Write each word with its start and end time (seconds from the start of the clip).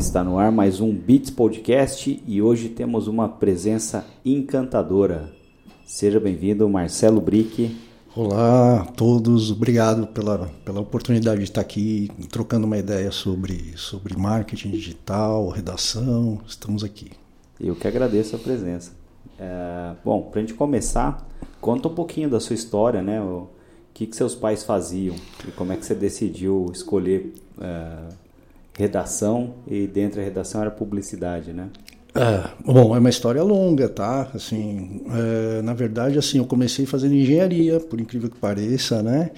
Está 0.00 0.24
no 0.24 0.38
ar 0.38 0.50
mais 0.50 0.80
um 0.80 0.96
Beats 0.96 1.28
Podcast 1.28 2.22
e 2.26 2.40
hoje 2.40 2.70
temos 2.70 3.06
uma 3.06 3.28
presença 3.28 4.06
encantadora. 4.24 5.30
Seja 5.84 6.18
bem-vindo, 6.18 6.66
Marcelo 6.70 7.20
Brick. 7.20 7.76
Olá 8.16 8.80
a 8.80 8.86
todos, 8.86 9.50
obrigado 9.50 10.06
pela, 10.06 10.50
pela 10.64 10.80
oportunidade 10.80 11.40
de 11.40 11.44
estar 11.44 11.60
aqui 11.60 12.10
trocando 12.30 12.66
uma 12.66 12.78
ideia 12.78 13.10
sobre, 13.10 13.74
sobre 13.76 14.16
marketing 14.16 14.70
digital, 14.70 15.46
redação. 15.50 16.40
Estamos 16.48 16.82
aqui. 16.82 17.10
Eu 17.60 17.76
que 17.76 17.86
agradeço 17.86 18.34
a 18.34 18.38
presença. 18.38 18.92
É, 19.38 19.92
bom, 20.02 20.22
para 20.22 20.40
a 20.40 20.42
gente 20.42 20.54
começar, 20.54 21.28
conta 21.60 21.88
um 21.88 21.94
pouquinho 21.94 22.30
da 22.30 22.40
sua 22.40 22.54
história, 22.54 23.02
né? 23.02 23.20
O 23.20 23.48
que, 23.92 24.06
que 24.06 24.16
seus 24.16 24.34
pais 24.34 24.64
faziam 24.64 25.14
e 25.46 25.52
como 25.52 25.74
é 25.74 25.76
que 25.76 25.84
você 25.84 25.94
decidiu 25.94 26.70
escolher 26.72 27.34
é, 27.60 28.29
redação 28.76 29.54
e 29.66 29.86
dentro 29.86 30.18
da 30.18 30.22
redação 30.22 30.60
era 30.60 30.70
publicidade, 30.70 31.52
né? 31.52 31.68
É, 32.12 32.50
bom, 32.64 32.94
é 32.96 32.98
uma 32.98 33.08
história 33.08 33.42
longa, 33.42 33.88
tá? 33.88 34.28
Assim, 34.34 35.02
é, 35.10 35.62
na 35.62 35.72
verdade, 35.72 36.18
assim, 36.18 36.38
eu 36.38 36.44
comecei 36.44 36.84
fazendo 36.84 37.14
engenharia, 37.14 37.78
por 37.78 38.00
incrível 38.00 38.28
que 38.28 38.36
pareça, 38.36 39.00
né? 39.00 39.30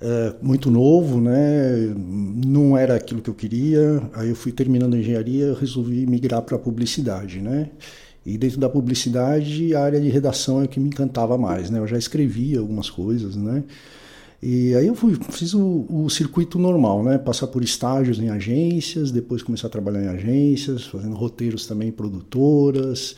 É, 0.00 0.34
muito 0.42 0.68
novo, 0.70 1.20
né? 1.20 1.94
Não 1.96 2.76
era 2.76 2.96
aquilo 2.96 3.22
que 3.22 3.30
eu 3.30 3.34
queria. 3.34 4.02
Aí 4.14 4.30
eu 4.30 4.36
fui 4.36 4.50
terminando 4.50 4.94
a 4.94 4.98
engenharia, 4.98 5.54
resolvi 5.58 6.06
migrar 6.06 6.42
para 6.42 6.56
a 6.56 6.58
publicidade, 6.58 7.40
né? 7.40 7.70
E 8.26 8.36
dentro 8.36 8.58
da 8.58 8.68
publicidade, 8.68 9.74
a 9.74 9.82
área 9.82 10.00
de 10.00 10.08
redação 10.08 10.60
é 10.60 10.64
o 10.64 10.68
que 10.68 10.80
me 10.80 10.88
encantava 10.88 11.38
mais, 11.38 11.70
né? 11.70 11.78
Eu 11.78 11.86
já 11.86 11.96
escrevia 11.96 12.58
algumas 12.58 12.90
coisas, 12.90 13.36
né? 13.36 13.62
E 14.40 14.72
aí 14.76 14.86
eu 14.86 14.94
fui, 14.94 15.18
fiz 15.30 15.52
o, 15.52 15.84
o, 15.88 16.08
circuito 16.08 16.60
normal, 16.60 17.02
né? 17.02 17.18
Passar 17.18 17.48
por 17.48 17.64
estágios 17.64 18.20
em 18.20 18.28
agências, 18.28 19.10
depois 19.10 19.42
começar 19.42 19.66
a 19.66 19.70
trabalhar 19.70 20.04
em 20.04 20.08
agências, 20.08 20.84
fazendo 20.84 21.16
roteiros 21.16 21.66
também 21.66 21.88
em 21.88 21.92
produtoras. 21.92 23.16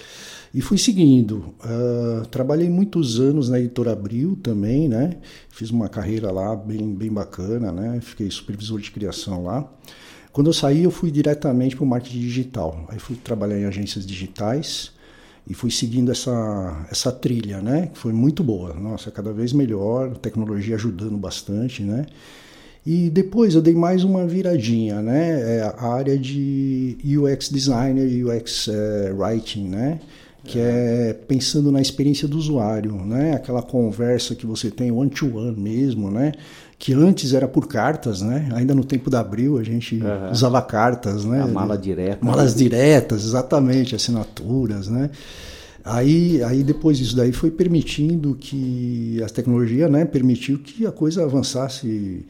E 0.55 0.63
fui 0.63 0.79
seguindo. 0.79 1.55
Uh, 1.63 2.27
trabalhei 2.29 2.71
muitos 2.71 3.21
anos 3.21 3.51
na 3.51 3.61
Editora 3.61 3.93
Abril 3.93 4.39
também, 4.43 4.89
né? 4.89 5.19
Fiz 5.51 5.71
uma 5.71 5.91
carreira 5.91 6.33
lá 6.33 6.57
bem, 6.57 6.95
bem 6.95 7.13
bacana, 7.13 7.71
né? 7.71 8.01
Fiquei 8.01 8.31
supervisor 8.31 8.81
de 8.81 8.91
criação 8.91 9.45
lá. 9.45 9.71
Quando 10.33 10.47
eu 10.47 10.55
saí, 10.55 10.85
eu 10.85 10.91
fui 10.91 11.11
diretamente 11.11 11.77
para 11.77 11.85
o 11.85 11.87
marketing 11.87 12.21
digital. 12.21 12.87
Aí 12.89 12.99
fui 12.99 13.17
trabalhar 13.17 13.61
em 13.61 13.67
agências 13.67 14.07
digitais 14.07 14.93
e 15.49 15.55
fui 15.55 15.71
seguindo 15.71 16.13
essa, 16.13 16.87
essa 16.91 17.11
trilha, 17.11 17.61
né? 17.61 17.89
Que 17.93 17.99
foi 17.99 18.13
muito 18.13 18.43
boa. 18.43 18.75
Nossa, 18.75 19.11
cada 19.11 19.33
vez 19.33 19.53
melhor, 19.53 20.17
tecnologia 20.17 20.77
ajudando 20.77 21.17
bastante, 21.17 21.83
né? 21.83 22.07
E 22.85 23.11
depois 23.11 23.55
eu 23.55 23.61
dei 23.61 23.75
mais 23.75 24.05
uma 24.05 24.27
viradinha, 24.27 25.03
né? 25.03 25.59
É 25.59 25.75
a 25.77 25.87
área 25.93 26.19
de 26.19 26.97
UX 27.05 27.49
designer 27.49 28.25
UX 28.25 28.69
é, 28.69 29.13
writing, 29.13 29.69
né? 29.69 30.01
Que 30.45 30.59
é. 30.59 31.09
é 31.11 31.13
pensando 31.13 31.71
na 31.71 31.81
experiência 31.81 32.27
do 32.27 32.39
usuário, 32.39 32.95
né? 33.05 33.35
Aquela 33.35 33.63
conversa 33.63 34.35
que 34.35 34.47
você 34.47 34.71
tem 34.71 34.91
one 34.91 35.11
to 35.11 35.37
one 35.37 35.61
mesmo, 35.61 36.11
né? 36.11 36.33
Que 36.81 36.95
antes 36.95 37.35
era 37.35 37.47
por 37.47 37.69
cartas, 37.69 38.23
né? 38.23 38.49
Ainda 38.55 38.75
no 38.75 38.83
tempo 38.83 39.11
da 39.11 39.21
Abril 39.21 39.59
a 39.59 39.63
gente 39.63 39.97
uhum. 39.97 40.31
usava 40.33 40.63
cartas, 40.63 41.27
né? 41.27 41.43
A 41.43 41.47
mala 41.47 41.77
direta. 41.77 42.25
Malas 42.25 42.55
diretas, 42.55 43.23
exatamente, 43.23 43.95
assinaturas, 43.95 44.89
né? 44.89 45.11
Aí, 45.85 46.43
aí 46.43 46.63
depois 46.63 46.99
isso 46.99 47.15
daí 47.15 47.33
foi 47.33 47.51
permitindo 47.51 48.35
que 48.35 49.23
a 49.23 49.29
tecnologia, 49.29 49.89
né, 49.89 50.05
permitiu 50.05 50.59
que 50.59 50.87
a 50.87 50.93
coisa 50.93 51.25
avançasse 51.25 52.25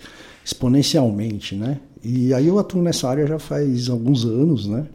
exponencialmente, 0.45 1.55
né? 1.55 1.79
E 2.03 2.35
aí 2.35 2.47
eu 2.47 2.59
atuo 2.59 2.83
nessa 2.83 3.09
área 3.09 3.27
já 3.27 3.39
faz 3.39 3.89
alguns 3.89 4.25
anos, 4.25 4.67
né? 4.67 4.87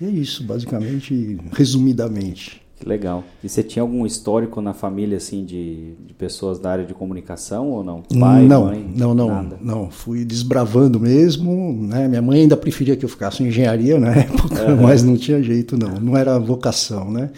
E 0.00 0.04
é 0.04 0.08
isso, 0.08 0.42
basicamente, 0.44 1.38
resumidamente. 1.52 2.60
Que 2.80 2.88
legal. 2.88 3.22
E 3.44 3.48
você 3.48 3.62
tinha 3.62 3.82
algum 3.82 4.06
histórico 4.06 4.58
na 4.62 4.72
família, 4.72 5.18
assim, 5.18 5.44
de, 5.44 5.92
de 6.06 6.14
pessoas 6.14 6.58
da 6.58 6.70
área 6.70 6.84
de 6.86 6.94
comunicação 6.94 7.68
ou 7.68 7.84
não? 7.84 8.00
Pai, 8.18 8.46
não, 8.46 8.64
mãe? 8.64 8.90
Não, 8.96 9.14
não, 9.14 9.28
nada. 9.28 9.58
não. 9.60 9.90
Fui 9.90 10.24
desbravando 10.24 10.98
mesmo, 10.98 11.86
né? 11.86 12.08
Minha 12.08 12.22
mãe 12.22 12.40
ainda 12.40 12.56
preferia 12.56 12.96
que 12.96 13.04
eu 13.04 13.08
ficasse 13.08 13.42
em 13.42 13.48
engenharia 13.48 14.00
na 14.00 14.08
época, 14.16 14.64
uhum. 14.64 14.82
mas 14.82 15.02
não 15.02 15.14
tinha 15.14 15.42
jeito, 15.42 15.76
não. 15.76 16.00
Não 16.00 16.16
era 16.16 16.38
vocação, 16.38 17.10
né? 17.10 17.28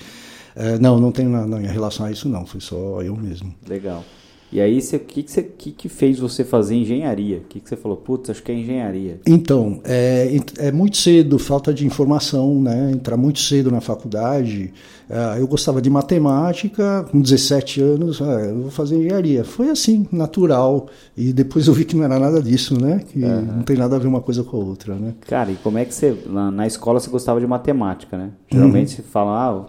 É, 0.54 0.78
não, 0.78 1.00
não 1.00 1.10
tenho 1.10 1.28
nada 1.28 1.60
em 1.60 1.66
relação 1.66 2.06
a 2.06 2.12
isso, 2.12 2.28
não. 2.28 2.46
Foi 2.46 2.60
só 2.60 3.02
eu 3.02 3.16
mesmo. 3.16 3.52
Legal. 3.68 4.04
E 4.52 4.60
aí, 4.60 4.78
o 4.78 4.98
que, 5.00 5.22
que, 5.22 5.42
que, 5.42 5.72
que, 5.72 5.88
fez 5.88 6.18
você 6.18 6.44
fazer 6.44 6.74
engenharia? 6.74 7.38
O 7.38 7.44
que, 7.48 7.58
que 7.58 7.68
você 7.68 7.76
falou? 7.76 7.96
Putz, 7.96 8.28
acho 8.28 8.42
que 8.42 8.52
é 8.52 8.54
engenharia. 8.54 9.18
Então, 9.26 9.80
é, 9.82 10.36
é 10.58 10.70
muito 10.70 10.98
cedo, 10.98 11.38
falta 11.38 11.72
de 11.72 11.86
informação, 11.86 12.60
né? 12.60 12.90
Entrar 12.92 13.16
muito 13.16 13.38
cedo 13.38 13.70
na 13.70 13.80
faculdade. 13.80 14.72
Uh, 15.08 15.38
eu 15.38 15.46
gostava 15.46 15.82
de 15.82 15.90
matemática, 15.90 17.04
com 17.10 17.20
17 17.20 17.80
anos, 17.80 18.20
uh, 18.20 18.24
eu 18.24 18.62
vou 18.62 18.70
fazer 18.70 18.96
engenharia. 18.96 19.44
Foi 19.44 19.68
assim, 19.68 20.06
natural. 20.10 20.86
E 21.16 21.32
depois 21.32 21.66
eu 21.66 21.74
vi 21.74 21.84
que 21.84 21.96
não 21.96 22.04
era 22.04 22.18
nada 22.18 22.42
disso, 22.42 22.80
né? 22.80 23.02
Que 23.06 23.22
uhum. 23.22 23.42
não 23.42 23.62
tem 23.62 23.76
nada 23.76 23.96
a 23.96 23.98
ver 23.98 24.06
uma 24.06 24.20
coisa 24.20 24.42
com 24.42 24.56
a 24.56 24.60
outra, 24.60 24.94
né? 24.94 25.14
Cara, 25.22 25.50
e 25.50 25.56
como 25.56 25.78
é 25.78 25.84
que 25.84 25.94
você, 25.94 26.16
na, 26.26 26.50
na 26.50 26.66
escola 26.66 27.00
você 27.00 27.10
gostava 27.10 27.40
de 27.40 27.46
matemática, 27.46 28.16
né? 28.16 28.30
Geralmente 28.50 28.90
uhum. 28.90 28.96
se 28.96 29.02
fala, 29.02 29.48
ah, 29.48 29.66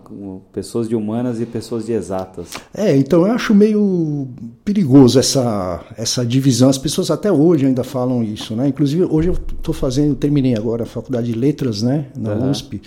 pessoas 0.53 0.87
de 0.87 0.95
humanas 0.95 1.41
e 1.41 1.45
pessoas 1.45 1.85
de 1.85 1.91
exatas. 1.91 2.51
É, 2.73 2.95
então 2.95 3.25
eu 3.27 3.33
acho 3.33 3.53
meio 3.53 4.27
perigoso 4.73 5.19
essa, 5.19 5.85
essa 5.95 6.25
divisão. 6.25 6.67
As 6.67 6.79
pessoas 6.79 7.11
até 7.11 7.31
hoje 7.31 7.67
ainda 7.67 7.83
falam 7.83 8.23
isso, 8.23 8.55
né? 8.55 8.67
Inclusive, 8.67 9.03
hoje 9.03 9.29
eu 9.29 9.33
estou 9.33 9.73
fazendo, 9.73 10.15
terminei 10.15 10.55
agora 10.55 10.83
a 10.83 10.87
faculdade 10.87 11.31
de 11.31 11.37
letras, 11.37 11.83
né? 11.83 12.07
Na 12.17 12.33
uhum. 12.33 12.49
USP. 12.49 12.81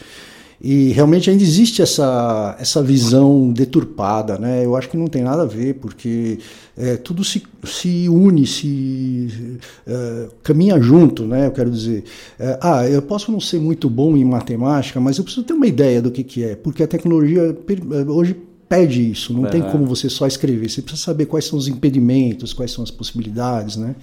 E 0.61 0.89
realmente 0.93 1.31
ainda 1.31 1.43
existe 1.43 1.83
essa, 1.83 2.57
essa 2.59 2.83
visão 2.83 3.53
deturpada, 3.53 4.39
né? 4.39 4.65
Eu 4.65 4.75
acho 4.75 4.89
que 4.89 4.97
não 4.97 5.07
tem 5.07 5.23
nada 5.23 5.43
a 5.43 5.47
ver, 5.47 5.75
porque 5.75 6.39
é, 6.77 6.97
tudo 6.97 7.23
se, 7.23 7.43
se 7.63 8.09
une, 8.09 8.47
se 8.47 9.59
é, 9.87 10.29
caminha 10.43 10.81
junto, 10.81 11.25
né? 11.25 11.47
Eu 11.47 11.53
quero 11.53 11.71
dizer, 11.71 12.05
é, 12.39 12.59
ah, 12.61 12.89
eu 12.89 13.03
posso 13.03 13.31
não 13.31 13.39
ser 13.39 13.61
muito 13.61 13.89
bom 13.89 14.17
em 14.17 14.25
matemática, 14.25 14.99
mas 14.99 15.19
eu 15.19 15.25
preciso 15.25 15.45
ter 15.47 15.53
uma 15.53 15.67
ideia 15.67 16.03
do 16.03 16.11
que, 16.11 16.25
que 16.25 16.43
é, 16.43 16.57
porque 16.57 16.83
a 16.83 16.89
tecnologia 16.89 17.57
é, 17.93 18.11
hoje 18.11 18.35
pede 18.69 19.11
isso, 19.11 19.33
não 19.33 19.45
tem 19.45 19.63
como 19.63 19.87
você 19.87 20.09
só 20.09 20.27
escrever, 20.27 20.69
você 20.69 20.83
precisa 20.83 21.03
saber 21.03 21.27
quais 21.27 21.45
são 21.45 21.59
os 21.59 21.69
impedimentos, 21.69 22.53
quais 22.53 22.73
são 22.73 22.83
as 22.83 22.91
possibilidades, 22.91 23.77
né? 23.77 23.95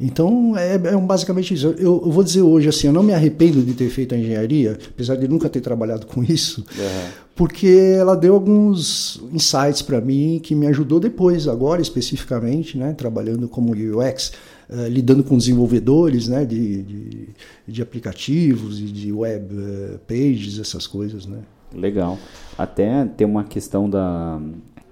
Então, 0.00 0.56
é, 0.56 0.74
é 0.76 0.96
basicamente 0.96 1.52
isso. 1.52 1.66
Eu, 1.66 2.02
eu, 2.04 2.10
vou 2.10 2.24
dizer 2.24 2.40
hoje 2.40 2.70
assim, 2.70 2.86
eu 2.86 2.92
não 2.92 3.02
me 3.02 3.12
arrependo 3.12 3.62
de 3.62 3.74
ter 3.74 3.90
feito 3.90 4.14
a 4.14 4.18
engenharia, 4.18 4.78
apesar 4.88 5.14
de 5.16 5.28
nunca 5.28 5.46
ter 5.46 5.60
trabalhado 5.60 6.06
com 6.06 6.24
isso, 6.24 6.64
uhum. 6.78 7.10
porque 7.36 7.94
ela 7.98 8.16
deu 8.16 8.32
alguns 8.32 9.20
insights 9.30 9.82
para 9.82 10.00
mim 10.00 10.40
que 10.42 10.54
me 10.54 10.66
ajudou 10.68 10.98
depois, 10.98 11.46
agora 11.46 11.82
especificamente, 11.82 12.78
né, 12.78 12.94
trabalhando 12.94 13.46
como 13.46 13.72
UX, 13.72 14.28
uh, 14.70 14.80
eh, 14.86 14.88
lidando 14.88 15.22
com 15.22 15.36
desenvolvedores 15.36 16.28
né, 16.28 16.46
de, 16.46 16.82
de, 16.82 17.28
de, 17.68 17.82
aplicativos 17.82 18.80
e 18.80 18.84
de 18.84 19.12
web 19.12 19.54
uh, 19.54 19.98
pages, 20.08 20.58
essas 20.58 20.86
coisas, 20.86 21.26
né. 21.26 21.40
Legal. 21.74 22.18
Até 22.60 23.06
tem 23.06 23.26
uma 23.26 23.42
questão 23.42 23.88
da 23.88 24.38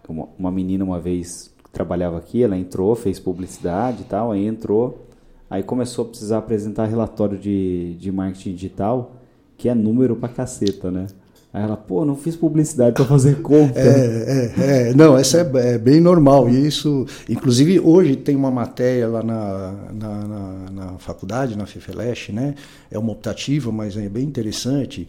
uma, 0.08 0.50
menina 0.50 0.82
uma 0.82 0.98
vez 0.98 1.52
trabalhava 1.70 2.16
aqui, 2.16 2.42
ela 2.42 2.56
entrou, 2.56 2.96
fez 2.96 3.20
publicidade 3.20 4.00
e 4.00 4.04
tal, 4.06 4.32
aí 4.32 4.46
entrou, 4.46 5.06
aí 5.50 5.62
começou 5.62 6.06
a 6.06 6.08
precisar 6.08 6.38
apresentar 6.38 6.86
relatório 6.86 7.36
de, 7.36 7.94
de 8.00 8.10
marketing 8.10 8.54
digital, 8.54 9.12
que 9.58 9.68
é 9.68 9.74
número 9.74 10.16
pra 10.16 10.30
caceta, 10.30 10.90
né? 10.90 11.08
Aí 11.52 11.62
ela, 11.62 11.76
pô, 11.76 12.06
não 12.06 12.16
fiz 12.16 12.36
publicidade 12.36 12.94
para 12.94 13.04
fazer 13.04 13.42
conta. 13.42 13.78
É, 13.78 14.52
é, 14.56 14.88
é, 14.90 14.94
não, 14.94 15.18
essa 15.18 15.38
é, 15.38 15.74
é, 15.74 15.78
bem 15.78 16.00
normal. 16.00 16.48
E 16.48 16.66
isso, 16.66 17.06
inclusive, 17.28 17.80
hoje 17.80 18.16
tem 18.16 18.34
uma 18.34 18.50
matéria 18.50 19.08
lá 19.08 19.22
na, 19.22 19.74
na, 19.92 20.26
na, 20.26 20.70
na 20.70 20.98
faculdade, 20.98 21.56
na 21.56 21.66
FIFELESH, 21.66 22.30
né? 22.32 22.54
É 22.90 22.98
uma 22.98 23.12
optativa, 23.12 23.70
mas 23.70 23.94
é 23.96 24.08
bem 24.08 24.24
interessante, 24.24 25.06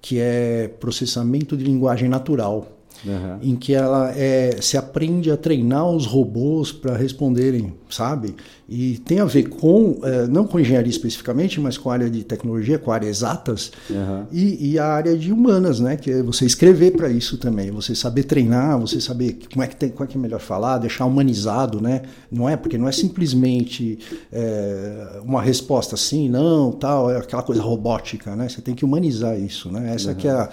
que 0.00 0.18
é 0.20 0.68
processamento 0.68 1.56
de 1.56 1.64
linguagem 1.64 2.08
natural 2.08 2.77
uhum. 3.04 3.38
em 3.42 3.56
que 3.56 3.74
ela 3.74 4.12
é, 4.16 4.58
se 4.60 4.76
aprende 4.76 5.30
a 5.30 5.36
treinar 5.36 5.88
os 5.88 6.06
robôs 6.06 6.72
para 6.72 6.96
responderem, 6.96 7.74
sabe? 7.88 8.34
E 8.68 8.98
tem 8.98 9.20
a 9.20 9.24
ver 9.24 9.48
com, 9.48 9.98
é, 10.02 10.26
não 10.26 10.46
com 10.46 10.60
engenharia 10.60 10.90
especificamente, 10.90 11.58
mas 11.60 11.78
com 11.78 11.90
a 11.90 11.94
área 11.94 12.10
de 12.10 12.22
tecnologia, 12.22 12.78
com 12.78 12.90
a 12.90 12.94
área 12.94 13.06
exatas 13.06 13.72
uhum. 13.88 14.26
e, 14.30 14.72
e, 14.72 14.78
a 14.78 14.86
área 14.86 15.16
de 15.16 15.32
humanas, 15.32 15.80
né? 15.80 15.96
Que 15.96 16.10
é 16.10 16.22
você 16.22 16.44
escrever 16.44 16.92
para 16.92 17.08
isso 17.08 17.38
também, 17.38 17.70
você 17.70 17.94
saber 17.94 18.24
treinar, 18.24 18.78
você 18.78 19.00
saber 19.00 19.38
como 19.50 19.62
é 19.62 19.66
que 19.66 19.76
tem, 19.76 19.88
como 19.88 20.04
é 20.04 20.06
que 20.06 20.18
é 20.18 20.20
melhor 20.20 20.40
falar, 20.40 20.78
deixar 20.78 21.06
humanizado, 21.06 21.80
né? 21.80 22.02
Não 22.30 22.48
é 22.48 22.56
porque 22.56 22.76
não 22.76 22.88
é 22.88 22.92
simplesmente 22.92 23.98
é, 24.30 25.20
uma 25.24 25.40
resposta 25.40 25.96
sim, 25.96 26.28
não, 26.28 26.72
tal, 26.72 27.10
é 27.10 27.16
aquela 27.16 27.42
coisa 27.42 27.62
robótica, 27.62 28.36
né? 28.36 28.48
Você 28.48 28.60
tem 28.60 28.74
que 28.74 28.84
humanizar 28.84 29.38
isso, 29.38 29.70
né? 29.72 29.94
Essa 29.94 30.10
uhum. 30.10 30.14
que 30.14 30.28
é 30.28 30.32
a 30.32 30.50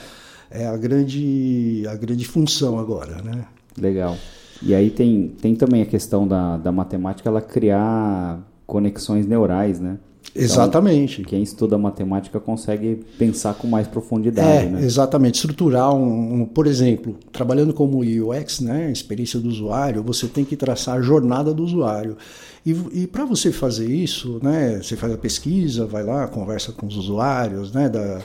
é 0.50 0.68
a 0.68 0.78
grande, 0.78 1.84
a 1.88 1.96
grande 1.96 2.26
função 2.26 2.80
agora, 2.80 3.22
né? 3.22 3.46
Legal. 3.78 4.18
E 4.62 4.74
aí 4.74 4.90
tem, 4.90 5.30
tem 5.42 5.56
também 5.56 5.82
a 5.82 5.86
questão 5.86 6.28
da, 6.28 6.58
da 6.58 6.72
matemática, 6.72 7.30
ela 7.30 7.42
criar 7.42 8.40
conexões 8.66 9.28
neurais, 9.28 9.80
né? 9.80 9.98
Exatamente. 10.36 11.22
Então, 11.22 11.30
quem 11.30 11.42
estuda 11.42 11.78
matemática 11.78 12.40
consegue 12.40 13.06
pensar 13.18 13.54
com 13.54 13.68
mais 13.68 13.88
profundidade, 13.88 14.68
é, 14.68 14.70
né? 14.70 14.84
Exatamente. 14.84 15.36
Estruturar 15.36 15.94
um, 15.94 16.42
um, 16.42 16.46
por 16.46 16.68
exemplo, 16.68 17.16
trabalhando 17.32 17.74
como 17.74 18.00
UX, 18.00 18.60
né, 18.60 18.92
experiência 18.92 19.40
do 19.40 19.48
usuário, 19.48 20.04
você 20.04 20.28
tem 20.28 20.44
que 20.44 20.58
traçar 20.58 20.98
a 20.98 21.02
jornada 21.02 21.54
do 21.54 21.64
usuário. 21.64 22.18
E, 22.66 22.76
e 22.94 23.08
para 23.08 23.24
você 23.24 23.52
fazer 23.52 23.90
isso, 23.90 24.40
né, 24.44 24.82
você 24.82 24.98
faz 24.98 25.14
a 25.14 25.18
pesquisa, 25.18 25.86
vai 25.86 26.04
lá, 26.04 26.28
conversa 26.28 26.74
com 26.74 26.88
os 26.88 26.98
usuários, 26.98 27.72
né, 27.72 27.88
da, 27.88 28.20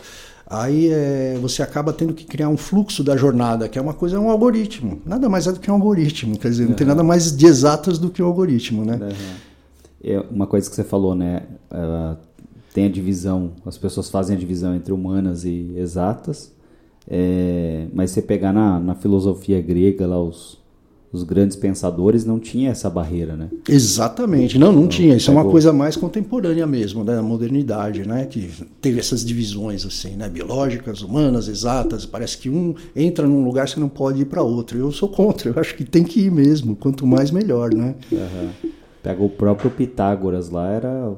aí 0.50 0.88
é, 0.90 1.38
você 1.40 1.62
acaba 1.62 1.92
tendo 1.92 2.12
que 2.12 2.24
criar 2.24 2.48
um 2.48 2.56
fluxo 2.56 3.04
da 3.04 3.16
jornada, 3.16 3.68
que 3.68 3.78
é 3.78 3.82
uma 3.82 3.94
coisa, 3.94 4.16
é 4.16 4.18
um 4.18 4.28
algoritmo. 4.28 5.00
Nada 5.06 5.28
mais 5.28 5.46
é 5.46 5.52
do 5.52 5.60
que 5.60 5.70
um 5.70 5.74
algoritmo, 5.74 6.36
quer 6.36 6.50
dizer, 6.50 6.64
não 6.64 6.70
uhum. 6.70 6.76
tem 6.76 6.86
nada 6.86 7.04
mais 7.04 7.34
de 7.34 7.46
exatas 7.46 7.98
do 7.98 8.10
que 8.10 8.20
um 8.20 8.26
algoritmo, 8.26 8.84
né? 8.84 8.98
Uhum. 9.00 9.36
É 10.02 10.20
uma 10.30 10.46
coisa 10.48 10.68
que 10.68 10.74
você 10.74 10.82
falou, 10.82 11.14
né? 11.14 11.42
Uh, 11.70 12.16
tem 12.74 12.86
a 12.86 12.88
divisão, 12.90 13.52
as 13.64 13.78
pessoas 13.78 14.10
fazem 14.10 14.36
a 14.36 14.38
divisão 14.38 14.74
entre 14.74 14.92
humanas 14.92 15.44
e 15.44 15.72
exatas, 15.76 16.52
é, 17.08 17.86
mas 17.92 18.10
você 18.10 18.22
pegar 18.22 18.52
na, 18.52 18.78
na 18.78 18.94
filosofia 18.94 19.60
grega 19.60 20.06
lá 20.06 20.22
os, 20.22 20.59
os 21.12 21.24
grandes 21.24 21.56
pensadores 21.56 22.24
não 22.24 22.38
tinha 22.38 22.70
essa 22.70 22.88
barreira, 22.88 23.36
né? 23.36 23.48
Exatamente, 23.68 24.58
não, 24.58 24.70
não 24.70 24.80
então, 24.80 24.88
tinha. 24.88 25.16
Isso 25.16 25.26
pegou... 25.26 25.40
é 25.40 25.44
uma 25.44 25.50
coisa 25.50 25.72
mais 25.72 25.96
contemporânea 25.96 26.66
mesmo, 26.66 27.04
da 27.04 27.16
né? 27.16 27.20
modernidade, 27.20 28.06
né? 28.06 28.26
Que 28.26 28.48
teve 28.80 29.00
essas 29.00 29.24
divisões 29.24 29.84
assim, 29.84 30.10
né? 30.10 30.28
Biológicas, 30.28 31.02
humanas, 31.02 31.48
exatas. 31.48 32.06
Parece 32.06 32.38
que 32.38 32.48
um 32.48 32.74
entra 32.94 33.26
num 33.26 33.44
lugar 33.44 33.68
você 33.68 33.80
não 33.80 33.88
pode 33.88 34.22
ir 34.22 34.26
para 34.26 34.42
outro. 34.42 34.78
Eu 34.78 34.92
sou 34.92 35.08
contra. 35.08 35.50
Eu 35.50 35.60
acho 35.60 35.74
que 35.74 35.84
tem 35.84 36.04
que 36.04 36.20
ir 36.20 36.30
mesmo. 36.30 36.76
Quanto 36.76 37.04
mais 37.04 37.32
melhor, 37.32 37.74
né? 37.74 37.96
Uhum. 38.12 38.70
Pega 39.02 39.22
o 39.22 39.28
próprio 39.28 39.70
Pitágoras 39.70 40.50
lá, 40.50 40.68
era 40.70 41.12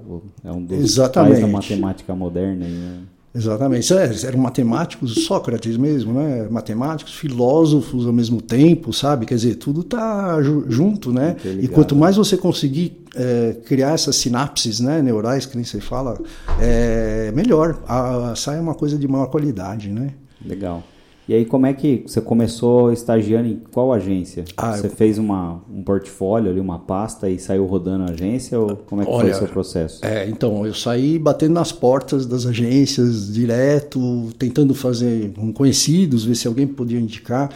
é 0.44 0.52
um 0.52 0.64
dos 0.64 0.78
Exatamente. 0.78 1.32
pais 1.32 1.40
da 1.42 1.48
matemática 1.48 2.14
moderna. 2.14 2.64
Né? 2.64 3.00
Exatamente. 3.34 3.92
É, 3.94 4.10
eram 4.26 4.38
matemáticos, 4.38 5.24
Sócrates 5.24 5.76
mesmo, 5.76 6.12
né? 6.12 6.46
Matemáticos, 6.50 7.14
filósofos 7.14 8.06
ao 8.06 8.12
mesmo 8.12 8.42
tempo, 8.42 8.92
sabe? 8.92 9.24
Quer 9.24 9.36
dizer, 9.36 9.54
tudo 9.54 9.80
está 9.80 10.38
junto, 10.68 11.12
né? 11.12 11.36
E 11.60 11.66
quanto 11.66 11.96
mais 11.96 12.16
você 12.16 12.36
conseguir 12.36 13.02
é, 13.14 13.56
criar 13.64 13.92
essas 13.92 14.16
sinapses 14.16 14.80
né, 14.80 15.00
neurais, 15.00 15.46
que 15.46 15.56
nem 15.56 15.64
você 15.64 15.80
fala, 15.80 16.20
é 16.60 17.32
melhor. 17.34 17.82
A, 17.88 18.34
sai 18.36 18.60
uma 18.60 18.74
coisa 18.74 18.98
de 18.98 19.08
maior 19.08 19.26
qualidade, 19.26 19.88
né? 19.90 20.10
Legal. 20.44 20.82
E 21.28 21.34
aí, 21.34 21.44
como 21.44 21.66
é 21.66 21.72
que 21.72 22.02
você 22.04 22.20
começou 22.20 22.92
estagiando 22.92 23.48
em 23.48 23.62
qual 23.70 23.92
agência? 23.92 24.44
Ah, 24.56 24.76
você 24.76 24.88
eu... 24.88 24.90
fez 24.90 25.18
uma, 25.18 25.62
um 25.72 25.82
portfólio 25.82 26.50
ali, 26.50 26.58
uma 26.58 26.80
pasta 26.80 27.30
e 27.30 27.38
saiu 27.38 27.64
rodando 27.64 28.04
a 28.04 28.12
agência? 28.12 28.58
Ou 28.58 28.76
como 28.76 29.02
é 29.02 29.04
que 29.04 29.10
Olha, 29.10 29.20
foi 29.20 29.30
o 29.30 29.34
seu 29.34 29.48
processo? 29.48 30.04
É, 30.04 30.28
então, 30.28 30.66
eu 30.66 30.74
saí 30.74 31.18
batendo 31.18 31.54
nas 31.54 31.70
portas 31.70 32.26
das 32.26 32.44
agências 32.44 33.32
direto, 33.32 34.30
tentando 34.36 34.74
fazer 34.74 35.32
um 35.38 35.52
conhecidos, 35.52 36.24
ver 36.24 36.34
se 36.34 36.48
alguém 36.48 36.66
podia 36.66 36.98
indicar. 36.98 37.50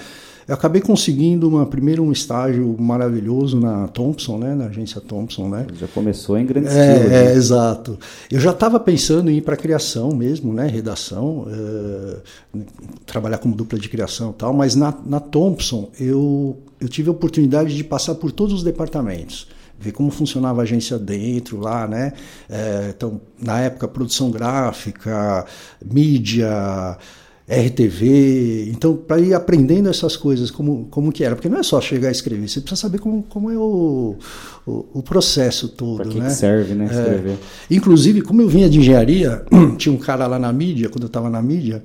Eu 0.48 0.54
acabei 0.54 0.80
conseguindo 0.80 1.48
uma, 1.48 1.66
primeiro 1.66 2.04
um 2.04 2.12
estágio 2.12 2.76
maravilhoso 2.78 3.58
na 3.58 3.88
Thompson, 3.88 4.38
né, 4.38 4.54
na 4.54 4.66
agência 4.66 5.00
Thompson, 5.00 5.48
né? 5.48 5.66
Já 5.76 5.88
começou 5.88 6.38
em 6.38 6.46
grande 6.46 6.68
é, 6.68 6.70
estilo. 6.70 7.12
É, 7.12 7.24
né? 7.24 7.34
exato. 7.34 7.98
Eu 8.30 8.38
já 8.38 8.52
estava 8.52 8.78
pensando 8.78 9.28
em 9.28 9.38
ir 9.38 9.40
para 9.40 9.56
criação 9.56 10.14
mesmo, 10.14 10.52
né, 10.52 10.68
redação, 10.68 11.48
é, 11.50 12.60
trabalhar 13.04 13.38
como 13.38 13.56
dupla 13.56 13.76
de 13.76 13.88
criação 13.88 14.30
e 14.30 14.34
tal, 14.34 14.52
mas 14.52 14.76
na, 14.76 14.94
na 15.04 15.18
Thompson 15.18 15.90
eu, 15.98 16.56
eu 16.80 16.88
tive 16.88 17.08
a 17.08 17.12
oportunidade 17.12 17.76
de 17.76 17.82
passar 17.82 18.14
por 18.14 18.30
todos 18.30 18.54
os 18.54 18.62
departamentos 18.62 19.48
ver 19.78 19.92
como 19.92 20.10
funcionava 20.10 20.60
a 20.60 20.62
agência 20.62 20.98
dentro 20.98 21.60
lá, 21.60 21.86
né? 21.86 22.14
É, 22.48 22.94
então, 22.96 23.20
na 23.38 23.60
época, 23.60 23.86
produção 23.86 24.30
gráfica, 24.30 25.44
mídia, 25.84 26.96
RTV. 27.48 28.68
Então, 28.70 28.96
para 28.96 29.20
ir 29.20 29.32
aprendendo 29.32 29.88
essas 29.88 30.16
coisas, 30.16 30.50
como, 30.50 30.86
como 30.90 31.12
que 31.12 31.22
era, 31.22 31.36
porque 31.36 31.48
não 31.48 31.58
é 31.58 31.62
só 31.62 31.80
chegar 31.80 32.08
a 32.08 32.10
escrever, 32.10 32.48
você 32.48 32.60
precisa 32.60 32.80
saber 32.80 32.98
como, 32.98 33.22
como 33.22 33.50
é 33.50 33.56
o, 33.56 34.16
o, 34.66 34.86
o 34.94 35.02
processo 35.02 35.68
todo. 35.68 35.98
Para 35.98 36.08
que, 36.08 36.18
né? 36.18 36.26
que 36.26 36.34
serve, 36.34 36.74
né? 36.74 36.86
Escrever. 36.86 37.32
É. 37.34 37.74
Inclusive, 37.74 38.22
como 38.22 38.42
eu 38.42 38.48
vinha 38.48 38.68
de 38.68 38.78
engenharia, 38.78 39.44
tinha 39.78 39.94
um 39.94 39.98
cara 39.98 40.26
lá 40.26 40.38
na 40.38 40.52
mídia, 40.52 40.88
quando 40.88 41.04
eu 41.04 41.08
estava 41.08 41.30
na 41.30 41.40
mídia, 41.40 41.84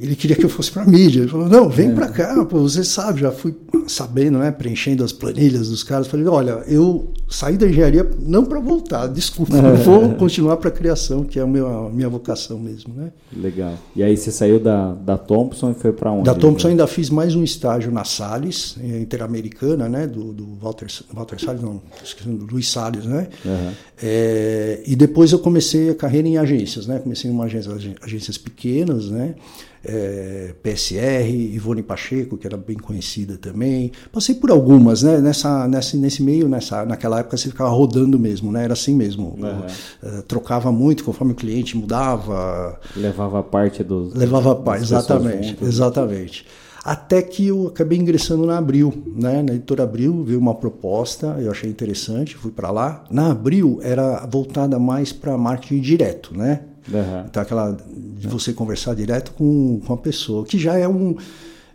ele 0.00 0.16
queria 0.16 0.34
que 0.34 0.44
eu 0.44 0.48
fosse 0.48 0.70
para 0.70 0.84
mídia. 0.86 1.20
Ele 1.20 1.28
falou: 1.28 1.46
não, 1.46 1.68
vem 1.68 1.90
é. 1.90 1.94
para 1.94 2.08
cá, 2.08 2.42
pô, 2.46 2.60
você 2.60 2.82
sabe, 2.82 3.20
já 3.20 3.30
fui 3.30 3.54
sabendo, 3.86 4.38
né, 4.38 4.50
preenchendo 4.50 5.04
as 5.04 5.12
planilhas 5.12 5.68
dos 5.68 5.82
caras. 5.82 6.06
Falei: 6.06 6.26
olha, 6.26 6.62
eu 6.66 7.12
saí 7.28 7.58
da 7.58 7.68
engenharia 7.68 8.10
não 8.18 8.46
para 8.46 8.58
voltar, 8.60 9.08
desculpa, 9.08 9.58
é. 9.58 9.72
vou 9.84 10.14
continuar 10.14 10.56
para 10.56 10.70
a 10.70 10.72
criação, 10.72 11.22
que 11.22 11.38
é 11.38 11.42
a 11.42 11.46
minha, 11.46 11.64
a 11.64 11.90
minha 11.90 12.08
vocação 12.08 12.58
mesmo, 12.58 12.94
né? 12.94 13.12
Legal. 13.30 13.74
E 13.94 14.02
aí 14.02 14.16
você 14.16 14.32
saiu 14.32 14.58
da, 14.58 14.94
da 14.94 15.18
Thompson 15.18 15.72
e 15.72 15.74
foi 15.74 15.92
para 15.92 16.10
onde? 16.10 16.24
Da 16.24 16.34
Thompson 16.34 16.68
ainda 16.68 16.86
fiz 16.86 17.10
mais 17.10 17.34
um 17.34 17.44
estágio 17.44 17.92
na 17.92 18.04
Salles, 18.04 18.78
interamericana, 18.82 19.86
né, 19.86 20.06
do, 20.06 20.32
do 20.32 20.54
Walter, 20.62 20.86
Walter 21.12 21.38
Salles, 21.38 21.60
não, 21.60 21.82
do 22.24 22.46
Luiz 22.46 22.70
Salles, 22.70 23.04
né? 23.04 23.28
Uhum. 23.44 23.72
É, 24.02 24.82
e 24.86 24.96
depois 24.96 25.30
eu 25.32 25.38
comecei 25.38 25.90
a 25.90 25.94
carreira 25.94 26.26
em 26.26 26.38
agências, 26.38 26.86
né? 26.86 26.98
Comecei 26.98 27.30
em 27.30 27.34
uma 27.34 27.44
agência, 27.44 27.70
agências 28.02 28.38
pequenas, 28.38 29.10
né? 29.10 29.34
É, 29.84 30.54
PSR, 30.62 31.30
Ivone 31.54 31.82
Pacheco, 31.82 32.36
que 32.36 32.46
era 32.46 32.56
bem 32.56 32.76
conhecida 32.76 33.38
também. 33.38 33.92
Passei 34.12 34.34
por 34.34 34.50
algumas, 34.50 35.02
né? 35.02 35.18
Nessa, 35.18 35.66
nessa, 35.66 35.96
nesse 35.96 36.22
meio, 36.22 36.48
nessa, 36.48 36.84
naquela 36.84 37.20
época 37.20 37.36
você 37.36 37.48
ficava 37.48 37.70
rodando 37.70 38.18
mesmo, 38.18 38.52
né? 38.52 38.64
Era 38.64 38.74
assim 38.74 38.94
mesmo. 38.94 39.36
Uhum. 39.38 40.22
trocava 40.22 40.70
muito 40.70 41.04
conforme 41.04 41.32
o 41.32 41.36
cliente 41.36 41.76
mudava. 41.76 42.78
Levava 42.96 43.42
parte 43.42 43.82
dos. 43.82 44.14
Levava 44.14 44.54
parte, 44.54 44.82
exatamente. 44.82 45.56
Exatamente. 45.62 46.46
Até 46.84 47.20
que 47.20 47.48
eu 47.48 47.68
acabei 47.68 47.98
ingressando 47.98 48.46
na 48.46 48.56
Abril, 48.56 48.92
né? 49.14 49.42
Na 49.42 49.52
editora 49.52 49.82
Abril 49.82 50.24
veio 50.24 50.38
uma 50.38 50.54
proposta, 50.54 51.36
eu 51.38 51.50
achei 51.50 51.68
interessante, 51.68 52.36
fui 52.36 52.50
para 52.50 52.70
lá. 52.70 53.04
Na 53.10 53.30
Abril 53.32 53.80
era 53.82 54.26
voltada 54.26 54.78
mais 54.78 55.12
para 55.12 55.36
marketing 55.36 55.80
direto, 55.80 56.36
né? 56.36 56.62
Uhum. 56.88 57.24
Então, 57.28 57.42
aquela 57.42 57.76
de 58.18 58.28
você 58.28 58.52
conversar 58.52 58.94
direto 58.94 59.32
com, 59.32 59.80
com 59.86 59.92
a 59.92 59.96
pessoa, 59.96 60.44
que 60.44 60.58
já 60.58 60.76
é 60.76 60.88
um 60.88 61.16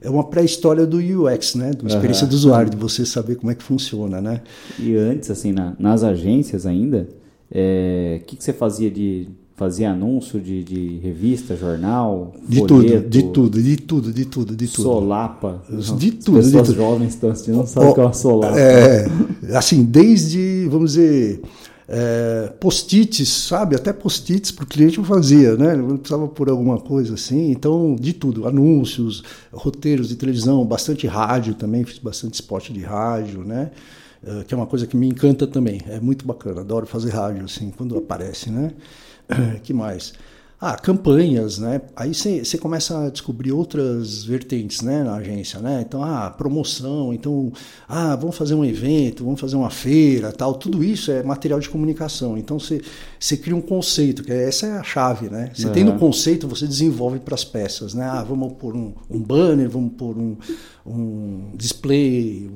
é 0.02 0.10
uma 0.10 0.24
pré-história 0.24 0.86
do 0.86 0.98
UX, 0.98 1.56
né? 1.56 1.72
Da 1.72 1.88
experiência 1.88 2.26
uhum. 2.26 2.30
do 2.30 2.36
usuário, 2.36 2.70
de 2.70 2.78
você 2.78 3.06
saber 3.06 3.36
como 3.36 3.52
é 3.52 3.56
que 3.56 3.64
funciona, 3.64 4.22
né? 4.22 4.42
E 4.78 4.96
antes, 4.96 5.32
assim, 5.32 5.52
na, 5.52 5.74
nas 5.80 6.04
agências 6.04 6.66
ainda, 6.66 7.08
o 7.10 7.52
é, 7.52 8.22
que, 8.26 8.36
que 8.36 8.44
você 8.44 8.54
fazia 8.54 8.92
de 8.92 9.28
fazia 9.56 9.90
anúncio 9.90 10.40
de, 10.40 10.64
de 10.64 10.98
revista, 10.98 11.56
jornal, 11.56 12.34
de 12.48 12.60
folheto, 12.60 13.04
tudo, 13.04 13.10
de 13.10 13.24
tudo, 13.24 13.64
de 13.64 13.78
tudo, 13.78 14.14
de 14.14 14.26
tudo, 14.26 14.56
de 14.56 14.68
tudo. 14.68 14.84
Solapa. 14.84 15.64
De 15.98 16.12
tudo. 16.12 16.40
As 16.40 16.46
pessoas 16.48 16.74
jovens 16.74 17.14
estão 17.14 17.32
assistindo 17.32 17.56
não 17.56 17.66
sabem 17.66 17.90
o 17.90 17.94
que 17.94 18.00
é 18.02 18.04
uma 18.04 18.14
solapa. 18.14 18.60
É, 18.60 19.08
assim, 19.54 19.84
desde, 19.86 20.68
vamos 20.70 20.94
dizer, 20.94 21.42
é, 21.88 22.52
post-its, 22.60 23.28
sabe? 23.28 23.76
Até 23.76 23.94
post-its 23.94 24.52
para 24.52 24.64
o 24.64 24.68
cliente 24.68 24.98
eu 24.98 25.04
fazia, 25.04 25.56
né? 25.56 25.76
Eu 25.76 25.98
precisava 25.98 26.28
por 26.28 26.50
alguma 26.50 26.80
coisa 26.80 27.14
assim. 27.14 27.52
Então, 27.52 27.96
de 27.96 28.14
tudo, 28.14 28.48
anúncios, 28.48 29.24
roteiros 29.52 30.10
de 30.10 30.16
televisão, 30.16 30.66
bastante 30.66 31.06
rádio 31.08 31.54
também, 31.54 31.84
fiz 31.84 32.00
bastante 32.00 32.36
spot 32.36 32.70
de 32.72 32.82
rádio, 32.82 33.44
né? 33.44 33.72
É, 34.26 34.44
que 34.44 34.54
é 34.54 34.58
uma 34.58 34.66
coisa 34.66 34.88
que 34.88 34.98
me 34.98 35.08
encanta 35.08 35.46
também. 35.46 35.82
É 35.88 36.00
muito 36.00 36.26
bacana, 36.26 36.62
adoro 36.62 36.88
fazer 36.88 37.12
rádio 37.12 37.46
assim, 37.46 37.72
quando 37.76 37.96
aparece, 37.98 38.50
né? 38.50 38.72
que 39.64 39.74
mais? 39.74 40.14
Ah, 40.60 40.78
campanhas, 40.78 41.60
né? 41.60 41.82
Aí 41.96 42.14
você 42.14 42.58
começa 42.58 43.06
a 43.06 43.10
descobrir 43.10 43.52
outras 43.52 44.24
vertentes, 44.24 44.82
né, 44.82 45.04
na 45.04 45.16
agência, 45.16 45.60
né? 45.60 45.84
Então, 45.86 46.02
ah, 46.02 46.30
promoção, 46.30 47.14
então, 47.14 47.52
ah, 47.88 48.16
vamos 48.16 48.38
fazer 48.38 48.56
um 48.56 48.64
evento, 48.64 49.26
vamos 49.26 49.40
fazer 49.40 49.58
uma 49.58 49.70
feira, 49.70 50.32
tal. 50.32 50.54
Tudo 50.54 50.82
isso 50.82 51.12
é 51.12 51.22
material 51.22 51.60
de 51.60 51.70
comunicação. 51.70 52.38
Então, 52.38 52.58
você 52.58 53.38
cria 53.38 53.56
um 53.56 53.62
conceito, 53.62 54.24
que 54.24 54.32
é, 54.32 54.48
essa 54.48 54.66
é 54.66 54.72
a 54.78 54.84
chave, 54.84 55.30
né? 55.30 55.52
Você 55.54 55.68
uhum. 55.68 55.74
tendo 55.74 55.92
o 55.92 56.00
conceito, 56.00 56.48
você 56.48 56.66
desenvolve 56.66 57.20
para 57.20 57.36
as 57.36 57.44
peças, 57.44 57.94
né? 57.94 58.06
Ah, 58.06 58.24
vamos 58.24 58.54
pôr 58.54 58.76
um, 58.76 58.94
um 59.10 59.20
banner, 59.20 59.70
vamos 59.70 59.92
pôr 59.94 60.18
um, 60.18 60.38
um 60.86 61.52
display, 61.54 62.50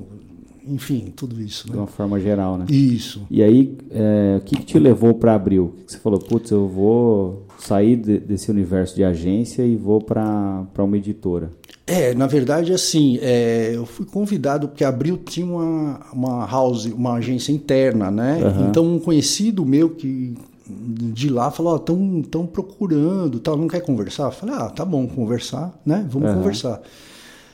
enfim, 0.66 1.12
tudo 1.14 1.40
isso. 1.40 1.66
Né? 1.68 1.74
De 1.74 1.78
uma 1.78 1.86
forma 1.86 2.18
geral, 2.18 2.56
né? 2.56 2.64
Isso. 2.68 3.26
E 3.30 3.42
aí, 3.42 3.76
é, 3.90 4.38
o 4.38 4.40
que, 4.40 4.56
que 4.56 4.64
te 4.64 4.78
levou 4.78 5.12
para 5.14 5.34
Abril? 5.34 5.76
Você 5.86 5.98
falou, 5.98 6.18
putz, 6.18 6.50
eu 6.50 6.66
vou 6.66 7.46
sair 7.62 7.96
de, 7.96 8.18
desse 8.18 8.50
universo 8.50 8.94
de 8.94 9.04
agência 9.04 9.62
e 9.62 9.76
vou 9.76 10.00
para 10.00 10.66
uma 10.78 10.96
editora. 10.96 11.50
É, 11.86 12.14
na 12.14 12.26
verdade, 12.26 12.72
assim, 12.72 13.18
é, 13.20 13.72
eu 13.74 13.84
fui 13.84 14.06
convidado 14.06 14.68
porque 14.68 14.84
a 14.84 14.88
Abril 14.88 15.18
tinha 15.18 15.46
uma, 15.46 16.00
uma 16.12 16.46
house, 16.46 16.86
uma 16.86 17.14
agência 17.14 17.52
interna, 17.52 18.10
né? 18.10 18.38
Uhum. 18.42 18.68
Então, 18.68 18.84
um 18.84 18.98
conhecido 18.98 19.64
meu 19.66 19.90
que 19.90 20.34
de 20.68 21.28
lá 21.28 21.50
falou, 21.50 21.74
estão 21.76 22.20
oh, 22.20 22.28
tão 22.28 22.46
procurando, 22.46 23.40
tal, 23.40 23.56
não 23.56 23.66
quer 23.66 23.80
conversar? 23.80 24.26
Eu 24.26 24.32
falei, 24.32 24.54
ah, 24.54 24.70
tá 24.70 24.84
bom, 24.84 25.06
conversar, 25.08 25.76
né? 25.84 26.06
Vamos 26.08 26.30
uhum. 26.30 26.36
conversar. 26.36 26.80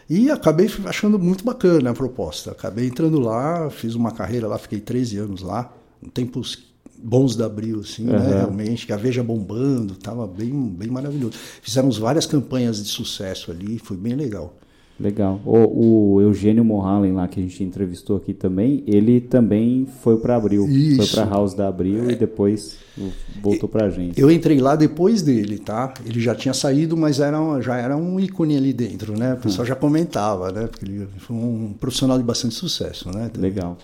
E 0.09 0.31
acabei 0.31 0.71
achando 0.85 1.19
muito 1.19 1.45
bacana 1.45 1.91
a 1.91 1.95
proposta. 1.95 2.53
Acabei 2.53 2.87
entrando 2.87 3.19
lá, 3.19 3.71
fiz 3.71 3.95
uma 3.95 4.13
carreira 4.13 4.47
lá, 4.47 4.59
fiquei 4.59 4.81
13 4.81 5.19
anos 5.19 5.43
lá, 5.43 5.73
tempos 6.13 6.76
bons 7.03 7.37
da 7.37 7.47
Abril, 7.47 7.81
assim, 7.81 8.07
uhum. 8.07 8.13
né? 8.13 8.29
Realmente, 8.29 8.87
que 8.87 8.93
a 8.93 8.97
Veja 8.97 9.23
bombando, 9.23 9.95
tava 9.95 10.27
bem, 10.27 10.53
bem 10.53 10.89
maravilhoso. 10.89 11.35
Fizemos 11.63 11.99
várias 11.99 12.27
campanhas 12.27 12.83
de 12.83 12.89
sucesso 12.89 13.51
ali, 13.51 13.79
foi 13.79 13.97
bem 13.97 14.15
legal. 14.15 14.55
Legal. 14.99 15.41
O, 15.45 16.15
o 16.15 16.21
Eugênio 16.23 16.65
Mohalen 16.65 17.13
lá 17.13 17.29
que 17.29 17.39
a 17.39 17.43
gente 17.43 17.63
entrevistou 17.63 18.17
aqui 18.17 18.33
também, 18.33 18.83
ele 18.87 19.21
também 19.21 19.87
foi 20.03 20.17
para 20.17 20.37
Abril, 20.37 20.67
Isso. 20.67 20.97
foi 20.97 21.07
para 21.09 21.31
House 21.31 21.53
da 21.53 21.69
Abril 21.69 22.09
é. 22.09 22.13
e 22.13 22.17
depois 22.17 22.79
voltou 23.43 23.69
para 23.69 23.87
a 23.87 23.91
gente. 23.91 24.19
Eu 24.19 24.31
entrei 24.31 24.59
lá 24.59 24.75
depois 24.75 25.21
dele, 25.21 25.59
tá? 25.59 25.93
Ele 26.05 26.19
já 26.19 26.35
tinha 26.35 26.55
saído, 26.55 26.97
mas 26.97 27.21
era 27.21 27.39
um, 27.39 27.61
já 27.61 27.77
era 27.77 27.95
um 27.95 28.19
ícone 28.19 28.57
ali 28.57 28.73
dentro, 28.73 29.19
né? 29.19 29.35
O 29.35 29.37
pessoal 29.37 29.65
hum. 29.65 29.69
já 29.69 29.77
comentava, 29.77 30.51
né? 30.51 30.67
Porque 30.67 30.87
ele 30.87 31.07
foi 31.19 31.37
um 31.37 31.75
profissional 31.79 32.17
de 32.17 32.25
bastante 32.25 32.55
sucesso, 32.55 33.11
né? 33.11 33.29
Também. 33.29 33.51
Legal. 33.51 33.77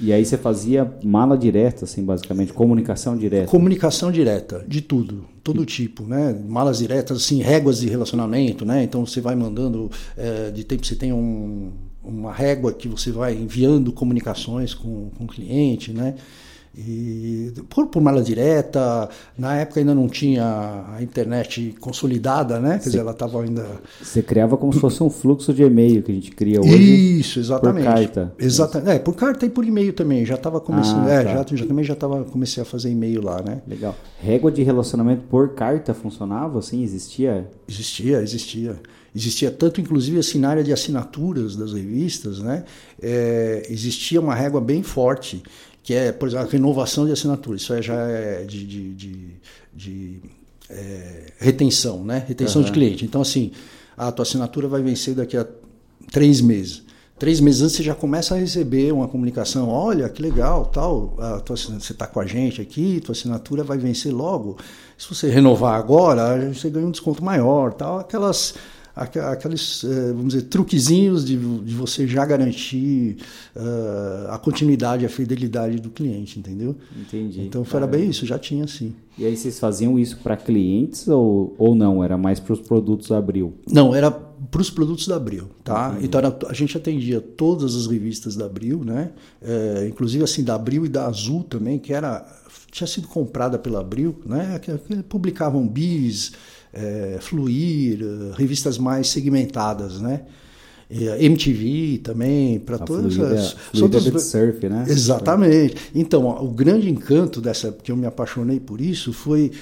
E 0.00 0.12
aí 0.12 0.24
você 0.24 0.36
fazia 0.36 0.90
mala 1.02 1.36
direta, 1.36 1.84
assim, 1.84 2.04
basicamente, 2.04 2.52
comunicação 2.52 3.16
direta? 3.16 3.46
Comunicação 3.46 4.10
direta, 4.10 4.64
de 4.66 4.80
tudo, 4.80 5.24
todo 5.42 5.64
tipo, 5.64 6.04
né? 6.04 6.38
Malas 6.46 6.78
diretas, 6.78 7.18
assim, 7.18 7.40
réguas 7.42 7.78
de 7.80 7.88
relacionamento, 7.88 8.64
né? 8.64 8.82
Então 8.82 9.04
você 9.06 9.20
vai 9.20 9.34
mandando, 9.34 9.90
é, 10.16 10.50
de 10.50 10.64
tempo 10.64 10.84
você 10.84 10.96
tem 10.96 11.12
um, 11.12 11.72
uma 12.02 12.32
régua 12.32 12.72
que 12.72 12.88
você 12.88 13.10
vai 13.10 13.34
enviando 13.34 13.92
comunicações 13.92 14.74
com, 14.74 15.10
com 15.10 15.24
o 15.24 15.28
cliente, 15.28 15.92
né? 15.92 16.14
E 16.74 17.52
por, 17.68 17.86
por 17.88 18.00
mala 18.00 18.22
direta, 18.22 19.08
na 19.36 19.56
época 19.56 19.78
ainda 19.78 19.94
não 19.94 20.08
tinha 20.08 20.86
a 20.96 21.02
internet 21.02 21.74
consolidada, 21.78 22.58
né? 22.58 22.78
Quer 22.78 22.84
dizer, 22.84 22.98
ela 23.00 23.10
estava 23.10 23.42
ainda. 23.42 23.66
Você 24.00 24.22
criava 24.22 24.56
como 24.56 24.72
se 24.72 24.80
fosse 24.80 25.02
um 25.02 25.10
fluxo 25.10 25.52
de 25.52 25.62
e-mail 25.62 26.02
que 26.02 26.10
a 26.10 26.14
gente 26.14 26.30
cria 26.30 26.60
hoje. 26.60 27.20
Isso, 27.20 27.38
exatamente. 27.38 27.84
Por 27.84 27.94
carta. 27.94 28.34
Exatamente. 28.38 28.90
É, 28.90 28.98
por 28.98 29.14
carta 29.14 29.44
e 29.44 29.50
por 29.50 29.66
e-mail 29.66 29.92
também. 29.92 30.24
Já 30.24 30.36
estava 30.36 30.62
começando. 30.62 31.06
Ah, 31.06 31.12
é, 31.12 31.24
tá. 31.24 31.44
já, 31.44 31.56
já, 31.56 31.66
também 31.66 31.84
já 31.84 31.92
estava 31.92 32.24
comecei 32.24 32.62
a 32.62 32.66
fazer 32.66 32.90
e-mail 32.90 33.22
lá, 33.22 33.42
né? 33.42 33.60
Legal. 33.68 33.94
Régua 34.18 34.50
de 34.50 34.62
relacionamento 34.62 35.24
por 35.24 35.50
carta 35.50 35.92
funcionava 35.92 36.58
assim? 36.58 36.82
Existia? 36.82 37.50
Existia, 37.68 38.22
existia 38.22 38.80
existia 39.14 39.50
tanto 39.50 39.78
inclusive 39.78 40.18
assim 40.18 40.38
na 40.38 40.48
área 40.48 40.64
de 40.64 40.72
assinaturas 40.72 41.54
das 41.54 41.74
revistas, 41.74 42.38
né? 42.38 42.64
É, 43.00 43.66
existia 43.68 44.18
uma 44.18 44.34
régua 44.34 44.60
bem 44.60 44.82
forte 44.82 45.42
que 45.82 45.94
é, 45.94 46.12
por 46.12 46.28
exemplo, 46.28 46.46
a 46.46 46.50
renovação 46.50 47.04
de 47.06 47.12
assinatura. 47.12 47.56
Isso 47.56 47.82
já 47.82 47.94
é 47.94 48.44
de, 48.44 48.66
de, 48.66 48.94
de, 48.94 49.30
de 49.74 50.20
é, 50.70 51.32
retenção, 51.38 52.04
né? 52.04 52.24
Retenção 52.26 52.62
uhum. 52.62 52.66
de 52.66 52.72
cliente. 52.72 53.04
Então, 53.04 53.20
assim, 53.20 53.50
a 53.96 54.12
tua 54.12 54.22
assinatura 54.22 54.68
vai 54.68 54.82
vencer 54.82 55.14
daqui 55.14 55.36
a 55.36 55.46
três 56.10 56.40
meses. 56.40 56.82
Três 57.18 57.40
meses 57.40 57.62
antes 57.62 57.76
você 57.76 57.82
já 57.84 57.94
começa 57.94 58.34
a 58.34 58.38
receber 58.38 58.92
uma 58.92 59.06
comunicação, 59.06 59.68
olha 59.68 60.08
que 60.08 60.20
legal, 60.20 60.66
tal, 60.66 61.14
a 61.20 61.38
tua, 61.38 61.56
você 61.56 61.92
está 61.92 62.04
com 62.04 62.18
a 62.18 62.26
gente 62.26 62.60
aqui, 62.60 63.00
tua 63.00 63.12
assinatura 63.12 63.62
vai 63.62 63.78
vencer 63.78 64.12
logo. 64.12 64.56
Se 64.98 65.08
você 65.08 65.30
renovar 65.30 65.78
agora, 65.78 66.52
você 66.52 66.68
ganha 66.68 66.86
um 66.86 66.90
desconto 66.90 67.22
maior, 67.22 67.74
tal, 67.74 68.00
aquelas 68.00 68.54
aqueles, 68.94 69.84
eh, 69.84 70.12
vamos 70.12 70.34
dizer, 70.34 70.42
truquezinhos 70.42 71.24
de, 71.24 71.36
de 71.36 71.74
você 71.74 72.06
já 72.06 72.26
garantir 72.26 73.16
uh, 73.56 74.30
a 74.30 74.38
continuidade, 74.38 75.06
a 75.06 75.08
fidelidade 75.08 75.80
do 75.80 75.88
cliente, 75.88 76.38
entendeu? 76.38 76.76
Entendi. 77.00 77.40
Então, 77.40 77.64
era 77.72 77.86
bem 77.86 78.10
isso, 78.10 78.26
já 78.26 78.38
tinha 78.38 78.66
sim. 78.66 78.94
E 79.16 79.24
aí 79.24 79.36
vocês 79.36 79.58
faziam 79.58 79.98
isso 79.98 80.18
para 80.18 80.36
clientes 80.36 81.08
ou, 81.08 81.54
ou 81.58 81.74
não? 81.74 82.02
Era 82.02 82.16
mais 82.16 82.40
para 82.40 82.52
os 82.52 82.60
produtos 82.60 83.08
da 83.08 83.18
Abril? 83.18 83.54
Não, 83.70 83.94
era 83.94 84.10
para 84.10 84.60
os 84.60 84.70
produtos 84.70 85.06
da 85.06 85.16
Abril, 85.16 85.48
tá? 85.62 85.96
Então 86.02 86.18
era, 86.18 86.36
a 86.48 86.52
gente 86.52 86.76
atendia 86.76 87.20
todas 87.20 87.74
as 87.74 87.86
revistas 87.86 88.36
da 88.36 88.46
Abril, 88.46 88.82
né? 88.84 89.10
É, 89.40 89.86
inclusive 89.88 90.24
assim 90.24 90.42
da 90.42 90.54
Abril 90.54 90.84
e 90.84 90.88
da 90.88 91.06
Azul 91.06 91.42
também, 91.44 91.78
que 91.78 91.92
era 91.92 92.26
tinha 92.70 92.86
sido 92.86 93.06
comprada 93.06 93.58
pela 93.58 93.80
Abril, 93.80 94.16
né? 94.24 94.58
Que, 94.58 94.76
que 94.78 95.02
publicavam 95.02 95.68
bis, 95.68 96.32
é, 96.72 97.18
Fluir, 97.20 98.00
eh, 98.02 98.34
revistas 98.36 98.78
mais 98.78 99.08
segmentadas, 99.08 100.00
né? 100.00 100.22
MTV 100.90 102.02
também, 102.04 102.58
para 102.58 102.78
todas 102.78 103.14
fluida, 103.14 103.34
as. 103.34 103.52
Fluida 103.52 103.98
todas... 103.98 104.22
surf, 104.24 104.68
né? 104.68 104.84
Exatamente. 104.86 105.74
Então, 105.94 106.28
o 106.44 106.48
grande 106.48 106.90
encanto 106.90 107.40
dessa, 107.40 107.72
que 107.72 107.90
eu 107.90 107.96
me 107.96 108.06
apaixonei 108.06 108.60
por 108.60 108.78
isso, 108.78 109.10
foi. 109.10 109.52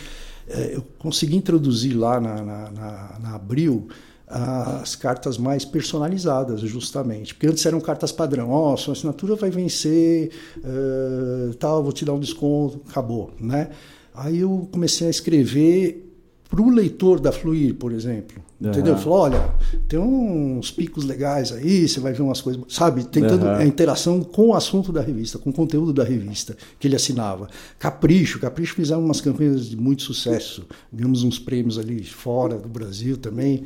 É, 0.49 0.75
eu 0.75 0.85
consegui 0.99 1.37
introduzir 1.37 1.97
lá 1.97 2.21
na, 2.21 2.43
na, 2.43 2.71
na, 2.73 3.19
na 3.21 3.35
Abril 3.37 3.87
as 4.31 4.95
cartas 4.95 5.37
mais 5.37 5.65
personalizadas, 5.65 6.61
justamente. 6.61 7.35
Porque 7.35 7.49
antes 7.49 7.67
eram 7.67 7.81
cartas 7.81 8.13
padrão. 8.13 8.51
Ó, 8.51 8.73
oh, 8.73 8.77
sua 8.77 8.93
assinatura 8.93 9.35
vai 9.35 9.51
vencer, 9.51 10.31
uh, 10.59 11.53
tal, 11.55 11.83
vou 11.83 11.93
te 11.93 12.05
dar 12.05 12.13
um 12.13 12.21
desconto, 12.21 12.81
acabou, 12.89 13.33
né? 13.41 13.71
Aí 14.15 14.39
eu 14.39 14.69
comecei 14.71 15.09
a 15.09 15.11
escrever 15.11 16.10
para 16.51 16.61
o 16.61 16.69
leitor 16.69 17.21
da 17.21 17.31
Fluir, 17.31 17.77
por 17.77 17.93
exemplo. 17.93 18.43
Uhum. 18.61 18.71
Entendeu? 18.71 18.99
Falou, 18.99 19.21
olha, 19.21 19.55
tem 19.89 19.99
uns 20.01 20.73
picos 20.73 21.05
legais 21.05 21.53
aí, 21.53 21.89
você 21.89 22.01
vai 22.01 22.13
ver 22.13 22.23
umas 22.23 22.41
coisas, 22.41 22.63
sabe? 22.69 23.05
Tentando 23.05 23.47
uhum. 23.47 23.55
a 23.55 23.65
interação 23.65 24.21
com 24.21 24.49
o 24.49 24.55
assunto 24.55 24.93
da 24.93 25.01
revista, 25.01 25.39
com 25.39 25.51
o 25.51 25.53
conteúdo 25.53 25.93
da 25.93 26.03
revista 26.03 26.57
que 26.79 26.89
ele 26.89 26.97
assinava. 26.97 27.49
Capricho, 27.79 28.41
Capricho 28.41 28.75
fizeram 28.75 29.05
umas 29.05 29.21
campanhas 29.21 29.67
de 29.67 29.77
muito 29.77 30.03
sucesso. 30.03 30.67
Ganhamos 30.93 31.23
uns 31.23 31.39
prêmios 31.39 31.79
ali 31.79 32.03
fora 32.03 32.59
do 32.59 32.69
Brasil 32.69 33.17
também. 33.17 33.65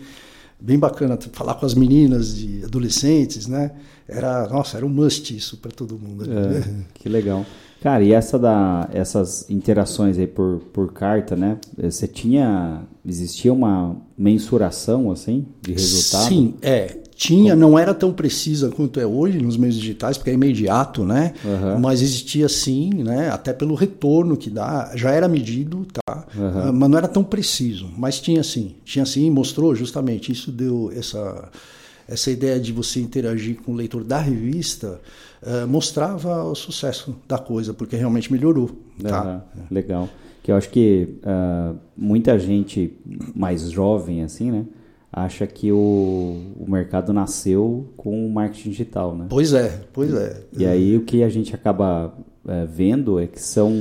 Bem 0.60 0.78
bacana 0.78 1.18
falar 1.32 1.54
com 1.54 1.66
as 1.66 1.74
meninas 1.74 2.36
de 2.36 2.64
adolescentes, 2.64 3.46
né? 3.46 3.72
Era, 4.06 4.46
nossa, 4.48 4.76
era 4.76 4.86
um 4.86 4.90
must 4.90 5.34
isso 5.34 5.56
para 5.56 5.72
todo 5.72 5.98
mundo. 5.98 6.24
É, 6.24 6.28
né? 6.28 6.84
Que 6.94 7.08
legal. 7.08 7.44
Cara, 7.84 8.02
e 8.02 8.14
essa 8.14 8.38
da, 8.38 8.88
essas 8.94 9.50
interações 9.50 10.18
aí 10.18 10.26
por, 10.26 10.58
por 10.72 10.90
carta, 10.90 11.36
né? 11.36 11.58
Você 11.76 12.08
tinha. 12.08 12.80
Existia 13.06 13.52
uma 13.52 13.94
mensuração, 14.16 15.10
assim, 15.10 15.44
de 15.60 15.74
resultado? 15.74 16.28
Sim, 16.28 16.54
é. 16.62 16.96
Tinha, 17.14 17.54
não 17.54 17.78
era 17.78 17.92
tão 17.92 18.10
precisa 18.10 18.70
quanto 18.70 18.98
é 18.98 19.06
hoje 19.06 19.38
nos 19.38 19.58
meios 19.58 19.74
digitais, 19.76 20.16
porque 20.16 20.30
é 20.30 20.32
imediato, 20.32 21.04
né? 21.04 21.34
Uhum. 21.44 21.78
Mas 21.78 22.00
existia 22.00 22.48
sim, 22.48 22.88
né? 23.04 23.28
Até 23.28 23.52
pelo 23.52 23.74
retorno 23.74 24.34
que 24.34 24.48
dá, 24.48 24.90
já 24.94 25.10
era 25.10 25.28
medido, 25.28 25.86
tá? 25.92 26.26
Uhum. 26.34 26.72
Mas 26.72 26.88
não 26.88 26.96
era 26.96 27.06
tão 27.06 27.22
preciso. 27.22 27.86
Mas 27.98 28.18
tinha 28.18 28.42
sim, 28.42 28.76
tinha 28.82 29.04
sim, 29.04 29.28
mostrou 29.28 29.74
justamente. 29.74 30.32
Isso 30.32 30.50
deu 30.50 30.90
essa, 30.96 31.50
essa 32.08 32.30
ideia 32.30 32.60
de 32.60 32.72
você 32.72 33.00
interagir 33.00 33.56
com 33.62 33.72
o 33.72 33.74
leitor 33.74 34.04
da 34.04 34.18
revista 34.18 35.00
uh, 35.42 35.66
mostrava 35.66 36.44
o 36.44 36.54
sucesso 36.54 37.16
da 37.26 37.38
coisa, 37.38 37.72
porque 37.72 37.96
realmente 37.96 38.32
melhorou. 38.32 38.70
Tá? 39.02 39.44
Legal. 39.70 40.08
Que 40.42 40.52
eu 40.52 40.56
acho 40.56 40.68
que 40.70 41.16
uh, 41.22 41.76
muita 41.96 42.38
gente 42.38 42.98
mais 43.34 43.70
jovem, 43.70 44.22
assim, 44.22 44.50
né? 44.50 44.66
Acha 45.10 45.46
que 45.46 45.70
o, 45.70 46.52
o 46.58 46.66
mercado 46.68 47.12
nasceu 47.12 47.92
com 47.96 48.26
o 48.26 48.30
marketing 48.30 48.70
digital, 48.70 49.16
né? 49.16 49.26
Pois 49.30 49.52
é, 49.52 49.80
pois 49.92 50.12
é. 50.12 50.42
E 50.56 50.66
aí 50.66 50.96
o 50.96 51.02
que 51.02 51.22
a 51.22 51.28
gente 51.28 51.54
acaba 51.54 52.12
uh, 52.44 52.66
vendo 52.68 53.18
é 53.18 53.26
que 53.26 53.40
são 53.40 53.72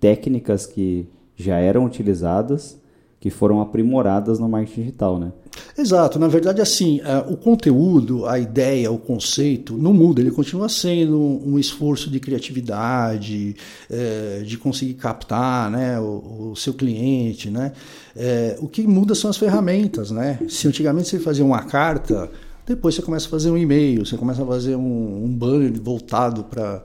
técnicas 0.00 0.66
que 0.66 1.06
já 1.36 1.56
eram 1.58 1.84
utilizadas 1.84 2.81
que 3.22 3.30
foram 3.30 3.60
aprimoradas 3.60 4.40
no 4.40 4.48
marketing 4.48 4.80
digital, 4.80 5.16
né? 5.16 5.30
Exato, 5.78 6.18
na 6.18 6.26
verdade 6.26 6.60
assim, 6.60 7.00
é, 7.04 7.18
o 7.18 7.36
conteúdo, 7.36 8.26
a 8.26 8.36
ideia, 8.36 8.90
o 8.90 8.98
conceito 8.98 9.78
não 9.78 9.92
muda, 9.92 10.20
ele 10.20 10.32
continua 10.32 10.68
sendo 10.68 11.16
um 11.20 11.56
esforço 11.56 12.10
de 12.10 12.18
criatividade, 12.18 13.54
é, 13.88 14.42
de 14.44 14.58
conseguir 14.58 14.94
captar 14.94 15.70
né, 15.70 16.00
o, 16.00 16.52
seu 16.56 16.74
cliente, 16.74 17.48
né? 17.48 17.70
É, 18.16 18.58
o 18.60 18.66
que 18.66 18.84
muda 18.88 19.14
são 19.14 19.30
as 19.30 19.36
ferramentas, 19.36 20.10
né? 20.10 20.40
Se 20.48 20.66
antigamente 20.66 21.08
você 21.08 21.20
fazia 21.20 21.44
uma 21.44 21.62
carta, 21.62 22.28
depois 22.66 22.96
você 22.96 23.02
começa 23.02 23.28
a 23.28 23.30
fazer 23.30 23.52
um 23.52 23.56
e-mail, 23.56 24.04
você 24.04 24.16
começa 24.16 24.42
a 24.42 24.46
fazer 24.46 24.74
um, 24.74 25.24
um 25.24 25.28
banner 25.28 25.80
voltado 25.80 26.42
para 26.42 26.82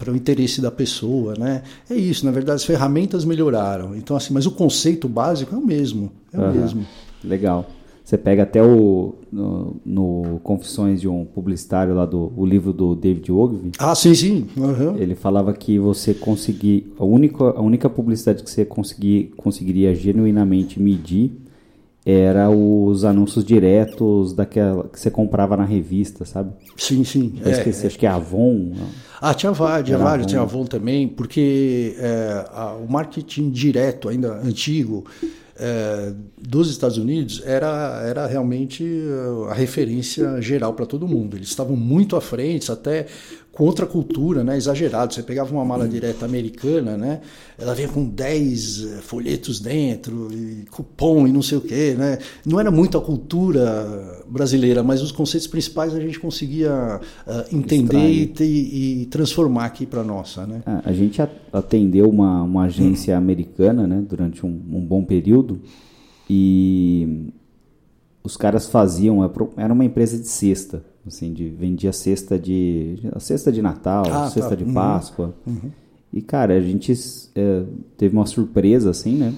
para 0.00 0.10
o 0.10 0.16
interesse 0.16 0.62
da 0.62 0.70
pessoa, 0.70 1.34
né? 1.38 1.62
É 1.88 1.94
isso, 1.94 2.24
na 2.24 2.32
verdade 2.32 2.56
as 2.56 2.64
ferramentas 2.64 3.22
melhoraram. 3.22 3.94
Então 3.94 4.16
assim, 4.16 4.32
mas 4.32 4.46
o 4.46 4.50
conceito 4.50 5.06
básico 5.06 5.54
é 5.54 5.58
o 5.58 5.64
mesmo, 5.64 6.10
é 6.32 6.38
o 6.38 6.42
uhum. 6.42 6.52
mesmo. 6.52 6.86
Legal. 7.22 7.68
Você 8.02 8.16
pega 8.16 8.42
até 8.42 8.60
o 8.60 9.14
no, 9.30 9.76
no, 9.84 10.40
Confissões 10.42 11.00
de 11.00 11.06
um 11.06 11.24
Publicitário 11.24 11.94
lá 11.94 12.06
do 12.06 12.32
o 12.34 12.44
livro 12.44 12.72
do 12.72 12.96
David 12.96 13.30
Ogilvy. 13.30 13.72
Ah, 13.78 13.94
sim, 13.94 14.14
sim. 14.14 14.46
Uhum. 14.56 14.96
Ele 14.96 15.14
falava 15.14 15.52
que 15.52 15.78
você 15.78 16.14
conseguir 16.14 16.92
a 16.98 17.04
única 17.04 17.44
a 17.44 17.60
única 17.60 17.88
publicidade 17.88 18.42
que 18.42 18.50
você 18.50 18.64
conseguir 18.64 19.32
conseguiria 19.36 19.94
genuinamente 19.94 20.80
medir 20.80 21.30
era 22.10 22.50
os 22.50 23.04
anúncios 23.04 23.44
diretos 23.44 24.32
daquela 24.32 24.84
que 24.84 24.98
você 24.98 25.10
comprava 25.10 25.56
na 25.56 25.64
revista, 25.64 26.24
sabe? 26.24 26.52
Sim, 26.76 27.04
sim. 27.04 27.34
Eu 27.40 27.50
é, 27.50 27.52
esqueci, 27.52 27.84
é. 27.84 27.86
acho 27.86 27.98
que 27.98 28.06
é 28.06 28.08
Avon. 28.08 28.72
Ah, 29.20 29.34
tinha 29.34 29.52
vários, 29.52 29.86
tinha, 29.86 29.98
vários, 29.98 30.26
tinha 30.26 30.40
Avon 30.40 30.64
também, 30.64 31.06
porque 31.08 31.94
é, 31.98 32.46
a, 32.52 32.74
o 32.74 32.90
marketing 32.90 33.50
direto, 33.50 34.08
ainda 34.08 34.32
antigo, 34.42 35.04
é, 35.62 36.14
dos 36.40 36.70
Estados 36.70 36.96
Unidos 36.96 37.42
era, 37.44 38.02
era 38.06 38.26
realmente 38.26 38.82
a 39.50 39.52
referência 39.52 40.40
geral 40.40 40.72
para 40.72 40.86
todo 40.86 41.06
mundo. 41.06 41.36
Eles 41.36 41.48
estavam 41.48 41.76
muito 41.76 42.16
à 42.16 42.20
frente, 42.20 42.72
até 42.72 43.06
contra 43.60 43.84
cultura, 43.84 44.42
né? 44.42 44.56
Exagerado. 44.56 45.12
Você 45.12 45.22
pegava 45.22 45.52
uma 45.52 45.66
mala 45.66 45.86
direta 45.86 46.24
americana, 46.24 46.96
né? 46.96 47.20
Ela 47.58 47.74
vinha 47.74 47.88
com 47.88 48.08
10 48.08 48.84
eh, 48.84 48.86
folhetos 49.02 49.60
dentro, 49.60 50.32
e 50.32 50.64
cupom 50.70 51.26
e 51.26 51.30
não 51.30 51.42
sei 51.42 51.58
o 51.58 51.60
quê, 51.60 51.94
né? 51.94 52.16
Não 52.46 52.58
era 52.58 52.70
muito 52.70 52.96
a 52.96 53.02
cultura 53.02 54.24
brasileira, 54.26 54.82
mas 54.82 55.02
os 55.02 55.12
conceitos 55.12 55.46
principais 55.46 55.94
a 55.94 56.00
gente 56.00 56.18
conseguia 56.18 56.72
uh, 57.26 57.54
entender 57.54 58.32
e, 58.40 59.02
e, 59.02 59.06
transformar 59.10 59.66
aqui 59.66 59.84
para 59.84 60.02
nossa, 60.02 60.46
né? 60.46 60.62
É, 60.66 60.88
a 60.88 60.92
gente 60.94 61.20
atendeu 61.52 62.08
uma, 62.08 62.42
uma 62.42 62.62
agência 62.64 63.14
hum. 63.14 63.18
americana, 63.18 63.86
né? 63.86 64.02
Durante 64.08 64.46
um, 64.46 64.48
um 64.48 64.80
bom 64.80 65.04
período 65.04 65.60
e 66.30 67.30
os 68.24 68.38
caras 68.38 68.70
faziam, 68.70 69.18
era 69.58 69.70
uma 69.70 69.84
empresa 69.84 70.16
de 70.16 70.28
cesta, 70.28 70.82
assim, 71.06 71.32
de 71.32 71.48
vendia 71.48 71.92
cesta 71.92 72.38
de 72.38 72.98
cesta 73.18 73.50
de 73.50 73.62
Natal, 73.62 74.04
ah, 74.06 74.10
tá. 74.10 74.30
cesta 74.30 74.50
tá. 74.50 74.54
de 74.56 74.64
uhum. 74.64 74.74
Páscoa. 74.74 75.34
Uhum. 75.46 75.70
E 76.12 76.20
cara, 76.20 76.54
a 76.54 76.60
gente 76.60 76.92
é, 77.34 77.62
teve 77.96 78.16
uma 78.16 78.26
surpresa 78.26 78.90
assim, 78.90 79.16
né? 79.16 79.34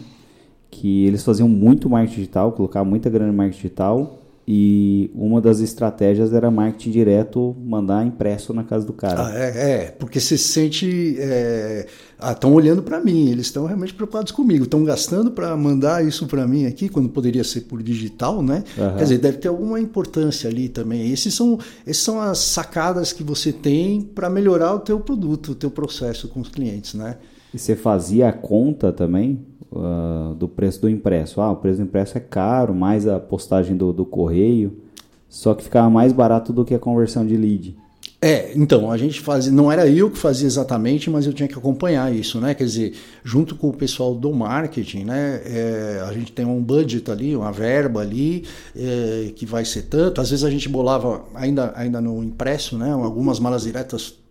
Que 0.71 1.04
eles 1.07 1.23
faziam 1.23 1.49
muito 1.49 1.88
marketing 1.90 2.16
digital, 2.16 2.52
colocavam 2.52 2.88
muita 2.88 3.11
grana 3.11 3.33
em 3.33 3.37
marketing 3.37 3.62
digital 3.62 4.22
e 4.47 5.09
uma 5.15 5.41
das 5.41 5.61
estratégias 5.61 6.33
era 6.33 6.51
marketing 6.51 6.91
direto, 6.91 7.57
mandar 7.65 8.05
impresso 8.05 8.53
na 8.53 8.65
casa 8.65 8.85
do 8.85 8.93
cara. 8.93 9.27
Ah, 9.27 9.39
é, 9.39 9.73
é, 9.73 9.87
porque 9.99 10.19
você 10.19 10.37
se 10.37 10.49
sente. 10.49 10.87
Estão 10.87 12.51
é, 12.51 12.55
ah, 12.55 12.57
olhando 12.57 12.83
para 12.83 13.01
mim, 13.01 13.31
eles 13.31 13.47
estão 13.47 13.67
realmente 13.67 13.95
preocupados 13.95 14.33
comigo, 14.33 14.65
estão 14.65 14.83
gastando 14.83 15.31
para 15.31 15.57
mandar 15.57 16.05
isso 16.05 16.27
para 16.27 16.47
mim 16.47 16.67
aqui, 16.67 16.89
quando 16.89 17.09
poderia 17.09 17.45
ser 17.45 17.63
por 17.63 17.83
digital, 17.83 18.43
né? 18.43 18.65
Uhum. 18.77 18.97
Quer 18.97 19.03
dizer, 19.03 19.19
deve 19.19 19.39
ter 19.39 19.49
alguma 19.49 19.79
importância 19.79 20.51
ali 20.51 20.69
também. 20.69 21.13
Esses 21.13 21.35
são, 21.35 21.59
esses 21.87 22.03
são 22.03 22.21
as 22.21 22.39
sacadas 22.39 23.13
que 23.13 23.23
você 23.23 23.53
tem 23.53 24.01
para 24.01 24.29
melhorar 24.29 24.75
o 24.75 24.81
teu 24.81 24.99
produto, 24.99 25.53
o 25.53 25.55
teu 25.55 25.71
processo 25.71 26.27
com 26.27 26.41
os 26.41 26.49
clientes, 26.49 26.95
né? 26.95 27.17
E 27.52 27.59
você 27.59 27.76
fazia 27.76 28.28
a 28.28 28.32
conta 28.32 28.92
também? 28.92 29.40
uh, 29.73 30.35
do 30.35 30.47
preço 30.47 30.80
do 30.82 30.88
impresso. 30.88 31.40
Ah, 31.40 31.50
o 31.50 31.56
preço 31.56 31.78
do 31.78 31.85
impresso 31.85 32.16
é 32.16 32.21
caro, 32.21 32.75
mais 32.75 33.09
a 33.09 33.18
postagem 33.18 33.76
do, 33.76 33.92
do 33.92 34.04
correio, 34.04 34.76
só 35.28 35.54
que 35.54 35.64
ficava 35.64 35.88
mais 35.88 36.12
barato 36.12 36.52
do 36.52 36.64
que 36.64 36.75
a 36.75 36.78
conversão 36.78 37.26
de 37.26 37.37
lead. 37.37 37.76
É, 38.25 38.52
então, 38.54 38.88
a 38.88 38.97
gente 38.97 39.21
fazia, 39.21 39.50
não 39.50 39.73
era 39.73 39.88
eu 39.88 40.09
que 40.09 40.16
fazia 40.16 40.47
exatamente, 40.47 41.11
mas 41.11 41.26
eu 41.26 41.32
tinha 41.32 41.49
que 41.49 41.59
acompanhar 41.59 42.14
isso, 42.14 42.40
né? 42.40 42.54
Quer 42.54 42.64
dizer, 42.64 42.94
junto 43.25 43.56
com 43.56 43.68
o 43.68 43.73
pessoal 43.73 44.14
do 44.14 44.32
marketing, 44.32 45.02
né? 45.02 45.42
É, 45.44 46.04
a 46.09 46.12
gente 46.12 46.30
tem 46.30 46.47
um 46.47 46.62
budget 46.62 47.11
ali, 47.11 47.35
uma 47.35 47.50
verba 47.50 48.00
ali, 48.00 48.44
é, 48.76 49.32
que 49.35 49.44
vai 49.44 49.64
ser 49.64 49.82
tanto. 49.82 50.21
Às 50.21 50.30
vezes 50.30 50.44
a 50.44 50.50
gente 50.50 50.68
bolava 50.68 51.25
ainda, 51.35 51.73
ainda 51.75 52.00
no 52.00 52.23
impresso, 52.23 52.78
né? 52.78 52.92
Algumas 52.92 53.40
malas 53.40 53.64
diretas 53.64 54.22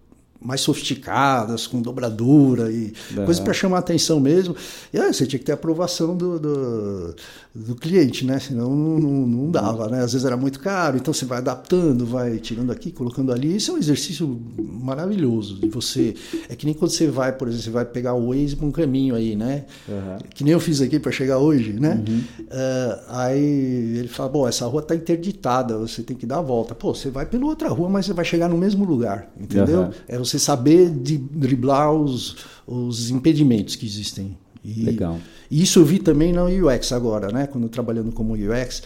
mais 0.41 0.62
sofisticadas, 0.62 1.67
com 1.67 1.81
dobradura 1.81 2.71
e 2.71 2.93
uhum. 3.12 3.25
coisas 3.25 3.39
para 3.39 3.53
chamar 3.53 3.77
atenção 3.77 4.19
mesmo. 4.19 4.55
E 4.91 5.00
aí, 5.00 5.13
você 5.13 5.27
tinha 5.27 5.39
que 5.39 5.45
ter 5.45 5.51
aprovação 5.51 6.17
do, 6.17 6.39
do, 6.39 7.15
do 7.53 7.75
cliente, 7.75 8.25
né? 8.25 8.39
Senão 8.39 8.75
não, 8.75 9.00
não, 9.00 9.27
não, 9.27 9.51
dava, 9.51 9.88
né? 9.88 10.01
Às 10.01 10.13
vezes 10.13 10.25
era 10.25 10.36
muito 10.36 10.60
caro, 10.60 10.98
então 10.98 11.13
você 11.13 11.25
vai 11.25 11.38
adaptando, 11.38 12.05
vai 12.05 12.38
tirando 12.39 12.71
aqui, 12.71 12.91
colocando 12.91 13.31
ali. 13.31 13.55
Isso 13.55 13.71
é 13.71 13.74
um 13.75 13.77
exercício 13.77 14.39
maravilhoso 14.57 15.60
de 15.60 15.69
você. 15.69 16.15
É 16.50 16.55
que 16.55 16.65
nem 16.65 16.74
quando 16.74 16.91
você 16.91 17.07
vai, 17.07 17.31
por 17.31 17.48
exemplo, 17.48 17.63
você 17.65 17.69
vai 17.69 17.86
pegar 17.86 18.15
o 18.15 18.29
Waze 18.29 18.55
para 18.55 18.65
um 18.65 18.71
caminho 18.71 19.15
aí, 19.15 19.36
né? 19.36 19.65
Uhum. 19.88 20.17
Que 20.33 20.43
nem 20.43 20.53
eu 20.53 20.60
fiz 20.60 20.81
aqui 20.81 21.00
para 21.00 21.12
chegar 21.12 21.38
hoje, 21.38 21.74
né? 21.74 22.03
Uhum. 22.07 22.19
Uh, 22.41 23.01
aí 23.10 23.98
ele 24.00 24.07
fala: 24.07 24.29
bom, 24.29 24.48
essa 24.48 24.65
rua 24.65 24.81
está 24.81 24.95
interditada, 24.95 25.77
você 25.77 26.01
tem 26.01 26.17
que 26.17 26.25
dar 26.25 26.39
a 26.39 26.41
volta. 26.41 26.74
Pô, 26.74 26.95
você 26.95 27.10
vai 27.10 27.25
pela 27.25 27.45
outra 27.45 27.69
rua, 27.69 27.89
mas 27.89 28.05
você 28.05 28.13
vai 28.13 28.25
chegar 28.25 28.50
no 28.50 28.57
mesmo 28.57 28.86
lugar, 28.86 29.29
entendeu? 29.39 29.91
É 30.07 30.17
você 30.17 30.30
saber 30.39 30.89
de 30.89 31.17
driblar 31.17 31.91
os, 31.93 32.38
os 32.65 33.09
impedimentos 33.09 33.75
que 33.75 33.85
existem. 33.85 34.38
E, 34.63 34.83
Legal. 34.83 35.19
E 35.50 35.61
isso 35.61 35.79
eu 35.79 35.85
vi 35.85 36.00
também 36.00 36.31
na 36.31 36.45
UX 36.45 36.91
agora, 36.91 37.31
né? 37.31 37.47
Quando 37.47 37.67
trabalhando 37.67 38.11
como 38.11 38.33
UX, 38.33 38.83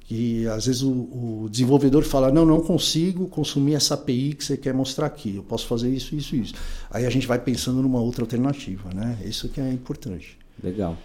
que 0.00 0.46
às 0.48 0.66
vezes 0.66 0.82
o, 0.82 0.90
o, 0.90 1.48
desenvolvedor 1.50 2.02
fala, 2.02 2.30
não, 2.30 2.44
não 2.44 2.60
consigo 2.60 3.26
consumir 3.28 3.74
essa 3.74 3.94
API 3.94 4.34
que 4.34 4.44
você 4.44 4.56
quer 4.56 4.74
mostrar 4.74 5.06
aqui, 5.06 5.36
eu 5.36 5.42
posso 5.42 5.66
fazer 5.66 5.88
isso, 5.88 6.14
isso, 6.14 6.36
isso. 6.36 6.54
Aí 6.90 7.06
a 7.06 7.10
gente 7.10 7.26
vai 7.26 7.38
pensando 7.38 7.80
numa 7.80 8.00
outra 8.00 8.22
alternativa, 8.22 8.90
né? 8.94 9.18
Isso 9.24 9.48
que 9.48 9.60
é 9.60 9.72
importante. 9.72 10.36
Legal. 10.62 10.96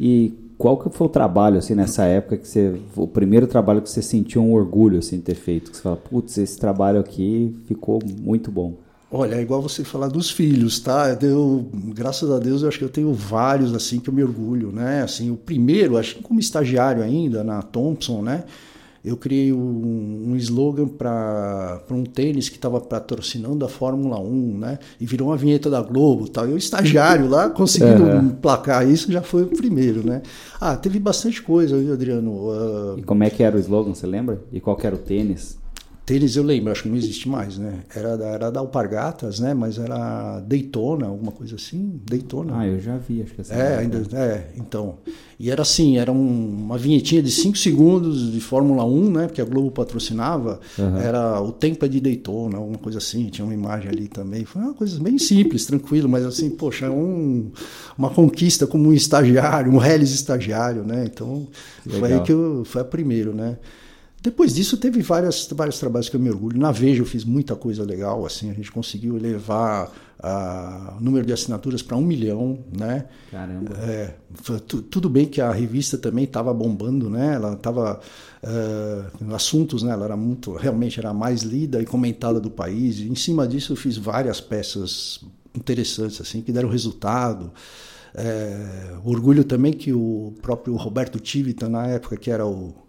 E 0.00 0.34
qual 0.58 0.76
que 0.76 0.90
foi 0.90 1.06
o 1.06 1.10
trabalho, 1.10 1.58
assim, 1.58 1.74
nessa 1.74 2.04
época 2.04 2.38
que 2.38 2.48
você... 2.48 2.74
O 2.96 3.06
primeiro 3.06 3.46
trabalho 3.46 3.80
que 3.80 3.88
você 3.88 4.02
sentiu 4.02 4.42
um 4.42 4.52
orgulho, 4.52 4.98
assim, 4.98 5.16
de 5.16 5.22
ter 5.22 5.34
feito? 5.34 5.70
Que 5.70 5.76
você 5.76 5.82
fala, 5.82 5.96
putz, 5.96 6.36
esse 6.36 6.58
trabalho 6.58 6.98
aqui 6.98 7.54
ficou 7.66 8.00
muito 8.20 8.50
bom. 8.50 8.74
Olha, 9.10 9.36
é 9.36 9.40
igual 9.40 9.62
você 9.62 9.84
falar 9.84 10.08
dos 10.08 10.30
filhos, 10.30 10.80
tá? 10.80 11.16
Eu, 11.22 11.68
graças 11.94 12.28
a 12.28 12.40
Deus, 12.40 12.62
eu 12.62 12.68
acho 12.68 12.78
que 12.78 12.84
eu 12.84 12.88
tenho 12.88 13.14
vários 13.14 13.72
assim 13.72 14.00
que 14.00 14.10
eu 14.10 14.14
me 14.14 14.22
orgulho, 14.22 14.72
né? 14.72 15.02
Assim, 15.02 15.30
o 15.30 15.36
primeiro, 15.36 15.96
acho 15.96 16.16
que 16.16 16.22
como 16.22 16.40
estagiário 16.40 17.02
ainda 17.02 17.44
na 17.44 17.62
Thompson, 17.62 18.20
né? 18.20 18.44
Eu 19.04 19.16
criei 19.16 19.52
um, 19.52 20.30
um 20.30 20.36
slogan 20.36 20.88
para 20.88 21.80
um 21.92 22.02
tênis 22.02 22.48
que 22.48 22.56
estava 22.56 22.80
patrocinando 22.80 23.64
a 23.64 23.68
Fórmula 23.68 24.18
1, 24.18 24.58
né? 24.58 24.78
E 25.00 25.06
virou 25.06 25.28
uma 25.28 25.36
vinheta 25.36 25.70
da 25.70 25.80
Globo, 25.80 26.28
tal. 26.28 26.44
Eu 26.44 26.56
estagiário 26.56 27.28
lá 27.28 27.48
conseguindo 27.48 28.02
uhum. 28.02 28.30
placar 28.30 28.84
isso 28.90 29.12
já 29.12 29.22
foi 29.22 29.44
o 29.44 29.46
primeiro, 29.46 30.04
né? 30.04 30.22
Ah, 30.60 30.76
teve 30.76 30.98
bastante 30.98 31.40
coisa, 31.40 31.78
viu, 31.78 31.92
Adriano? 31.92 32.32
Uh... 32.32 32.98
E 32.98 33.02
como 33.04 33.22
é 33.22 33.30
que 33.30 33.44
era 33.44 33.56
o 33.56 33.60
slogan? 33.60 33.94
Você 33.94 34.08
lembra? 34.08 34.42
E 34.52 34.58
qual 34.58 34.76
era 34.82 34.96
o 34.96 34.98
tênis? 34.98 35.56
Tênis 36.06 36.36
eu 36.36 36.44
lembro, 36.44 36.70
acho 36.70 36.84
que 36.84 36.88
não 36.88 36.96
existe 36.96 37.28
mais, 37.28 37.58
né? 37.58 37.80
Era, 37.92 38.16
da, 38.16 38.26
era 38.26 38.50
da 38.52 38.60
Alpargatas, 38.60 39.40
né? 39.40 39.52
Mas 39.52 39.76
era 39.76 40.38
Daytona, 40.38 41.06
alguma 41.06 41.32
coisa 41.32 41.56
assim. 41.56 42.00
Daytona. 42.08 42.60
Ah, 42.60 42.64
eu 42.68 42.78
já 42.78 42.96
vi, 42.96 43.22
acho 43.22 43.34
que 43.34 43.40
essa 43.40 43.52
É, 43.52 43.78
ainda, 43.78 44.06
é, 44.16 44.52
então. 44.56 44.98
E 45.36 45.50
era 45.50 45.62
assim, 45.62 45.98
era 45.98 46.12
um, 46.12 46.64
uma 46.64 46.78
vinhetinha 46.78 47.20
de 47.20 47.30
5 47.32 47.58
segundos 47.58 48.30
de 48.30 48.40
Fórmula 48.40 48.84
1, 48.84 49.10
né? 49.10 49.26
Porque 49.26 49.40
a 49.40 49.44
Globo 49.44 49.72
patrocinava. 49.72 50.60
Uhum. 50.78 50.96
Era 50.96 51.40
o 51.42 51.50
tempo 51.50 51.84
é 51.84 51.88
de 51.88 52.00
Daytona, 52.00 52.56
alguma 52.56 52.78
coisa 52.78 52.98
assim. 52.98 53.26
Tinha 53.26 53.44
uma 53.44 53.54
imagem 53.54 53.90
ali 53.90 54.06
também. 54.06 54.44
Foi 54.44 54.62
uma 54.62 54.74
coisa 54.74 55.00
bem 55.00 55.18
simples, 55.18 55.66
tranquilo, 55.66 56.08
mas 56.08 56.24
assim, 56.24 56.50
poxa, 56.50 56.88
um, 56.88 57.50
uma 57.98 58.10
conquista 58.10 58.64
como 58.64 58.90
um 58.90 58.92
estagiário, 58.92 59.72
um 59.72 59.84
Hellis 59.84 60.12
estagiário, 60.12 60.84
né? 60.84 61.04
Então, 61.12 61.48
Legal. 61.84 62.00
foi 62.00 62.12
aí 62.12 62.20
que 62.20 62.30
eu, 62.30 62.62
foi 62.64 62.82
a 62.82 62.84
primeiro, 62.84 63.34
né? 63.34 63.56
Depois 64.26 64.52
disso, 64.52 64.76
teve 64.76 65.02
várias, 65.02 65.46
vários 65.52 65.78
trabalhos 65.78 66.08
que 66.08 66.16
eu 66.16 66.20
me 66.20 66.28
orgulho. 66.28 66.58
Na 66.58 66.72
Veja 66.72 67.00
eu 67.00 67.06
fiz 67.06 67.24
muita 67.24 67.54
coisa 67.54 67.84
legal, 67.84 68.26
assim, 68.26 68.50
a 68.50 68.52
gente 68.52 68.72
conseguiu 68.72 69.16
elevar 69.16 69.88
o 70.98 71.00
número 71.00 71.24
de 71.24 71.32
assinaturas 71.32 71.80
para 71.80 71.96
um 71.96 72.02
milhão, 72.02 72.58
né? 72.76 73.06
Caramba. 73.30 73.76
É, 73.84 74.14
tudo 74.90 75.08
bem 75.08 75.26
que 75.26 75.40
a 75.40 75.52
revista 75.52 75.96
também 75.96 76.24
estava 76.24 76.52
bombando, 76.52 77.08
né? 77.08 77.34
Ela 77.36 77.52
estava 77.52 78.00
uh, 78.42 79.32
assuntos, 79.32 79.84
né? 79.84 79.92
Ela 79.92 80.06
era 80.06 80.16
muito, 80.16 80.54
realmente 80.56 80.98
era 80.98 81.10
a 81.10 81.14
mais 81.14 81.42
lida 81.42 81.80
e 81.80 81.86
comentada 81.86 82.40
do 82.40 82.50
país. 82.50 82.98
E 82.98 83.08
em 83.08 83.14
cima 83.14 83.46
disso 83.46 83.74
eu 83.74 83.76
fiz 83.76 83.96
várias 83.96 84.40
peças 84.40 85.20
interessantes, 85.54 86.20
assim, 86.20 86.42
que 86.42 86.50
deram 86.50 86.68
resultado. 86.68 87.52
É, 88.12 88.96
orgulho 89.04 89.44
também 89.44 89.72
que 89.72 89.92
o 89.92 90.34
próprio 90.42 90.74
Roberto 90.74 91.20
Tivita, 91.20 91.68
na 91.68 91.86
época 91.86 92.16
que 92.16 92.28
era 92.28 92.44
o 92.44 92.85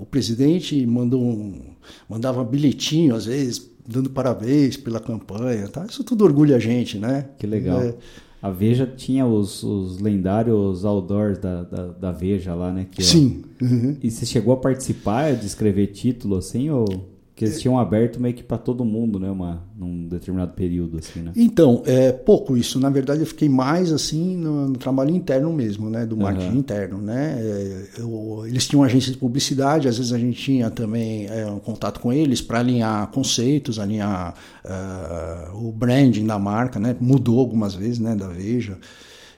o 0.00 0.06
presidente 0.06 0.84
mandou 0.86 1.22
um, 1.22 1.60
mandava 2.08 2.40
um 2.40 2.44
bilhetinho, 2.44 3.14
às 3.14 3.26
vezes, 3.26 3.70
dando 3.86 4.08
parabéns 4.08 4.76
pela 4.76 4.98
campanha. 4.98 5.68
Tá? 5.68 5.84
Isso 5.84 6.02
tudo 6.02 6.24
orgulha 6.24 6.56
a 6.56 6.58
gente, 6.58 6.98
né? 6.98 7.28
Que 7.38 7.46
legal. 7.46 7.80
É, 7.82 7.94
a 8.40 8.50
Veja 8.50 8.86
tinha 8.86 9.26
os, 9.26 9.62
os 9.62 10.00
lendários 10.00 10.84
outdoors 10.84 11.38
da, 11.38 11.62
da, 11.62 11.86
da, 11.88 12.12
Veja 12.12 12.54
lá, 12.54 12.72
né? 12.72 12.86
Que, 12.90 13.02
Sim. 13.02 13.42
Uhum. 13.60 13.96
E 14.02 14.10
você 14.10 14.24
chegou 14.24 14.54
a 14.54 14.56
participar 14.56 15.34
de 15.34 15.46
escrever 15.46 15.88
título 15.88 16.36
assim, 16.36 16.70
ou... 16.70 17.09
Que 17.40 17.46
eles 17.46 17.58
tinham 17.58 17.78
aberto 17.78 18.20
meio 18.20 18.34
que 18.34 18.42
para 18.42 18.58
todo 18.58 18.84
mundo, 18.84 19.18
né? 19.18 19.30
Uma, 19.30 19.62
num 19.74 20.06
determinado 20.06 20.52
período, 20.52 20.98
assim, 20.98 21.20
né? 21.20 21.32
Então, 21.34 21.82
é 21.86 22.12
pouco 22.12 22.54
isso. 22.54 22.78
Na 22.78 22.90
verdade, 22.90 23.20
eu 23.20 23.26
fiquei 23.26 23.48
mais, 23.48 23.90
assim, 23.90 24.36
no, 24.36 24.68
no 24.68 24.76
trabalho 24.76 25.08
interno 25.16 25.50
mesmo, 25.50 25.88
né? 25.88 26.04
Do 26.04 26.18
marketing 26.18 26.50
uhum. 26.50 26.58
interno, 26.58 26.98
né? 26.98 27.38
É, 27.40 27.86
eu, 27.96 28.42
eles 28.46 28.68
tinham 28.68 28.82
agência 28.82 29.10
de 29.10 29.16
publicidade, 29.16 29.88
às 29.88 29.96
vezes 29.96 30.12
a 30.12 30.18
gente 30.18 30.38
tinha 30.38 30.68
também 30.68 31.28
é, 31.28 31.46
um 31.46 31.58
contato 31.58 31.98
com 32.00 32.12
eles 32.12 32.42
para 32.42 32.58
alinhar 32.58 33.06
conceitos, 33.06 33.78
alinhar 33.78 34.34
uh, 34.62 35.66
o 35.66 35.72
branding 35.72 36.26
da 36.26 36.38
marca, 36.38 36.78
né? 36.78 36.94
Mudou 37.00 37.38
algumas 37.38 37.74
vezes, 37.74 37.98
né? 37.98 38.14
Da 38.14 38.28
Veja. 38.28 38.76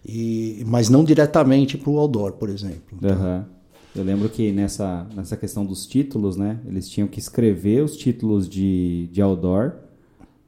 E, 0.04 0.64
mas 0.66 0.88
não 0.88 1.04
diretamente 1.04 1.78
para 1.78 1.88
o 1.88 1.98
outdoor, 2.00 2.32
por 2.32 2.48
exemplo. 2.48 2.98
Então, 3.00 3.16
uhum. 3.16 3.44
Eu 3.94 4.02
lembro 4.02 4.28
que 4.28 4.52
nessa, 4.52 5.06
nessa 5.14 5.36
questão 5.36 5.66
dos 5.66 5.86
títulos, 5.86 6.36
né? 6.36 6.58
Eles 6.66 6.88
tinham 6.88 7.06
que 7.06 7.18
escrever 7.18 7.82
os 7.82 7.96
títulos 7.96 8.48
de, 8.48 9.08
de 9.12 9.20
outdoor 9.20 9.72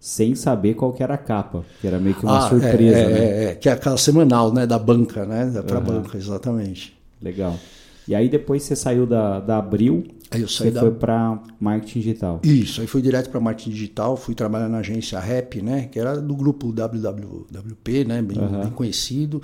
sem 0.01 0.35
saber 0.35 0.75
qual 0.75 0.93
que 0.93 1.03
era 1.03 1.15
a 1.15 1.19
capa, 1.19 1.65
que 1.81 1.87
era 1.87 1.99
meio 1.99 2.15
que 2.15 2.25
uma 2.25 2.47
ah, 2.47 2.49
surpresa, 2.49 2.99
é, 2.99 3.09
né? 3.09 3.19
É, 3.19 3.45
é, 3.45 3.55
que 3.55 3.69
é 3.69 3.73
aquela 3.73 3.97
semanal, 3.97 4.53
né? 4.53 4.67
Da 4.67 4.79
banca, 4.79 5.25
né? 5.25 5.63
Para 5.67 5.79
uhum. 5.79 5.85
banca, 5.85 6.17
exatamente. 6.17 6.97
Legal. 7.21 7.59
E 8.07 8.15
aí 8.15 8.29
depois 8.29 8.63
você 8.63 8.77
saiu 8.77 9.07
da, 9.07 9.41
da 9.41 9.59
Abril, 9.59 10.05
Aí 10.31 10.43
eu 10.43 10.49
saí 10.49 10.69
você 10.69 10.75
da... 10.75 10.81
foi 10.81 10.91
para 10.91 11.41
marketing 11.61 12.01
digital. 12.01 12.41
Isso, 12.43 12.81
aí 12.81 12.87
fui 12.87 13.01
direto 13.01 13.31
para 13.31 13.41
marketing 13.41 13.71
digital, 13.71 14.17
fui 14.17 14.35
trabalhar 14.35 14.69
na 14.69 14.79
agência 14.79 15.19
Rap, 15.21 15.63
né, 15.63 15.89
que 15.91 15.99
era 15.99 16.21
do 16.21 16.35
grupo 16.35 16.73
WWP, 16.73 18.05
né, 18.05 18.21
bem, 18.21 18.39
Aham. 18.39 18.61
bem 18.63 18.71
conhecido. 18.73 19.41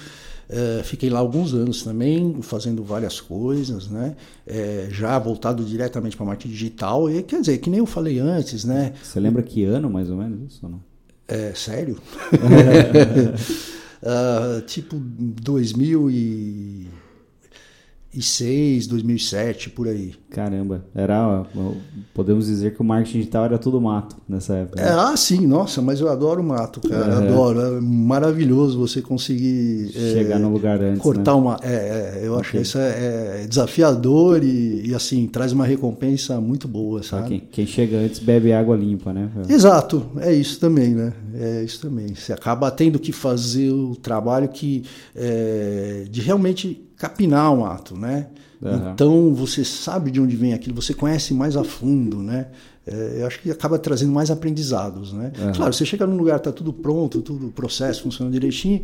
Eh, 0.52 0.82
fiquei 0.82 1.08
lá 1.08 1.20
alguns 1.20 1.54
anos 1.54 1.82
também, 1.84 2.42
fazendo 2.42 2.82
várias 2.82 3.20
coisas, 3.20 3.88
né, 3.88 4.16
eh, 4.44 4.88
já 4.90 5.16
voltado 5.18 5.64
diretamente 5.64 6.16
para 6.16 6.26
marketing 6.26 6.50
digital. 6.52 7.08
E 7.08 7.22
quer 7.22 7.40
dizer, 7.40 7.58
que 7.58 7.70
nem 7.70 7.78
eu 7.78 7.86
falei 7.86 8.18
antes, 8.18 8.64
né, 8.64 8.92
Você 9.00 9.20
lembra 9.20 9.42
que 9.44 9.64
ano 9.64 9.88
mais 9.88 10.10
ou 10.10 10.16
menos 10.16 10.52
isso 10.52 10.60
ou 10.64 10.70
não? 10.72 10.80
é 11.28 11.52
sério? 11.54 11.96
Ah, 14.02 14.62
tipo 14.66 14.96
2006, 18.12 18.88
2007, 18.88 19.70
por 19.70 19.86
aí. 19.86 20.12
Caramba, 20.30 20.84
era, 20.92 21.44
podemos 22.12 22.46
dizer 22.46 22.74
que 22.74 22.80
o 22.80 22.84
marketing 22.84 23.18
digital 23.18 23.44
era 23.44 23.58
tudo 23.58 23.80
mato 23.80 24.16
nessa 24.28 24.54
época. 24.54 24.80
É, 24.80 24.86
né? 24.86 24.96
ah, 24.98 25.16
sim, 25.16 25.46
nossa, 25.46 25.80
mas 25.80 26.00
eu 26.00 26.08
adoro 26.08 26.40
o 26.40 26.44
mato, 26.44 26.80
cara, 26.80 27.18
adoro. 27.18 27.60
É 27.60 27.80
maravilhoso 27.80 28.78
você 28.78 29.00
conseguir 29.00 29.92
é, 29.94 30.12
Chegar 30.12 30.40
no 30.40 30.52
lugar 30.52 30.82
antes, 30.82 31.00
cortar 31.00 31.34
né? 31.34 31.38
uma. 31.40 31.60
É, 31.62 32.18
é, 32.18 32.20
eu 32.24 32.36
acho 32.36 32.50
que 32.50 32.58
isso 32.58 32.78
é, 32.78 33.42
é 33.42 33.46
desafiador 33.46 34.42
e, 34.42 34.88
e, 34.88 34.94
assim 34.94 35.26
traz 35.28 35.52
uma 35.52 35.64
recompensa 35.64 36.40
muito 36.40 36.66
boa, 36.66 37.04
sabe? 37.04 37.28
quem, 37.28 37.40
quem 37.40 37.66
chega 37.66 37.96
antes 37.96 38.18
bebe 38.18 38.52
água 38.52 38.76
limpa, 38.76 39.12
né? 39.12 39.30
Exato, 39.48 40.10
é 40.20 40.32
isso 40.32 40.58
também, 40.58 40.94
né? 40.94 41.12
É 41.34 41.62
isso 41.62 41.80
também. 41.80 42.12
Você 42.12 42.32
acaba 42.32 42.70
tendo 42.72 42.98
que 42.98 43.12
fazer 43.12 43.70
o 43.70 43.94
trabalho 43.94 44.48
que 44.48 44.82
é, 45.14 46.06
de 46.10 46.20
realmente 46.20 46.89
capinar 47.00 47.52
o 47.52 47.62
mato, 47.62 47.96
né? 47.96 48.26
Aham. 48.62 48.92
Então 48.92 49.34
você 49.34 49.64
sabe 49.64 50.10
de 50.10 50.20
onde 50.20 50.36
vem 50.36 50.52
aquilo, 50.52 50.80
você 50.80 50.92
conhece 50.92 51.32
mais 51.32 51.56
a 51.56 51.64
fundo, 51.64 52.18
né? 52.18 52.48
É, 52.86 53.22
eu 53.22 53.26
acho 53.26 53.40
que 53.40 53.50
acaba 53.50 53.78
trazendo 53.78 54.12
mais 54.12 54.30
aprendizados, 54.30 55.12
né? 55.14 55.32
Aham. 55.38 55.52
Claro, 55.52 55.72
você 55.72 55.86
chega 55.86 56.06
num 56.06 56.16
lugar 56.16 56.38
tá 56.40 56.52
tudo 56.52 56.72
pronto, 56.72 57.22
tudo 57.22 57.48
o 57.48 57.52
processo 57.52 58.02
funcionando 58.02 58.34
direitinho, 58.34 58.82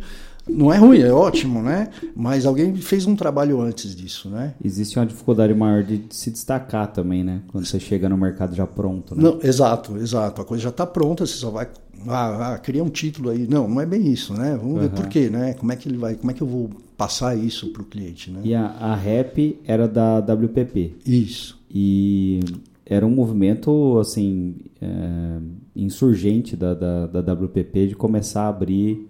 não 0.49 0.73
é 0.73 0.77
ruim, 0.77 0.99
é 0.99 1.11
ótimo, 1.11 1.61
né? 1.61 1.89
Mas 2.15 2.45
alguém 2.45 2.75
fez 2.75 3.05
um 3.05 3.15
trabalho 3.15 3.61
antes 3.61 3.95
disso, 3.95 4.29
né? 4.29 4.53
Existe 4.63 4.97
uma 4.97 5.05
dificuldade 5.05 5.53
maior 5.53 5.83
de 5.83 6.03
se 6.09 6.31
destacar 6.31 6.87
também, 6.91 7.23
né? 7.23 7.41
Quando 7.47 7.65
você 7.65 7.79
chega 7.79 8.07
no 8.09 8.17
mercado 8.17 8.55
já 8.55 8.65
pronto, 8.65 9.15
né? 9.15 9.23
Não, 9.23 9.39
exato, 9.41 9.97
exato. 9.97 10.41
A 10.41 10.45
coisa 10.45 10.63
já 10.63 10.69
está 10.69 10.85
pronta, 10.85 11.25
você 11.25 11.33
só 11.33 11.49
vai 11.49 11.67
ah, 12.07 12.53
ah, 12.53 12.57
criar 12.57 12.83
um 12.83 12.89
título 12.89 13.29
aí. 13.29 13.47
Não, 13.47 13.67
não 13.67 13.81
é 13.81 13.85
bem 13.85 14.11
isso, 14.11 14.33
né? 14.33 14.57
Vamos 14.61 14.79
ver 14.79 14.87
Aham. 14.87 14.95
por 14.95 15.07
quê, 15.07 15.29
né? 15.29 15.53
Como 15.53 15.71
é 15.71 15.75
que 15.75 15.89
ele 15.89 15.97
vai, 15.97 16.15
como 16.15 16.31
é 16.31 16.33
que 16.33 16.41
eu 16.41 16.47
vou 16.47 16.69
passar 16.95 17.35
isso 17.37 17.71
para 17.71 17.81
o 17.81 17.85
cliente, 17.85 18.31
né? 18.31 18.41
E 18.43 18.53
a, 18.53 18.65
a 18.65 18.95
rap 18.95 19.59
era 19.65 19.87
da 19.87 20.19
WPP. 20.19 20.95
Isso. 21.05 21.57
E 21.69 22.39
era 22.85 23.05
um 23.05 23.09
movimento, 23.09 23.97
assim, 23.99 24.55
é, 24.81 25.39
insurgente 25.75 26.55
da, 26.55 26.73
da, 26.73 27.07
da 27.07 27.33
WPP 27.33 27.87
de 27.87 27.95
começar 27.95 28.43
a 28.43 28.49
abrir 28.49 29.07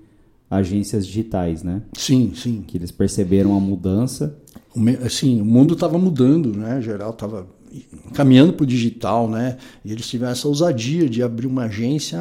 agências 0.49 1.05
digitais, 1.05 1.63
né? 1.63 1.81
Sim, 1.97 2.31
sim. 2.35 2.63
Que 2.65 2.77
eles 2.77 2.91
perceberam 2.91 3.55
a 3.55 3.59
mudança. 3.59 4.37
O 4.75 4.79
me- 4.79 4.95
Assim, 4.97 5.41
o 5.41 5.45
mundo 5.45 5.73
estava 5.73 5.97
mudando, 5.97 6.53
né? 6.55 6.81
Geral 6.81 7.11
estava 7.11 7.47
caminhando 8.13 8.53
para 8.53 8.63
o 8.63 8.65
digital, 8.65 9.29
né? 9.29 9.57
E 9.83 9.91
eles 9.91 10.07
tiveram 10.07 10.31
essa 10.31 10.47
ousadia 10.47 11.09
de 11.09 11.21
abrir 11.21 11.45
uma 11.47 11.63
agência 11.65 12.17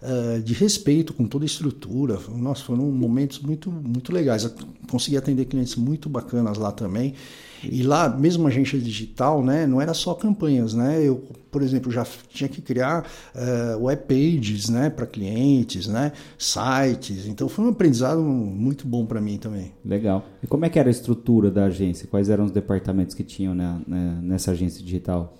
eh, 0.00 0.38
de 0.42 0.54
respeito 0.54 1.12
com 1.12 1.26
toda 1.26 1.44
a 1.44 1.46
estrutura. 1.46 2.18
Nossa, 2.34 2.62
foram 2.64 2.84
momentos 2.84 3.40
muito, 3.40 3.70
muito 3.70 4.12
legais. 4.12 4.44
Eu 4.44 4.52
consegui 4.90 5.16
atender 5.16 5.46
clientes 5.46 5.74
muito 5.76 6.08
bacanas 6.08 6.56
lá 6.58 6.70
também. 6.70 7.14
E 7.62 7.82
lá, 7.82 8.08
mesmo 8.08 8.46
a 8.46 8.50
agência 8.50 8.78
digital, 8.78 9.42
né? 9.42 9.66
Não 9.66 9.80
era 9.80 9.94
só 9.94 10.14
campanhas, 10.14 10.74
né? 10.74 11.02
Eu, 11.02 11.22
por 11.50 11.62
exemplo, 11.62 11.90
já 11.90 12.06
tinha 12.28 12.48
que 12.48 12.60
criar 12.60 13.06
eh, 13.34 13.76
web 13.76 14.02
pages, 14.02 14.68
né? 14.68 14.90
Para 14.90 15.06
clientes, 15.06 15.86
né? 15.86 16.12
Sites. 16.36 17.26
Então 17.26 17.48
foi 17.48 17.64
um 17.64 17.68
aprendizado 17.68 18.20
muito 18.20 18.86
bom 18.86 19.06
para 19.06 19.20
mim 19.20 19.38
também. 19.38 19.72
Legal. 19.84 20.24
E 20.42 20.46
como 20.46 20.64
é 20.64 20.68
que 20.68 20.78
era 20.78 20.88
a 20.88 20.90
estrutura 20.90 21.50
da 21.50 21.64
agência? 21.64 22.06
Quais 22.08 22.28
eram 22.28 22.44
os 22.44 22.50
departamentos 22.50 23.14
que 23.14 23.24
tinham 23.24 23.54
né, 23.54 23.80
nessa 24.22 24.52
agência 24.52 24.84
digital? 24.84 25.34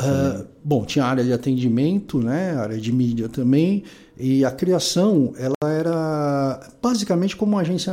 Ah, 0.00 0.44
bom, 0.62 0.84
tinha 0.84 1.04
área 1.04 1.24
de 1.24 1.32
atendimento, 1.32 2.20
né, 2.20 2.52
área 2.56 2.78
de 2.78 2.92
mídia 2.92 3.28
também, 3.28 3.82
e 4.18 4.44
a 4.44 4.50
criação 4.50 5.32
ela 5.38 5.72
era 5.72 6.60
basicamente 6.82 7.36
como 7.36 7.52
uma 7.52 7.60
agência 7.60 7.92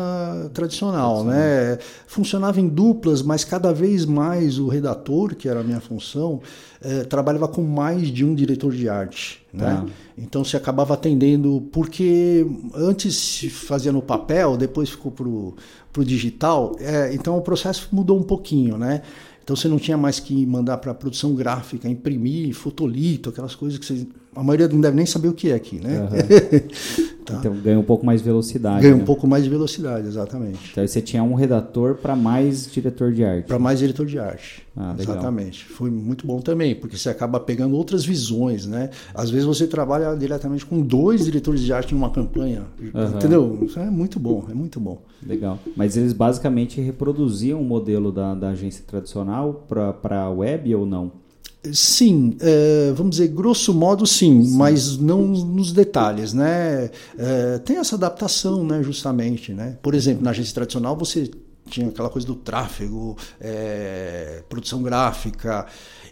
tradicional, 0.53 1.23
né? 1.23 1.77
Funcionava 2.07 2.59
em 2.59 2.67
duplas, 2.67 3.21
mas 3.21 3.43
cada 3.43 3.71
vez 3.71 4.05
mais 4.05 4.57
o 4.57 4.67
redator, 4.67 5.35
que 5.35 5.47
era 5.47 5.59
a 5.59 5.63
minha 5.63 5.79
função, 5.79 6.41
eh, 6.81 7.03
trabalhava 7.03 7.47
com 7.47 7.61
mais 7.61 8.07
de 8.07 8.25
um 8.25 8.33
diretor 8.33 8.73
de 8.73 8.89
arte, 8.89 9.45
né? 9.53 9.75
Tá. 9.75 9.85
Então 10.17 10.43
se 10.43 10.57
acabava 10.57 10.95
atendendo, 10.95 11.69
porque 11.71 12.45
antes 12.73 13.15
se 13.15 13.49
fazia 13.49 13.91
no 13.91 14.01
papel, 14.01 14.57
depois 14.57 14.89
ficou 14.89 15.11
pro, 15.11 15.55
pro 15.93 16.03
digital, 16.03 16.75
é, 16.79 17.13
então 17.13 17.38
o 17.38 17.41
processo 17.41 17.88
mudou 17.91 18.17
um 18.17 18.23
pouquinho, 18.23 18.79
né? 18.79 19.03
Então 19.43 19.55
você 19.55 19.67
não 19.67 19.77
tinha 19.77 19.95
mais 19.95 20.19
que 20.19 20.43
mandar 20.43 20.77
para 20.77 20.91
produção 20.91 21.35
gráfica, 21.35 21.88
imprimir, 21.88 22.55
fotolito, 22.55 23.29
aquelas 23.29 23.53
coisas 23.53 23.77
que 23.77 23.85
você, 23.85 24.07
a 24.36 24.43
maioria 24.43 24.67
não 24.67 24.82
deve 24.82 24.95
nem 24.95 25.06
saber 25.06 25.28
o 25.28 25.34
que 25.34 25.50
é 25.50 25.56
aqui, 25.56 25.80
né? 25.80 26.08
Tá. 27.26 27.38
Então 27.39 27.56
ganha 27.56 27.80
um 27.80 27.84
pouco 27.84 28.06
mais 28.06 28.21
velocidade. 28.21 28.84
Ganha 28.84 28.95
um 28.95 29.00
né? 29.00 29.04
pouco 29.04 29.26
mais 29.26 29.43
de 29.43 29.50
velocidade, 29.50 30.08
exatamente. 30.08 30.69
Então 30.71 30.88
você 30.88 31.02
tinha 31.02 31.24
um 31.24 31.34
redator 31.34 31.95
para 31.95 32.15
mais 32.15 32.71
diretor 32.71 33.12
de 33.12 33.26
arte. 33.26 33.48
Para 33.48 33.58
mais 33.58 33.80
diretor 33.80 34.06
de 34.06 34.19
arte. 34.19 34.62
Ah, 34.78 34.93
legal. 34.95 35.15
Exatamente. 35.15 35.65
Foi 35.65 35.89
muito 35.89 36.28
bom 36.28 36.39
também, 36.39 36.76
porque 36.76 36.95
você 36.95 37.10
acaba 37.10 37.39
pegando 37.39 37.76
outras 37.76 38.06
visões, 38.06 38.67
né? 38.67 38.91
Às 39.12 39.32
vezes 39.32 39.45
você 39.45 39.65
trabalha 39.65 40.15
diretamente 40.15 40.65
com 40.67 40.80
dois 40.82 41.26
diretores 41.26 41.62
de 41.62 41.74
arte 41.74 41.95
numa 41.95 42.12
campanha. 42.12 42.67
Aham. 42.93 43.15
Entendeu? 43.15 43.60
Isso 43.63 43.80
é 43.80 43.89
muito 43.89 44.19
bom, 44.19 44.45
é 44.48 44.54
muito 44.54 44.80
bom. 44.80 45.02
Legal. 45.26 45.58
Mas 45.76 45.98
eles 45.98 46.13
basicamente 46.13 46.80
reproduziam 46.80 47.60
o 47.60 47.65
modelo 47.65 48.12
da, 48.12 48.36
da 48.36 48.50
agência 48.50 48.84
tradicional 48.86 49.65
para 49.67 50.21
a 50.21 50.30
web 50.30 50.76
ou 50.76 50.86
não? 50.86 51.24
Sim, 51.73 52.36
é, 52.39 52.91
vamos 52.95 53.17
dizer, 53.17 53.28
grosso 53.30 53.73
modo 53.73 54.06
sim, 54.06 54.51
mas 54.51 54.97
não 54.97 55.21
nos 55.28 55.71
detalhes, 55.71 56.34
né? 56.34 56.89
É, 57.17 57.60
tem 57.60 57.78
essa 57.78 57.95
adaptação, 57.95 58.63
né, 58.65 58.82
justamente, 58.84 59.54
né? 59.54 59.78
Por 59.82 59.93
exemplo, 59.93 60.23
na 60.23 60.32
agência 60.32 60.54
tradicional 60.54 60.95
você 60.95 61.30
tinha 61.69 61.88
aquela 61.88 62.10
coisa 62.10 62.28
do 62.28 62.36
tráfego, 62.36 63.17
é, 63.39 64.43
produção 64.47 64.82
gráfica, 64.84 65.65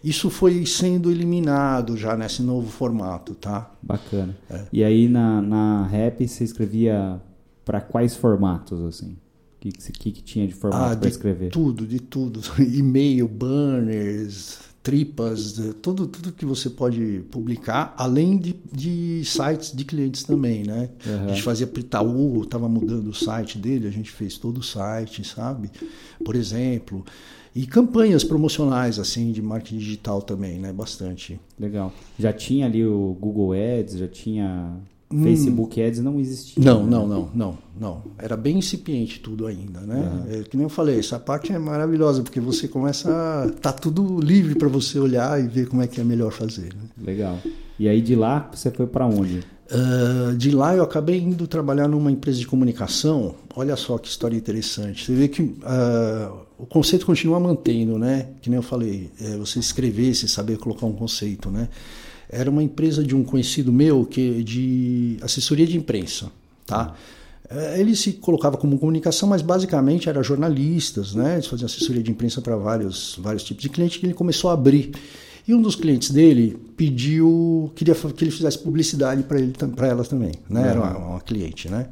isso 0.03 0.29
foi 0.29 0.65
sendo 0.65 1.11
eliminado 1.11 1.95
já 1.95 2.17
nesse 2.17 2.41
novo 2.41 2.69
formato, 2.69 3.35
tá? 3.35 3.71
Bacana. 3.81 4.35
É. 4.49 4.65
E 4.71 4.83
aí 4.83 5.07
na, 5.07 5.41
na 5.41 5.87
rap 5.87 6.27
você 6.27 6.43
escrevia 6.43 7.21
para 7.63 7.79
quais 7.79 8.15
formatos, 8.15 8.81
assim? 8.83 9.11
O 9.11 9.59
que, 9.63 9.71
que, 9.71 10.11
que, 10.11 10.21
tinha 10.21 10.45
de 10.45 10.53
formato 10.53 10.83
para 10.83 10.91
Ah, 10.91 10.95
de 10.95 11.07
escrever? 11.07 11.49
tudo, 11.49 11.87
de 11.87 11.99
tudo, 11.99 12.41
e-mail, 12.59 13.27
banners, 13.27 14.59
tripas, 14.83 15.53
tudo, 15.81 16.05
tudo 16.05 16.33
que 16.33 16.45
você 16.45 16.69
pode 16.69 17.23
publicar, 17.31 17.95
além 17.97 18.37
de, 18.37 18.53
de 18.69 19.23
sites 19.23 19.73
de 19.73 19.85
clientes 19.85 20.23
também, 20.23 20.63
né? 20.63 20.89
Aham. 21.07 21.25
A 21.25 21.27
gente 21.29 21.41
fazia 21.41 21.65
para 21.65 21.79
Itaú, 21.79 22.43
estava 22.43 22.67
mudando 22.67 23.07
o 23.07 23.13
site 23.13 23.57
dele, 23.57 23.87
a 23.87 23.91
gente 23.91 24.11
fez 24.11 24.37
todo 24.37 24.57
o 24.57 24.63
site, 24.63 25.25
sabe? 25.25 25.71
Por 26.23 26.35
exemplo, 26.35 27.05
e 27.55 27.65
campanhas 27.65 28.25
promocionais 28.25 28.99
assim 28.99 29.31
de 29.31 29.41
marketing 29.41 29.77
digital 29.77 30.21
também, 30.21 30.59
né? 30.59 30.73
Bastante. 30.73 31.39
Legal. 31.57 31.93
Já 32.19 32.33
tinha 32.33 32.65
ali 32.65 32.85
o 32.85 33.15
Google 33.17 33.53
Ads, 33.53 33.97
já 33.97 34.07
tinha 34.07 34.75
Facebook 35.21 35.81
Ads, 35.81 35.99
não 35.99 36.19
existia. 36.19 36.61
Hum. 36.61 36.65
Não, 36.65 36.83
né? 36.83 36.89
não, 36.89 37.07
não, 37.07 37.29
não, 37.33 37.57
não. 37.79 38.01
Era 38.17 38.35
bem 38.37 38.57
incipiente 38.57 39.19
tudo 39.19 39.45
ainda, 39.45 39.81
né? 39.81 40.25
É, 40.29 40.43
que 40.43 40.55
nem 40.57 40.63
eu 40.63 40.69
falei, 40.69 40.97
essa 40.97 41.19
parte 41.19 41.51
é 41.51 41.59
maravilhosa 41.59 42.23
porque 42.23 42.39
você 42.39 42.67
começa, 42.67 43.09
a, 43.09 43.49
tá 43.49 43.71
tudo 43.71 44.19
livre 44.19 44.55
para 44.55 44.67
você 44.67 44.97
olhar 44.99 45.39
e 45.43 45.47
ver 45.47 45.67
como 45.67 45.81
é 45.81 45.87
que 45.87 45.99
é 45.99 46.03
melhor 46.03 46.31
fazer. 46.31 46.73
Né? 46.73 46.83
Legal. 47.05 47.37
E 47.77 47.87
aí 47.87 48.01
de 48.01 48.15
lá 48.15 48.49
você 48.53 48.71
foi 48.71 48.87
para 48.87 49.05
onde? 49.05 49.43
Ah, 49.71 50.33
de 50.35 50.51
lá 50.51 50.75
eu 50.75 50.83
acabei 50.83 51.19
indo 51.19 51.47
trabalhar 51.47 51.87
numa 51.87 52.11
empresa 52.11 52.39
de 52.39 52.47
comunicação. 52.47 53.35
Olha 53.55 53.75
só 53.75 53.97
que 53.97 54.07
história 54.07 54.35
interessante. 54.35 55.05
Você 55.05 55.15
vê 55.15 55.27
que 55.27 55.55
ah, 55.63 56.31
o 56.57 56.65
conceito 56.65 57.05
continua 57.05 57.39
mantendo, 57.39 57.97
né? 57.97 58.27
Que 58.41 58.49
nem 58.49 58.57
eu 58.57 58.63
falei, 58.63 59.11
é, 59.19 59.37
você 59.37 59.59
escrever, 59.59 60.13
você 60.13 60.27
saber 60.27 60.57
colocar 60.57 60.85
um 60.85 60.93
conceito, 60.93 61.49
né? 61.49 61.69
Era 62.29 62.49
uma 62.49 62.63
empresa 62.63 63.03
de 63.03 63.15
um 63.15 63.23
conhecido 63.23 63.71
meu 63.71 64.05
que 64.05 64.43
de 64.43 65.17
assessoria 65.21 65.67
de 65.67 65.77
imprensa, 65.77 66.31
tá? 66.65 66.93
Eh, 67.49 67.79
Ele 67.79 67.95
se 67.95 68.13
colocava 68.13 68.57
como 68.57 68.77
comunicação, 68.79 69.29
mas 69.29 69.41
basicamente 69.41 70.09
era 70.09 70.21
jornalistas, 70.23 71.13
né? 71.13 71.33
Eles 71.33 71.47
faziam 71.47 71.65
assessoria 71.65 72.01
de 72.01 72.11
imprensa 72.11 72.41
para 72.41 72.55
vários, 72.55 73.19
vários 73.21 73.43
tipos 73.43 73.61
de 73.61 73.69
clientes 73.69 73.97
que 73.97 74.05
ele 74.05 74.13
começou 74.13 74.49
a 74.49 74.53
abrir. 74.53 74.91
E 75.47 75.53
um 75.53 75.61
dos 75.61 75.75
clientes 75.75 76.09
dele 76.09 76.57
pediu, 76.77 77.69
queria 77.75 77.93
que 77.93 78.23
ele 78.23 78.31
fizesse 78.31 78.57
publicidade 78.57 79.23
para 79.23 79.39
ele, 79.39 79.53
para 79.75 79.87
ela 79.87 80.03
também, 80.05 80.31
né? 80.49 80.69
Era 80.69 80.79
uma, 80.79 80.97
uma 80.97 81.21
cliente, 81.21 81.69
né? 81.69 81.87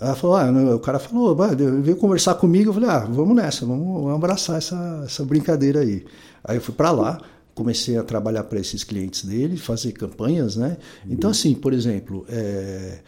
Ela 0.00 0.14
falou, 0.14 0.36
ah, 0.36 0.74
o 0.74 0.78
cara 0.78 0.98
falou, 0.98 1.36
veio 1.82 1.96
conversar 1.96 2.34
comigo, 2.36 2.70
eu 2.70 2.74
falei, 2.74 2.88
ah, 2.88 3.00
vamos 3.00 3.36
nessa, 3.36 3.66
vamos 3.66 4.10
abraçar 4.14 4.56
essa, 4.56 5.02
essa 5.04 5.22
brincadeira 5.26 5.80
aí. 5.80 6.06
Aí 6.42 6.56
eu 6.56 6.62
fui 6.62 6.74
para 6.74 6.90
lá, 6.90 7.20
comecei 7.54 7.96
a 7.96 8.02
trabalhar 8.02 8.44
para 8.44 8.58
esses 8.58 8.84
clientes 8.84 9.24
dele, 9.24 9.56
fazer 9.56 9.92
campanhas, 9.92 10.56
né? 10.56 10.76
Então, 11.08 11.30
assim, 11.30 11.54
por 11.54 11.72
exemplo, 11.72 12.24
é, 12.28 12.98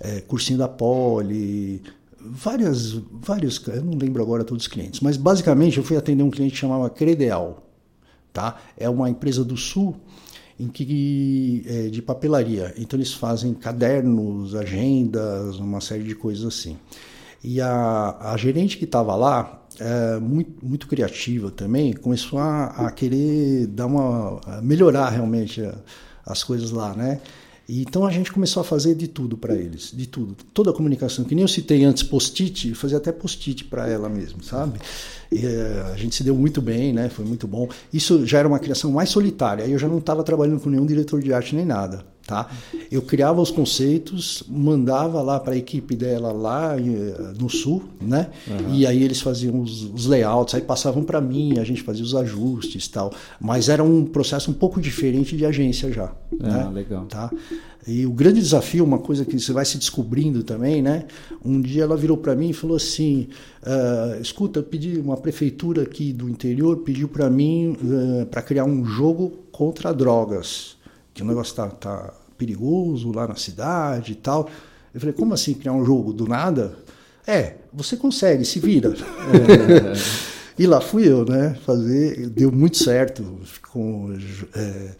é, 0.00 0.20
cursinho 0.20 0.58
da 0.58 0.68
Poli, 0.68 1.82
várias, 2.20 2.92
vários, 3.10 3.60
eu 3.68 3.82
não 3.82 3.96
lembro 3.96 4.22
agora 4.22 4.44
todos 4.44 4.64
os 4.64 4.68
clientes, 4.68 5.00
mas 5.00 5.16
basicamente 5.16 5.78
eu 5.78 5.84
fui 5.84 5.96
atender 5.96 6.22
um 6.22 6.30
cliente 6.30 6.52
que 6.52 6.58
chamava 6.58 6.88
Credeal, 6.90 7.66
tá? 8.32 8.60
É 8.76 8.88
uma 8.88 9.08
empresa 9.08 9.44
do 9.44 9.56
Sul 9.56 9.96
em 10.58 10.68
que 10.68 11.64
é, 11.66 11.88
de 11.88 12.02
papelaria. 12.02 12.74
Então 12.76 12.98
eles 12.98 13.14
fazem 13.14 13.54
cadernos, 13.54 14.54
agendas, 14.54 15.56
uma 15.56 15.80
série 15.80 16.04
de 16.04 16.14
coisas 16.14 16.44
assim. 16.44 16.76
E 17.42 17.60
a, 17.60 18.16
a 18.20 18.36
gerente 18.36 18.76
que 18.76 18.84
estava 18.84 19.16
lá, 19.16 19.59
é, 19.80 20.20
muito, 20.20 20.64
muito 20.64 20.86
criativa 20.86 21.50
também, 21.50 21.94
começou 21.94 22.38
a, 22.38 22.66
a 22.66 22.90
querer 22.90 23.66
dar 23.66 23.86
uma 23.86 24.38
a 24.46 24.60
melhorar 24.60 25.08
realmente 25.08 25.62
as 26.24 26.44
coisas 26.44 26.70
lá, 26.70 26.94
né? 26.94 27.20
E, 27.70 27.82
então 27.82 28.04
a 28.04 28.10
gente 28.10 28.32
começou 28.32 28.60
a 28.60 28.64
fazer 28.64 28.94
de 28.94 29.06
tudo 29.06 29.36
para 29.38 29.54
eles, 29.54 29.92
de 29.94 30.06
tudo. 30.06 30.36
Toda 30.52 30.70
a 30.70 30.72
comunicação, 30.72 31.24
que 31.24 31.34
nem 31.34 31.42
eu 31.42 31.48
citei 31.48 31.84
antes 31.84 32.02
post-it, 32.02 32.74
fazia 32.74 32.98
até 32.98 33.12
post-it 33.12 33.64
para 33.64 33.88
ela 33.88 34.08
mesmo, 34.08 34.42
sabe? 34.42 34.80
E, 35.30 35.46
eh, 35.46 35.90
a 35.92 35.96
gente 35.96 36.16
se 36.16 36.24
deu 36.24 36.34
muito 36.34 36.60
bem, 36.60 36.92
né? 36.92 37.08
Foi 37.08 37.24
muito 37.24 37.46
bom. 37.46 37.68
Isso 37.92 38.26
já 38.26 38.40
era 38.40 38.48
uma 38.48 38.58
criação 38.58 38.90
mais 38.90 39.08
solitária. 39.08 39.64
Aí 39.64 39.72
eu 39.72 39.78
já 39.78 39.88
não 39.88 39.98
estava 39.98 40.24
trabalhando 40.24 40.60
com 40.60 40.68
nenhum 40.68 40.84
diretor 40.84 41.22
de 41.22 41.32
arte 41.32 41.54
nem 41.54 41.64
nada. 41.64 42.04
Tá? 42.30 42.48
Eu 42.92 43.02
criava 43.02 43.40
os 43.40 43.50
conceitos, 43.50 44.44
mandava 44.48 45.20
lá 45.20 45.40
para 45.40 45.54
a 45.54 45.56
equipe 45.56 45.96
dela 45.96 46.30
lá 46.30 46.76
eh, 46.78 47.32
no 47.36 47.50
sul, 47.50 47.82
né? 48.00 48.30
Uhum. 48.46 48.72
E 48.72 48.86
aí 48.86 49.02
eles 49.02 49.20
faziam 49.20 49.60
os, 49.60 49.82
os 49.82 50.06
layouts, 50.06 50.54
aí 50.54 50.60
passavam 50.60 51.02
para 51.02 51.20
mim, 51.20 51.58
a 51.58 51.64
gente 51.64 51.82
fazia 51.82 52.04
os 52.04 52.14
ajustes, 52.14 52.86
tal. 52.86 53.12
Mas 53.40 53.68
era 53.68 53.82
um 53.82 54.04
processo 54.04 54.48
um 54.48 54.54
pouco 54.54 54.80
diferente 54.80 55.36
de 55.36 55.44
agência 55.44 55.92
já. 55.92 56.12
Ah, 56.40 56.66
né? 56.66 56.70
legal. 56.72 57.06
Tá? 57.06 57.32
E 57.84 58.06
o 58.06 58.12
grande 58.12 58.40
desafio, 58.40 58.84
uma 58.84 59.00
coisa 59.00 59.24
que 59.24 59.36
você 59.36 59.52
vai 59.52 59.64
se 59.64 59.76
descobrindo 59.76 60.44
também, 60.44 60.80
né? 60.80 61.06
Um 61.44 61.60
dia 61.60 61.82
ela 61.82 61.96
virou 61.96 62.16
para 62.16 62.36
mim 62.36 62.50
e 62.50 62.52
falou 62.52 62.76
assim: 62.76 63.26
uh, 63.64 64.20
escuta, 64.20 64.60
eu 64.60 64.62
pedi 64.62 65.00
uma 65.00 65.16
prefeitura 65.16 65.82
aqui 65.82 66.12
do 66.12 66.28
interior 66.28 66.76
pediu 66.78 67.08
para 67.08 67.28
mim 67.28 67.76
uh, 67.82 68.26
para 68.26 68.40
criar 68.40 68.64
um 68.64 68.84
jogo 68.84 69.32
contra 69.50 69.92
drogas, 69.92 70.76
que 71.12 71.22
o 71.22 71.26
negócio 71.26 71.54
tá, 71.54 71.66
tá 71.68 72.14
perigoso 72.40 73.12
lá 73.12 73.28
na 73.28 73.36
cidade 73.36 74.12
e 74.12 74.14
tal. 74.14 74.48
Eu 74.94 74.98
falei, 74.98 75.14
como 75.14 75.34
assim 75.34 75.52
criar 75.52 75.74
um 75.74 75.84
jogo 75.84 76.12
do 76.14 76.26
nada? 76.26 76.74
É, 77.26 77.56
você 77.70 77.96
consegue, 77.96 78.46
se 78.46 78.58
vira. 78.58 78.88
É, 78.88 79.92
e 80.58 80.66
lá 80.66 80.80
fui 80.80 81.06
eu, 81.06 81.26
né? 81.26 81.56
Fazer, 81.66 82.30
deu 82.30 82.50
muito 82.50 82.78
certo. 82.78 83.38
Com, 83.70 84.16
é, 84.54 84.90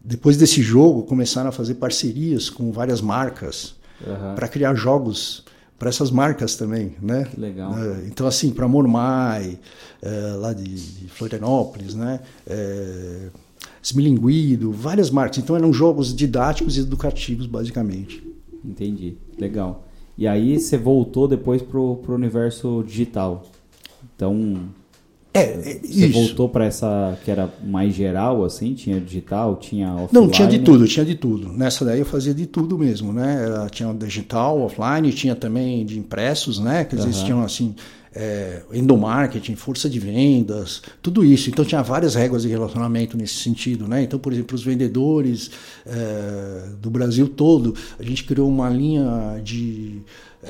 depois 0.00 0.36
desse 0.36 0.62
jogo, 0.62 1.02
começaram 1.02 1.48
a 1.48 1.52
fazer 1.52 1.74
parcerias 1.74 2.48
com 2.48 2.70
várias 2.70 3.00
marcas 3.00 3.74
uhum. 4.00 4.36
para 4.36 4.46
criar 4.46 4.74
jogos 4.74 5.44
para 5.78 5.90
essas 5.90 6.10
marcas 6.10 6.54
também, 6.54 6.94
né? 7.02 7.26
Que 7.30 7.38
legal. 7.38 7.76
É, 7.78 8.06
então, 8.06 8.26
assim, 8.26 8.50
para 8.50 8.66
Mormai, 8.66 9.58
é, 10.00 10.08
lá 10.38 10.54
de, 10.54 10.64
de, 10.64 11.08
Florianópolis, 11.08 11.94
né? 11.94 12.20
Smilinguido, 13.86 14.72
várias 14.72 15.10
marcas. 15.10 15.38
Então 15.38 15.54
eram 15.54 15.72
jogos 15.72 16.12
didáticos 16.12 16.76
e 16.76 16.80
educativos, 16.80 17.46
basicamente. 17.46 18.20
Entendi, 18.64 19.16
legal. 19.38 19.86
E 20.18 20.26
aí 20.26 20.58
você 20.58 20.76
voltou 20.76 21.28
depois 21.28 21.62
pro, 21.62 21.96
pro 21.96 22.14
universo 22.14 22.82
digital. 22.84 23.44
Então, 24.16 24.58
é, 25.32 25.40
é 25.40 25.54
você 25.54 26.06
isso. 26.06 26.12
voltou 26.14 26.48
para 26.48 26.64
essa 26.64 27.16
que 27.24 27.30
era 27.30 27.48
mais 27.64 27.94
geral, 27.94 28.44
assim? 28.44 28.74
Tinha 28.74 28.98
digital, 28.98 29.54
tinha 29.54 29.94
offline? 29.94 30.10
Não, 30.12 30.28
tinha 30.28 30.48
de 30.48 30.58
tudo, 30.58 30.88
tinha 30.88 31.06
de 31.06 31.14
tudo. 31.14 31.52
Nessa 31.52 31.84
daí 31.84 32.00
eu 32.00 32.06
fazia 32.06 32.34
de 32.34 32.46
tudo 32.46 32.76
mesmo, 32.76 33.12
né? 33.12 33.68
Tinha 33.70 33.94
digital, 33.94 34.62
offline, 34.62 35.12
tinha 35.12 35.36
também 35.36 35.86
de 35.86 35.96
impressos, 35.96 36.58
né? 36.58 36.84
Que 36.84 36.96
às 36.96 37.04
uhum. 37.04 37.24
tinham, 37.24 37.44
assim, 37.44 37.72
é, 38.16 38.62
endomarketing, 38.72 39.54
força 39.56 39.90
de 39.90 40.00
vendas, 40.00 40.82
tudo 41.02 41.22
isso. 41.22 41.50
Então 41.50 41.64
tinha 41.64 41.82
várias 41.82 42.14
regras 42.14 42.42
de 42.42 42.48
relacionamento 42.48 43.14
nesse 43.14 43.34
sentido, 43.34 43.86
né? 43.86 44.02
Então, 44.02 44.18
por 44.18 44.32
exemplo, 44.32 44.56
os 44.56 44.64
vendedores 44.64 45.50
é, 45.84 46.70
do 46.80 46.90
Brasil 46.90 47.28
todo, 47.28 47.74
a 47.98 48.02
gente 48.02 48.24
criou 48.24 48.48
uma 48.48 48.70
linha 48.70 49.38
de 49.44 50.00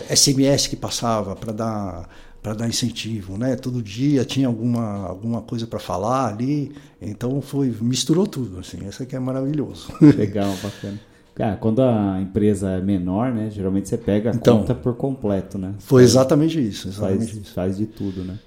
SMS 0.09 0.69
que 0.69 0.77
passava 0.77 1.35
para 1.35 1.53
dar 1.53 2.09
para 2.41 2.55
dar 2.55 2.69
incentivo, 2.69 3.37
né? 3.37 3.57
Todo 3.57 3.83
dia 3.83 4.25
tinha 4.25 4.47
alguma 4.47 5.09
alguma 5.09 5.43
coisa 5.43 5.67
para 5.67 5.81
falar 5.81 6.29
ali, 6.29 6.71
então 7.03 7.43
foi 7.43 7.75
misturou 7.81 8.25
tudo, 8.25 8.61
assim. 8.61 8.87
Essa 8.87 9.03
aqui 9.03 9.17
é 9.17 9.19
maravilhoso. 9.19 9.89
Legal, 10.01 10.55
bacana. 10.63 11.01
Cara, 11.37 11.55
quando 11.57 11.83
a 11.83 12.19
empresa 12.19 12.71
é 12.71 12.81
menor, 12.81 13.31
né? 13.31 13.51
Geralmente 13.51 13.91
você 13.91 13.99
pega 13.99 14.31
a 14.31 14.35
então, 14.35 14.61
conta 14.61 14.75
por 14.75 14.95
completo, 14.95 15.59
né? 15.59 15.75
Foi 15.81 16.03
exatamente 16.03 16.59
isso. 16.59 16.89
Exatamente 16.89 17.27
faz, 17.27 17.37
isso. 17.37 17.53
faz 17.53 17.77
de 17.77 17.85
tudo, 17.85 18.25
né? 18.25 18.39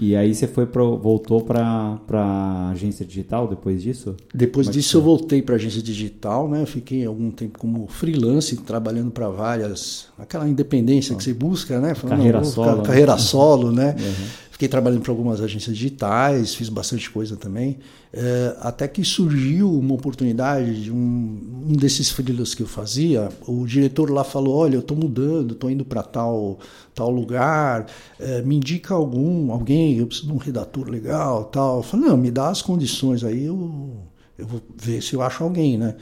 E 0.00 0.16
aí 0.16 0.34
você 0.34 0.48
foi 0.48 0.66
pro, 0.66 0.96
voltou 0.96 1.42
para 1.42 1.98
a 2.12 2.70
agência 2.70 3.06
digital 3.06 3.46
depois 3.46 3.82
disso? 3.82 4.16
Depois 4.34 4.68
é 4.68 4.70
disso 4.72 4.96
eu 4.96 5.02
voltei 5.02 5.42
para 5.42 5.54
a 5.54 5.56
agência 5.56 5.80
digital, 5.80 6.48
né? 6.48 6.62
Eu 6.62 6.66
fiquei 6.66 7.04
algum 7.04 7.30
tempo 7.30 7.56
como 7.56 7.86
freelance, 7.86 8.56
trabalhando 8.58 9.12
para 9.12 9.28
várias... 9.28 10.08
Aquela 10.18 10.48
independência 10.48 11.14
que 11.14 11.22
você 11.22 11.32
busca, 11.32 11.80
né? 11.80 11.94
Falando, 11.94 12.16
carreira 12.16 12.44
solo. 12.44 12.76
Né? 12.76 12.82
Carreira 12.82 13.18
solo, 13.18 13.72
né? 13.72 13.96
Uhum. 13.96 14.26
Fiquei 14.58 14.66
trabalhando 14.66 15.02
para 15.02 15.12
algumas 15.12 15.40
agências 15.40 15.76
digitais, 15.76 16.52
fiz 16.52 16.68
bastante 16.68 17.08
coisa 17.08 17.36
também, 17.36 17.78
é, 18.12 18.56
até 18.58 18.88
que 18.88 19.04
surgiu 19.04 19.72
uma 19.72 19.94
oportunidade 19.94 20.82
de 20.82 20.90
um, 20.90 21.64
um 21.68 21.72
desses 21.76 22.10
freelas 22.10 22.56
que 22.56 22.64
eu 22.64 22.66
fazia. 22.66 23.28
O 23.46 23.64
diretor 23.64 24.10
lá 24.10 24.24
falou: 24.24 24.56
Olha, 24.56 24.74
eu 24.74 24.80
estou 24.80 24.96
mudando, 24.96 25.52
estou 25.52 25.70
indo 25.70 25.84
para 25.84 26.02
tal, 26.02 26.58
tal 26.92 27.08
lugar, 27.08 27.86
é, 28.18 28.42
me 28.42 28.56
indica 28.56 28.94
algum, 28.94 29.52
alguém, 29.52 29.98
eu 29.98 30.08
preciso 30.08 30.26
de 30.26 30.32
um 30.32 30.38
redator 30.38 30.90
legal, 30.90 31.44
tal. 31.44 31.76
Eu 31.76 31.82
falei: 31.84 32.08
Não, 32.08 32.16
me 32.16 32.32
dá 32.32 32.48
as 32.48 32.60
condições 32.60 33.22
aí, 33.22 33.44
eu, 33.44 33.96
eu 34.36 34.44
vou 34.44 34.60
ver 34.76 35.00
se 35.04 35.14
eu 35.14 35.22
acho 35.22 35.44
alguém, 35.44 35.78
né? 35.78 35.94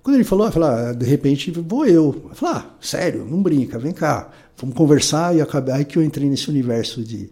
Quando 0.00 0.14
ele 0.14 0.22
falou, 0.22 0.48
eu 0.48 0.64
ah, 0.64 0.92
de 0.92 1.04
repente 1.04 1.50
vou 1.50 1.84
eu. 1.84 2.22
Eu 2.28 2.34
falei, 2.36 2.58
ah, 2.58 2.70
sério, 2.80 3.26
não 3.28 3.42
brinca, 3.42 3.76
vem 3.76 3.92
cá. 3.92 4.30
Vamos 4.56 4.76
conversar 4.76 5.34
e 5.34 5.40
acabei 5.40 5.74
aí 5.74 5.84
que 5.84 5.98
eu 5.98 6.04
entrei 6.04 6.30
nesse 6.30 6.48
universo 6.48 7.02
de, 7.02 7.28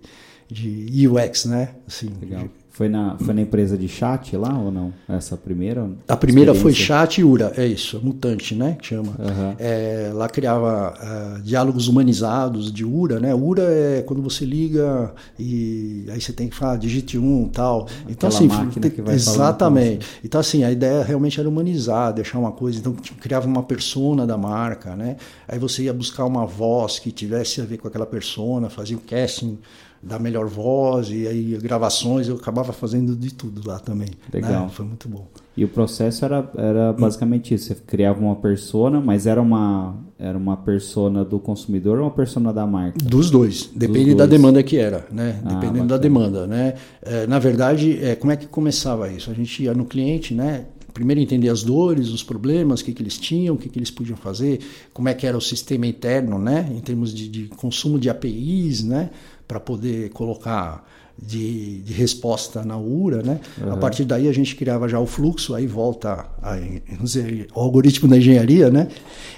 de 0.50 1.08
UX, 1.08 1.46
né? 1.46 1.70
Assim, 1.86 2.10
Legal. 2.20 2.48
Foi 2.74 2.88
na, 2.88 3.16
foi 3.18 3.32
na 3.32 3.40
empresa 3.40 3.78
de 3.78 3.86
chat 3.86 4.36
lá 4.36 4.58
ou 4.58 4.68
não? 4.68 4.92
Essa 5.08 5.36
primeira? 5.36 5.88
A 6.08 6.16
primeira 6.16 6.52
foi 6.52 6.72
chat 6.74 7.18
e 7.18 7.24
URA, 7.24 7.52
é 7.56 7.64
isso, 7.64 8.00
Mutante, 8.02 8.52
né? 8.56 8.76
Que 8.80 8.88
chama. 8.88 9.12
Uhum. 9.16 9.54
É, 9.60 10.10
lá 10.12 10.28
criava 10.28 10.92
uh, 10.92 11.42
diálogos 11.42 11.86
humanizados 11.86 12.72
de 12.72 12.84
URA, 12.84 13.20
né? 13.20 13.32
URA 13.32 13.62
é 13.62 14.02
quando 14.02 14.20
você 14.20 14.44
liga 14.44 15.14
e 15.38 16.04
aí 16.08 16.20
você 16.20 16.32
tem 16.32 16.48
que 16.48 16.56
falar, 16.56 16.76
digite 16.76 17.16
um 17.16 17.48
tal. 17.48 17.86
Então, 18.08 18.28
Aquela 18.28 18.34
assim, 18.34 18.48
máquina 18.48 18.90
que 18.90 19.00
vai 19.00 19.14
Exatamente. 19.14 20.04
Então, 20.24 20.40
assim, 20.40 20.64
a 20.64 20.72
ideia 20.72 21.04
realmente 21.04 21.38
era 21.38 21.48
humanizar, 21.48 22.12
deixar 22.12 22.40
uma 22.40 22.50
coisa. 22.50 22.80
Então, 22.80 22.92
criava 23.20 23.46
uma 23.46 23.62
persona 23.62 24.26
da 24.26 24.36
marca, 24.36 24.96
né? 24.96 25.14
Aí 25.46 25.60
você 25.60 25.84
ia 25.84 25.94
buscar 25.94 26.24
uma 26.24 26.44
voz 26.44 26.98
que 26.98 27.12
tivesse 27.12 27.60
a 27.60 27.64
ver 27.64 27.78
com 27.78 27.86
aquela 27.86 28.04
persona, 28.04 28.68
fazia 28.68 28.96
o 28.96 29.00
casting 29.00 29.60
da 30.06 30.18
melhor 30.18 30.46
voz 30.46 31.08
e 31.10 31.26
aí 31.26 31.58
gravações, 31.62 32.28
eu 32.28 32.36
acabava 32.36 32.72
fazendo 32.72 33.16
de 33.16 33.32
tudo 33.32 33.66
lá 33.66 33.78
também. 33.78 34.08
Né? 34.08 34.14
Legal. 34.32 34.64
Né? 34.64 34.70
Foi 34.70 34.84
muito 34.84 35.08
bom. 35.08 35.26
E 35.56 35.64
o 35.64 35.68
processo 35.68 36.24
era, 36.24 36.50
era 36.56 36.92
basicamente 36.92 37.54
isso, 37.54 37.66
você 37.66 37.74
criava 37.74 38.20
uma 38.20 38.36
persona, 38.36 39.00
mas 39.00 39.26
era 39.26 39.40
uma 39.40 39.96
era 40.18 40.38
uma 40.38 40.56
persona 40.56 41.24
do 41.24 41.38
consumidor 41.38 41.98
ou 41.98 42.04
uma 42.04 42.10
persona 42.10 42.52
da 42.52 42.66
marca? 42.66 42.98
Dos 42.98 43.30
dois, 43.30 43.70
depende 43.74 44.10
Dos 44.10 44.16
da 44.16 44.26
dois. 44.26 44.30
demanda 44.30 44.62
que 44.62 44.76
era, 44.76 45.06
né? 45.10 45.40
Ah, 45.44 45.54
Dependendo 45.54 45.88
da 45.88 45.98
demanda, 45.98 46.46
né? 46.46 46.74
É, 47.02 47.26
na 47.26 47.38
verdade, 47.38 47.98
é, 48.02 48.14
como 48.14 48.32
é 48.32 48.36
que 48.36 48.46
começava 48.46 49.10
isso? 49.10 49.30
A 49.30 49.34
gente 49.34 49.62
ia 49.62 49.74
no 49.74 49.84
cliente, 49.84 50.32
né? 50.32 50.66
primeiro 50.94 51.20
entender 51.20 51.48
as 51.48 51.64
dores, 51.64 52.10
os 52.10 52.22
problemas, 52.22 52.80
o 52.80 52.84
que, 52.84 52.92
que 52.92 53.02
eles 53.02 53.18
tinham, 53.18 53.56
o 53.56 53.58
que, 53.58 53.68
que 53.68 53.76
eles 53.76 53.90
podiam 53.90 54.16
fazer, 54.16 54.60
como 54.92 55.08
é 55.08 55.14
que 55.14 55.26
era 55.26 55.36
o 55.36 55.40
sistema 55.40 55.88
interno, 55.88 56.38
né, 56.38 56.70
em 56.72 56.78
termos 56.78 57.12
de, 57.12 57.28
de 57.28 57.48
consumo 57.48 57.98
de 57.98 58.08
APIs, 58.08 58.84
né, 58.84 59.10
para 59.46 59.60
poder 59.60 60.10
colocar 60.10 60.84
de, 61.20 61.80
de, 61.82 61.92
resposta 61.92 62.64
na 62.64 62.76
URA, 62.76 63.22
né? 63.22 63.40
Uhum. 63.58 63.72
A 63.72 63.76
partir 63.76 64.04
daí 64.04 64.28
a 64.28 64.32
gente 64.32 64.56
criava 64.56 64.88
já 64.88 64.98
o 64.98 65.06
fluxo, 65.06 65.54
aí 65.54 65.66
volta 65.66 66.26
a, 66.42 66.56
dizer, 67.00 67.46
o 67.54 67.60
algoritmo 67.60 68.08
da 68.08 68.16
engenharia, 68.16 68.68
né? 68.68 68.88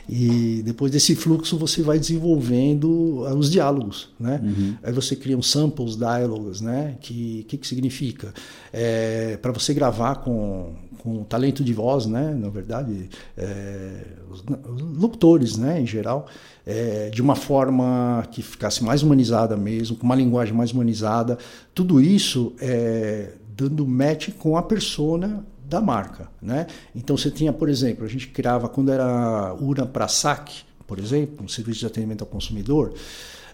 E 0.08 0.62
depois 0.64 0.90
desse 0.90 1.14
fluxo 1.14 1.58
você 1.58 1.82
vai 1.82 1.98
desenvolvendo 1.98 3.20
os 3.36 3.50
diálogos, 3.50 4.08
né? 4.18 4.40
Uhum. 4.42 4.74
Aí 4.82 4.92
você 4.92 5.14
cria 5.14 5.36
um 5.36 5.42
samples 5.42 5.96
dialogues, 5.96 6.60
né? 6.60 6.96
Que 7.00 7.44
que, 7.46 7.58
que 7.58 7.66
significa? 7.66 8.32
É, 8.72 9.36
para 9.36 9.52
você 9.52 9.74
gravar 9.74 10.16
com 10.16 10.72
com 11.06 11.22
talento 11.22 11.62
de 11.62 11.72
voz, 11.72 12.04
né? 12.06 12.34
Na 12.34 12.48
verdade, 12.48 13.08
é, 13.38 14.02
os, 14.28 14.40
os, 14.40 14.82
locutores, 14.98 15.56
né? 15.56 15.80
Em 15.80 15.86
geral, 15.86 16.26
é, 16.66 17.10
de 17.10 17.22
uma 17.22 17.36
forma 17.36 18.26
que 18.32 18.42
ficasse 18.42 18.82
mais 18.82 19.04
humanizada 19.04 19.56
mesmo, 19.56 19.96
com 19.96 20.04
uma 20.04 20.16
linguagem 20.16 20.52
mais 20.52 20.72
humanizada. 20.72 21.38
Tudo 21.72 22.00
isso 22.00 22.52
é, 22.60 23.34
dando 23.56 23.86
match 23.86 24.30
com 24.36 24.56
a 24.56 24.62
persona 24.64 25.46
da 25.64 25.80
marca, 25.80 26.28
né? 26.42 26.66
Então 26.92 27.16
você 27.16 27.30
tinha, 27.30 27.52
por 27.52 27.68
exemplo, 27.68 28.04
a 28.04 28.08
gente 28.08 28.26
criava 28.26 28.68
quando 28.68 28.90
era 28.90 29.54
URA 29.60 29.86
para 29.86 30.08
saque, 30.08 30.64
por 30.88 30.98
exemplo, 30.98 31.44
um 31.44 31.48
serviço 31.48 31.80
de 31.80 31.86
atendimento 31.86 32.22
ao 32.22 32.26
consumidor, 32.26 32.94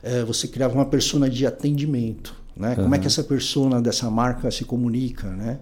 é, 0.03 0.25
você 0.25 0.49
criava 0.49 0.75
uma 0.75 0.87
persona 0.87 1.29
de 1.29 1.47
atendimento, 1.47 2.35
né? 2.57 2.71
Uhum. 2.71 2.85
Como 2.85 2.95
é 2.95 2.99
que 2.99 3.07
essa 3.07 3.23
persona 3.23 3.83
dessa 3.83 4.11
marca 4.11 4.51
se 4.51 4.65
comunica, 4.65 5.29
né? 5.29 5.59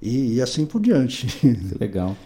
E, 0.00 0.34
e 0.34 0.42
assim 0.42 0.66
por 0.66 0.80
diante. 0.80 1.26
Legal. 1.80 2.16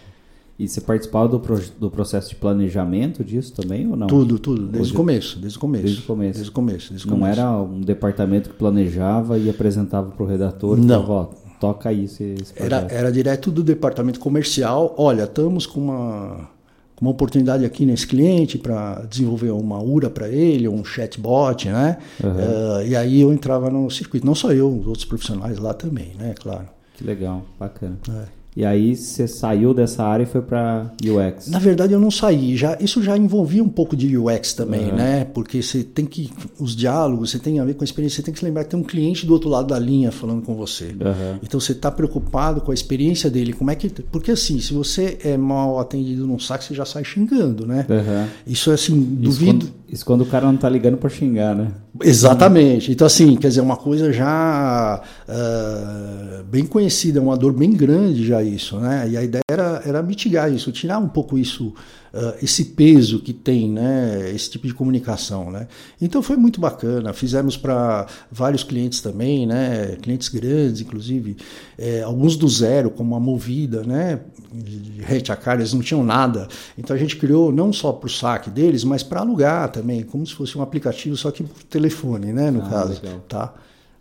E 0.59 0.67
você 0.67 0.81
participava 0.81 1.29
do, 1.29 1.39
pro, 1.39 1.57
do 1.79 1.89
processo 1.89 2.29
de 2.29 2.35
planejamento 2.35 3.23
disso 3.23 3.53
também 3.53 3.89
ou 3.89 3.95
não? 3.95 4.07
Tudo, 4.07 4.37
tudo, 4.37 4.67
desde 4.67 4.91
o 4.91 4.95
começo, 4.95 5.39
desde 5.39 5.57
o 5.57 5.61
começo. 5.61 5.83
Desde 5.85 6.01
o 6.01 6.05
começo. 6.05 6.33
Desde 6.33 6.49
o 6.49 6.53
começo, 6.53 6.89
desde 6.89 7.07
não 7.07 7.17
começo. 7.17 7.39
era 7.39 7.49
um 7.61 7.79
departamento 7.79 8.49
que 8.49 8.55
planejava 8.57 9.39
e 9.39 9.49
apresentava 9.49 10.11
para 10.11 10.21
o 10.21 10.27
redator? 10.27 10.77
Não. 10.77 11.07
Falava, 11.07 11.29
toca 11.61 11.93
isso. 11.93 12.21
Esse 12.21 12.53
era, 12.57 12.85
era 12.89 13.09
direto 13.09 13.49
do 13.51 13.63
departamento 13.63 14.19
comercial. 14.19 14.93
Olha, 14.97 15.23
estamos 15.23 15.65
com 15.65 15.79
uma, 15.79 16.49
com 16.93 17.05
uma 17.05 17.11
oportunidade 17.11 17.63
aqui 17.63 17.85
nesse 17.85 18.05
cliente 18.05 18.57
para 18.57 19.05
desenvolver 19.09 19.51
uma 19.51 19.81
URA 19.81 20.09
para 20.09 20.27
ele, 20.27 20.67
um 20.67 20.83
chatbot, 20.83 21.69
né? 21.69 21.99
Uhum. 22.21 22.31
Uh, 22.31 22.85
e 22.85 22.97
aí 22.97 23.21
eu 23.21 23.31
entrava 23.31 23.69
no 23.69 23.89
circuito. 23.89 24.25
Não 24.25 24.35
só 24.35 24.51
eu, 24.51 24.67
os 24.67 24.87
outros 24.87 25.05
profissionais 25.05 25.57
lá 25.57 25.73
também, 25.73 26.11
né? 26.19 26.35
Claro. 26.37 26.67
Que 26.99 27.05
legal, 27.05 27.45
bacana. 27.57 27.97
É. 28.09 28.39
E 28.57 28.65
aí 28.65 28.93
você 28.93 29.25
saiu 29.25 29.73
dessa 29.73 30.03
área 30.03 30.23
e 30.23 30.25
foi 30.25 30.41
para 30.41 30.91
UX? 31.01 31.47
Na 31.47 31.59
verdade 31.59 31.93
eu 31.93 31.99
não 31.99 32.11
saí. 32.11 32.57
Já 32.57 32.77
isso 32.81 33.01
já 33.01 33.17
envolvia 33.17 33.63
um 33.63 33.69
pouco 33.69 33.95
de 33.95 34.17
UX 34.17 34.51
também, 34.51 34.89
uhum. 34.89 34.95
né? 34.95 35.23
Porque 35.23 35.63
você 35.63 35.81
tem 35.81 36.05
que 36.05 36.29
os 36.59 36.75
diálogos, 36.75 37.31
você 37.31 37.39
tem 37.39 37.61
a 37.61 37.63
ver 37.63 37.75
com 37.75 37.83
a 37.83 37.85
experiência. 37.85 38.17
Você 38.17 38.23
tem 38.23 38.33
que 38.33 38.39
se 38.41 38.45
lembrar 38.45 38.65
que 38.65 38.71
tem 38.71 38.77
um 38.77 38.83
cliente 38.83 39.25
do 39.25 39.31
outro 39.31 39.49
lado 39.49 39.67
da 39.67 39.79
linha 39.79 40.11
falando 40.11 40.41
com 40.41 40.55
você. 40.55 40.87
Uhum. 40.87 41.39
Então 41.41 41.57
você 41.57 41.71
está 41.71 41.89
preocupado 41.89 42.59
com 42.59 42.71
a 42.71 42.73
experiência 42.73 43.29
dele. 43.29 43.53
Como 43.53 43.71
é 43.71 43.75
que? 43.75 43.87
Porque 43.89 44.31
assim, 44.31 44.59
se 44.59 44.73
você 44.73 45.19
é 45.23 45.37
mal 45.37 45.79
atendido 45.79 46.27
num 46.27 46.37
saque, 46.37 46.65
você 46.65 46.73
já 46.73 46.83
sai 46.83 47.05
xingando, 47.05 47.65
né? 47.65 47.85
Uhum. 47.89 48.27
Isso 48.45 48.71
é 48.71 48.73
assim, 48.73 48.99
duvido. 48.99 49.29
Isso 49.29 49.45
quando, 49.45 49.78
isso 49.91 50.05
quando 50.05 50.21
o 50.21 50.25
cara 50.25 50.45
não 50.45 50.55
está 50.55 50.69
ligando 50.69 50.97
para 50.97 51.09
xingar, 51.09 51.55
né? 51.55 51.71
Exatamente. 52.01 52.91
Então 52.91 53.07
assim, 53.07 53.35
quer 53.35 53.47
dizer, 53.47 53.61
uma 53.61 53.77
coisa 53.77 54.13
já 54.13 55.01
uh, 55.27 56.43
bem 56.43 56.65
conhecida, 56.65 57.21
uma 57.21 57.35
dor 57.35 57.53
bem 57.53 57.71
grande 57.71 58.25
já 58.25 58.43
isso, 58.43 58.77
né? 58.77 59.07
E 59.09 59.17
a 59.17 59.23
ideia 59.23 59.41
era, 59.49 59.81
era 59.85 60.03
mitigar 60.03 60.51
isso, 60.51 60.71
tirar 60.71 60.99
um 60.99 61.07
pouco 61.07 61.37
isso 61.37 61.73
uh, 62.13 62.35
esse 62.41 62.65
peso 62.65 63.19
que 63.19 63.33
tem 63.33 63.69
né, 63.69 64.31
esse 64.33 64.49
tipo 64.49 64.67
de 64.67 64.73
comunicação. 64.73 65.51
Né? 65.51 65.67
Então 66.01 66.21
foi 66.21 66.37
muito 66.37 66.59
bacana. 66.59 67.13
Fizemos 67.13 67.57
para 67.57 68.07
vários 68.31 68.63
clientes 68.63 69.01
também, 69.01 69.45
né, 69.45 69.97
clientes 70.01 70.29
grandes, 70.29 70.81
inclusive, 70.81 71.37
é, 71.77 72.01
alguns 72.01 72.35
do 72.35 72.47
zero, 72.47 72.89
como 72.89 73.15
a 73.15 73.19
Movida, 73.19 73.83
né, 73.83 74.21
de 74.53 75.01
Retacar, 75.01 75.57
eles 75.57 75.73
não 75.73 75.81
tinham 75.81 76.03
nada. 76.03 76.47
Então 76.77 76.95
a 76.95 76.99
gente 76.99 77.17
criou 77.17 77.51
não 77.51 77.71
só 77.71 77.91
para 77.91 78.07
o 78.07 78.09
saque 78.09 78.49
deles, 78.49 78.83
mas 78.83 79.03
para 79.03 79.21
alugar 79.21 79.71
também, 79.71 80.03
como 80.03 80.25
se 80.25 80.33
fosse 80.33 80.57
um 80.57 80.61
aplicativo, 80.61 81.15
só 81.15 81.31
que 81.31 81.43
por 81.43 81.63
telefone, 81.63 82.33
né, 82.33 82.51
no 82.51 82.61
ah, 82.61 82.69
caso. 82.69 83.01
Legal. 83.01 83.19
Tá? 83.27 83.53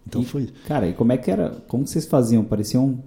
Então 0.06 0.22
e, 0.22 0.24
foi. 0.24 0.48
Cara, 0.66 0.88
e 0.88 0.92
como 0.92 1.12
é 1.12 1.16
que 1.16 1.30
era? 1.30 1.50
Como 1.68 1.86
vocês 1.86 2.06
faziam? 2.06 2.42
Parecia 2.42 2.80
um, 2.80 2.98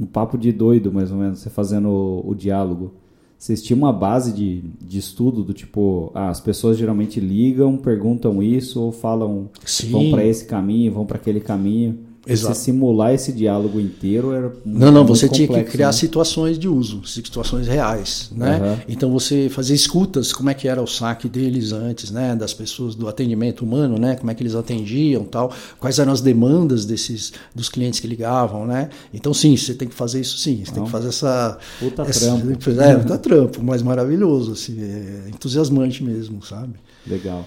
um 0.00 0.06
papo 0.06 0.38
de 0.38 0.50
doido, 0.50 0.92
mais 0.92 1.10
ou 1.10 1.18
menos, 1.18 1.40
você 1.40 1.50
fazendo 1.50 1.88
o, 1.88 2.30
o 2.30 2.34
diálogo. 2.34 2.94
Vocês 3.38 3.62
tinham 3.62 3.78
uma 3.78 3.92
base 3.92 4.32
de, 4.32 4.64
de 4.82 4.98
estudo 4.98 5.44
do 5.44 5.54
tipo, 5.54 6.10
ah, 6.12 6.28
as 6.28 6.40
pessoas 6.40 6.76
geralmente 6.76 7.20
ligam, 7.20 7.76
perguntam 7.76 8.42
isso 8.42 8.82
ou 8.82 8.90
falam, 8.90 9.48
Sim. 9.64 9.90
vão 9.90 10.10
para 10.10 10.24
esse 10.24 10.44
caminho, 10.44 10.92
vão 10.92 11.06
para 11.06 11.18
aquele 11.18 11.38
caminho. 11.38 12.00
Exato. 12.28 12.54
Você 12.54 12.64
simular 12.64 13.14
esse 13.14 13.32
diálogo 13.32 13.80
inteiro 13.80 14.32
era 14.32 14.52
Não, 14.64 14.92
não, 14.92 15.04
você 15.06 15.26
complexo, 15.26 15.52
tinha 15.52 15.64
que 15.64 15.70
criar 15.70 15.86
né? 15.86 15.92
situações 15.92 16.58
de 16.58 16.68
uso, 16.68 17.04
situações 17.06 17.66
reais, 17.66 18.30
né? 18.34 18.60
Uhum. 18.60 18.76
Então 18.86 19.10
você 19.10 19.48
fazer 19.48 19.74
escutas, 19.74 20.32
como 20.32 20.50
é 20.50 20.54
que 20.54 20.68
era 20.68 20.82
o 20.82 20.86
saque 20.86 21.28
deles 21.28 21.72
antes, 21.72 22.10
né, 22.10 22.36
das 22.36 22.52
pessoas 22.52 22.94
do 22.94 23.08
atendimento 23.08 23.64
humano, 23.64 23.98
né, 23.98 24.14
como 24.16 24.30
é 24.30 24.34
que 24.34 24.42
eles 24.42 24.54
atendiam, 24.54 25.24
tal, 25.24 25.50
quais 25.80 25.98
eram 25.98 26.12
as 26.12 26.20
demandas 26.20 26.84
desses 26.84 27.32
dos 27.54 27.68
clientes 27.70 27.98
que 27.98 28.06
ligavam, 28.06 28.66
né? 28.66 28.90
Então 29.12 29.32
sim, 29.32 29.56
você 29.56 29.72
tem 29.72 29.88
que 29.88 29.94
fazer 29.94 30.20
isso 30.20 30.36
sim, 30.38 30.62
você 30.64 30.70
Não. 30.70 30.74
tem 30.74 30.84
que 30.84 30.90
fazer 30.90 31.08
essa 31.08 31.58
Puta 31.78 32.02
essa, 32.02 32.26
trampo. 32.26 32.80
É, 32.80 32.96
puta 32.96 33.18
trampo, 33.18 33.62
mas 33.62 33.82
maravilhoso, 33.82 34.52
assim, 34.52 34.76
é 34.80 35.30
entusiasmante 35.30 36.04
mesmo, 36.04 36.44
sabe? 36.44 36.74
Legal. 37.06 37.46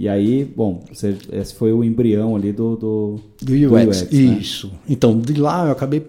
E 0.00 0.08
aí, 0.08 0.46
bom, 0.46 0.82
você, 0.90 1.14
esse 1.30 1.52
foi 1.52 1.74
o 1.74 1.84
embrião 1.84 2.34
ali 2.34 2.52
do, 2.52 2.74
do, 2.74 3.20
Do 3.42 3.52
UX, 3.52 4.00
né? 4.04 4.08
isso. 4.10 4.72
Então, 4.88 5.20
de 5.20 5.34
lá 5.34 5.66
eu 5.66 5.72
acabei 5.72 6.06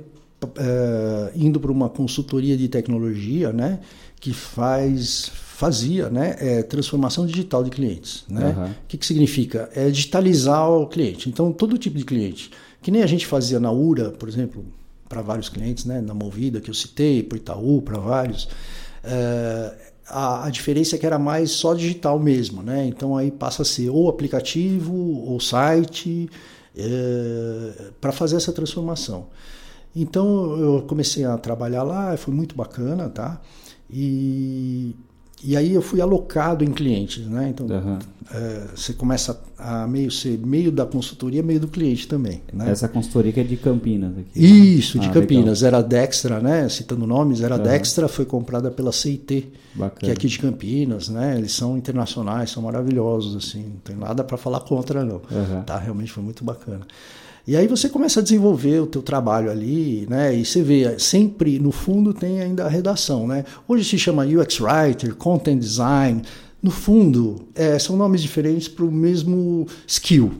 é, 0.57 1.31
indo 1.35 1.59
para 1.59 1.69
uma 1.69 1.89
consultoria 1.89 2.55
de 2.55 2.69
tecnologia, 2.69 3.51
né, 3.51 3.81
que 4.17 4.31
faz 4.33 5.29
fazia, 5.33 6.09
né, 6.09 6.37
é, 6.39 6.63
transformação 6.63 7.25
digital 7.25 7.65
de 7.65 7.69
clientes, 7.69 8.23
né? 8.29 8.73
O 8.81 8.87
que, 8.87 8.97
que 8.97 9.05
significa? 9.05 9.69
É 9.75 9.89
digitalizar 9.89 10.67
o 10.67 10.87
cliente. 10.87 11.27
Então, 11.27 11.51
todo 11.51 11.77
tipo 11.77 11.97
de 11.97 12.05
cliente, 12.05 12.49
que 12.81 12.91
nem 12.91 13.03
a 13.03 13.07
gente 13.07 13.27
fazia 13.27 13.59
na 13.59 13.73
URA, 13.73 14.11
por 14.11 14.29
exemplo, 14.29 14.63
para 15.09 15.21
vários 15.21 15.49
clientes, 15.49 15.83
né, 15.83 15.99
na 15.99 16.13
Movida 16.13 16.61
que 16.61 16.69
eu 16.69 16.73
citei, 16.73 17.21
para 17.21 17.37
Itaú, 17.37 17.81
para 17.81 17.99
vários. 17.99 18.47
é, 19.03 19.90
a, 20.11 20.45
a 20.45 20.49
diferença 20.49 20.95
é 20.95 20.99
que 20.99 21.05
era 21.05 21.17
mais 21.17 21.51
só 21.51 21.73
digital 21.73 22.19
mesmo, 22.19 22.61
né? 22.61 22.85
Então 22.85 23.15
aí 23.17 23.31
passa 23.31 23.61
a 23.61 23.65
ser 23.65 23.89
ou 23.89 24.09
aplicativo 24.09 24.93
ou 24.93 25.39
site 25.39 26.29
para 27.99 28.11
fazer 28.11 28.35
essa 28.37 28.51
transformação. 28.51 29.27
Então 29.95 30.57
eu 30.57 30.81
comecei 30.83 31.25
a 31.25 31.37
trabalhar 31.37 31.83
lá, 31.83 32.15
foi 32.17 32.33
muito 32.33 32.55
bacana, 32.55 33.09
tá? 33.09 33.41
E, 33.89 34.95
e 35.43 35.55
aí 35.57 35.73
eu 35.73 35.81
fui 35.81 35.99
alocado 36.01 36.63
em 36.63 36.71
clientes, 36.71 37.25
né? 37.27 37.49
Então 37.49 37.65
Aham. 37.69 37.99
é, 38.33 38.67
você 38.75 38.93
começa 38.93 39.39
a 39.57 39.87
meio 39.87 40.09
ser 40.11 40.37
meio 40.39 40.71
da 40.71 40.85
consultoria, 40.85 41.41
meio 41.43 41.59
do 41.59 41.67
cliente 41.67 42.07
também, 42.07 42.41
né? 42.53 42.69
Essa 42.69 42.87
consultoria 42.87 43.31
que 43.31 43.39
é 43.39 43.43
de 43.43 43.57
Campinas. 43.57 44.11
Aqui. 44.17 44.39
Isso, 44.43 44.99
de 44.99 45.07
Ah, 45.07 45.11
Campinas. 45.11 45.63
Era 45.63 45.77
a 45.77 45.81
Dextra, 45.81 46.39
né? 46.39 46.67
Citando 46.69 47.05
nomes, 47.07 47.41
era 47.41 47.55
Aham. 47.55 47.63
Dextra, 47.63 48.07
foi 48.07 48.25
comprada 48.25 48.69
pela 48.71 48.91
CIT, 48.91 49.47
Bacana. 49.73 49.99
que 49.99 50.09
é 50.09 50.13
aqui 50.13 50.27
de 50.27 50.39
Campinas, 50.39 51.09
né? 51.09 51.37
Eles 51.37 51.53
são 51.53 51.77
internacionais, 51.77 52.49
são 52.51 52.63
maravilhosos, 52.63 53.35
assim, 53.35 53.63
não 53.63 53.77
tem 53.83 53.95
nada 53.95 54.23
para 54.23 54.37
falar 54.37 54.61
contra, 54.61 55.03
não. 55.03 55.21
Aham. 55.31 55.61
Tá? 55.63 55.77
Realmente 55.77 56.11
foi 56.11 56.23
muito 56.23 56.43
bacana. 56.43 56.81
E 57.47 57.55
aí 57.55 57.67
você 57.67 57.89
começa 57.89 58.19
a 58.19 58.23
desenvolver 58.23 58.79
o 58.81 58.85
teu 58.87 59.01
trabalho 59.01 59.49
ali, 59.49 60.05
né? 60.09 60.35
E 60.35 60.45
você 60.45 60.61
vê, 60.61 60.97
sempre 60.99 61.57
no 61.59 61.71
fundo 61.71 62.13
tem 62.13 62.39
ainda 62.39 62.65
a 62.65 62.69
redação, 62.69 63.27
né? 63.27 63.43
Hoje 63.67 63.83
se 63.83 63.97
chama 63.97 64.23
UX 64.25 64.59
Writer, 64.59 65.15
Content 65.15 65.59
Design. 65.59 66.21
No 66.61 66.69
fundo, 66.69 67.47
é, 67.55 67.79
são 67.79 67.97
nomes 67.97 68.21
diferentes 68.21 68.67
para 68.67 68.85
o 68.85 68.91
mesmo 68.91 69.65
skill, 69.87 70.31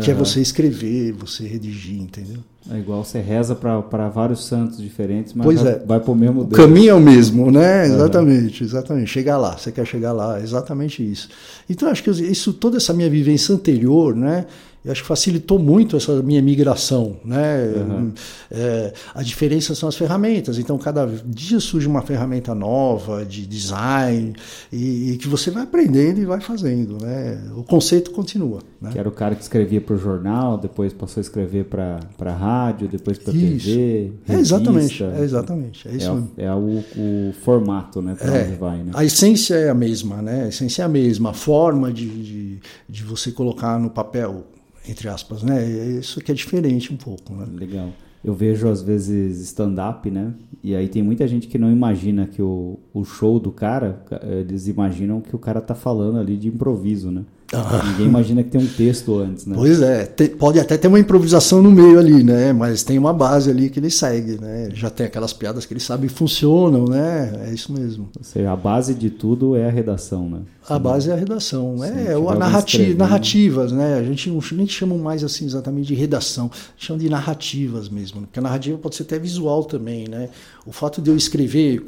que 0.00 0.10
é 0.10 0.14
Aham. 0.14 0.24
você 0.24 0.40
escrever, 0.40 1.12
você 1.12 1.46
redigir, 1.46 2.00
entendeu? 2.00 2.38
É 2.68 2.76
igual 2.78 3.02
você 3.04 3.20
reza 3.20 3.54
para 3.54 4.08
vários 4.08 4.44
santos 4.44 4.78
diferentes, 4.78 5.32
mas 5.32 5.44
Pois 5.44 5.62
vai, 5.62 5.72
é. 5.72 5.78
vai 5.78 6.00
pro 6.00 6.14
mesmo 6.14 6.42
O 6.42 6.44
Deus. 6.44 6.56
caminho 6.56 6.90
é 6.90 6.94
o 6.94 7.00
mesmo, 7.00 7.50
né? 7.50 7.86
Exatamente, 7.86 8.62
exatamente. 8.64 9.06
Chegar 9.10 9.38
lá, 9.38 9.56
você 9.56 9.72
quer 9.72 9.86
chegar 9.86 10.12
lá, 10.12 10.40
exatamente 10.40 11.08
isso. 11.08 11.28
Então, 11.68 11.88
acho 11.88 12.02
que 12.02 12.10
isso, 12.10 12.52
toda 12.52 12.76
essa 12.76 12.92
minha 12.92 13.08
vivência 13.08 13.54
anterior, 13.54 14.14
né? 14.14 14.46
Eu 14.84 14.92
acho 14.92 15.02
que 15.02 15.08
facilitou 15.08 15.58
muito 15.58 15.94
essa 15.96 16.22
minha 16.22 16.40
migração, 16.40 17.16
né? 17.22 17.66
Uhum. 17.76 18.12
É, 18.50 18.92
a 19.14 19.22
diferença 19.22 19.74
são 19.74 19.88
as 19.88 19.94
ferramentas. 19.94 20.58
Então, 20.58 20.78
cada 20.78 21.06
dia 21.26 21.60
surge 21.60 21.86
uma 21.86 22.00
ferramenta 22.00 22.54
nova 22.54 23.24
de 23.24 23.44
design 23.46 24.34
e, 24.72 25.12
e 25.12 25.16
que 25.18 25.28
você 25.28 25.50
vai 25.50 25.64
aprendendo 25.64 26.20
e 26.20 26.24
vai 26.24 26.40
fazendo, 26.40 26.96
né? 27.04 27.42
O 27.56 27.62
conceito 27.62 28.10
continua, 28.10 28.60
né? 28.80 28.90
Que 28.90 28.98
era 28.98 29.08
o 29.08 29.12
cara 29.12 29.34
que 29.34 29.42
escrevia 29.42 29.80
para 29.82 29.94
o 29.94 29.98
jornal, 29.98 30.56
depois 30.56 30.94
passou 30.94 31.20
a 31.20 31.22
escrever 31.22 31.66
para 31.66 32.00
a 32.18 32.32
rádio, 32.32 32.88
depois 32.88 33.18
para 33.18 33.34
Isso. 33.34 33.66
TV. 33.66 34.12
É 34.28 34.34
exatamente, 34.34 35.02
revista. 35.02 35.20
é 35.20 35.24
exatamente, 35.24 35.88
é 35.88 35.92
isso 35.92 36.28
É, 36.38 36.44
é 36.46 36.54
o, 36.54 36.82
o 36.96 37.32
formato, 37.44 38.00
né? 38.00 38.14
Para 38.14 38.34
É, 38.34 38.46
onde 38.46 38.56
vai, 38.56 38.78
né? 38.78 38.92
A 38.94 39.04
essência 39.04 39.54
é 39.56 39.68
a 39.68 39.74
mesma, 39.74 40.22
né? 40.22 40.44
A 40.44 40.48
essência 40.48 40.82
é 40.82 40.84
a 40.86 40.88
mesma, 40.88 41.30
a 41.30 41.34
forma 41.34 41.92
de, 41.92 42.06
de, 42.08 42.58
de 42.88 43.02
você 43.04 43.30
colocar 43.30 43.78
no 43.78 43.90
papel, 43.90 44.44
entre 44.88 45.08
aspas, 45.08 45.42
né? 45.42 45.62
É 45.62 45.98
Isso 45.98 46.20
que 46.20 46.30
é 46.30 46.34
diferente 46.34 46.92
um 46.92 46.96
pouco, 46.96 47.34
né? 47.34 47.46
Legal. 47.52 47.90
Eu 48.22 48.34
vejo 48.34 48.68
às 48.68 48.82
vezes 48.82 49.40
stand-up, 49.40 50.10
né? 50.10 50.34
E 50.62 50.74
aí 50.74 50.88
tem 50.88 51.02
muita 51.02 51.26
gente 51.26 51.48
que 51.48 51.56
não 51.56 51.72
imagina 51.72 52.26
que 52.26 52.42
o, 52.42 52.78
o 52.92 53.02
show 53.02 53.40
do 53.40 53.50
cara, 53.50 54.04
eles 54.22 54.68
imaginam 54.68 55.22
que 55.22 55.34
o 55.34 55.38
cara 55.38 55.60
tá 55.60 55.74
falando 55.74 56.18
ali 56.18 56.36
de 56.36 56.48
improviso, 56.48 57.10
né? 57.10 57.24
Ah. 57.52 57.82
Ninguém 57.84 58.06
imagina 58.06 58.42
que 58.44 58.50
tem 58.50 58.60
um 58.60 58.66
texto 58.66 59.18
antes, 59.18 59.44
né? 59.44 59.56
Pois 59.56 59.82
é, 59.82 60.06
pode 60.38 60.60
até 60.60 60.76
ter 60.76 60.86
uma 60.86 61.00
improvisação 61.00 61.60
no 61.60 61.70
meio 61.70 61.98
ali, 61.98 62.22
né? 62.22 62.52
Mas 62.52 62.84
tem 62.84 62.96
uma 62.96 63.12
base 63.12 63.50
ali 63.50 63.68
que 63.68 63.80
ele 63.80 63.90
segue, 63.90 64.40
né? 64.40 64.68
Já 64.72 64.88
tem 64.88 65.06
aquelas 65.06 65.32
piadas 65.32 65.66
que 65.66 65.72
ele 65.72 65.80
sabe 65.80 66.08
funcionam, 66.08 66.84
né? 66.84 67.46
É 67.48 67.52
isso 67.52 67.72
mesmo. 67.72 68.08
Ou 68.16 68.24
seja, 68.24 68.52
a 68.52 68.56
base 68.56 68.94
de 68.94 69.10
tudo 69.10 69.56
é 69.56 69.66
a 69.66 69.70
redação, 69.70 70.28
né? 70.28 70.40
A 70.68 70.78
base 70.78 71.10
é 71.10 71.12
a 71.12 71.16
redação, 71.16 71.78
Sim, 71.78 71.84
é 71.84 72.14
a 72.14 72.34
narrativa, 72.36 72.96
narrativas, 72.96 73.72
né? 73.72 73.94
A 73.94 74.04
gente 74.04 74.30
não 74.30 74.40
nem 74.52 74.68
chama 74.68 74.96
mais 74.96 75.24
assim 75.24 75.44
exatamente 75.44 75.88
de 75.88 75.94
redação, 75.94 76.48
chama 76.76 77.00
de 77.00 77.08
narrativas 77.08 77.88
mesmo, 77.88 78.20
porque 78.20 78.38
a 78.38 78.42
narrativa 78.42 78.78
pode 78.78 78.94
ser 78.94 79.02
até 79.02 79.18
visual 79.18 79.64
também, 79.64 80.06
né? 80.06 80.28
O 80.64 80.70
fato 80.70 81.02
de 81.02 81.10
eu 81.10 81.16
escrever 81.16 81.82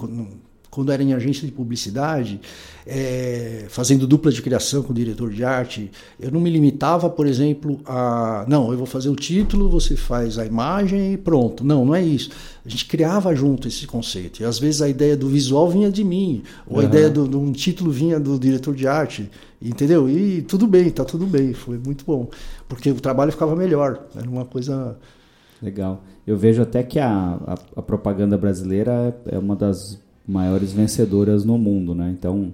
quando 0.73 0.91
era 0.91 1.03
em 1.03 1.13
agência 1.13 1.47
de 1.47 1.53
publicidade, 1.53 2.41
é, 2.87 3.67
fazendo 3.69 4.07
dupla 4.07 4.33
de 4.33 4.41
criação 4.41 4.83
com 4.83 4.91
o 4.91 4.95
diretor 4.95 5.31
de 5.31 5.45
arte, 5.45 5.91
eu 6.19 6.31
não 6.31 6.41
me 6.41 6.49
limitava, 6.49 7.11
por 7.11 7.27
exemplo, 7.27 7.79
a. 7.85 8.47
Não, 8.49 8.73
eu 8.73 8.79
vou 8.79 8.87
fazer 8.87 9.11
o 9.11 9.15
título, 9.15 9.69
você 9.69 9.97
faz 9.97 10.39
a 10.39 10.47
imagem 10.47 11.13
e 11.13 11.17
pronto. 11.19 11.63
Não, 11.63 11.85
não 11.85 11.95
é 11.95 12.03
isso. 12.03 12.31
A 12.65 12.69
gente 12.71 12.87
criava 12.87 13.35
junto 13.35 13.69
esse 13.69 13.87
conceito. 13.87 14.41
E 14.41 14.47
às 14.47 14.59
vezes 14.59 14.81
a 14.81 14.89
ideia 14.89 15.15
do 15.15 15.29
visual 15.29 15.69
vinha 15.69 15.91
de 15.91 16.03
mim, 16.03 16.43
ou 16.67 16.81
a 16.81 16.85
ideia 16.85 17.11
de 17.11 17.21
um 17.21 17.53
título 17.53 17.91
vinha 17.91 18.19
do 18.19 18.39
diretor 18.39 18.75
de 18.75 18.89
arte, 18.89 19.31
entendeu? 19.61 20.09
E 20.09 20.41
tudo 20.41 20.67
bem, 20.67 20.89
tá 20.89 21.05
tudo 21.05 21.27
bem, 21.27 21.53
foi 21.53 21.77
muito 21.77 22.03
bom. 22.03 22.31
Porque 22.67 22.91
o 22.91 22.99
trabalho 22.99 23.31
ficava 23.31 23.55
melhor. 23.55 24.07
Era 24.17 24.29
uma 24.29 24.47
coisa. 24.47 24.97
Legal. 25.61 26.03
Eu 26.27 26.39
vejo 26.39 26.63
até 26.63 26.83
que 26.83 26.99
a, 26.99 27.39
a, 27.47 27.55
a 27.77 27.83
propaganda 27.83 28.39
brasileira 28.39 29.15
é 29.27 29.39
uma 29.39 29.55
das 29.55 30.02
maiores 30.27 30.73
vencedoras 30.73 31.45
no 31.45 31.59
mundo, 31.59 31.95
né? 31.95 32.15
Então 32.17 32.53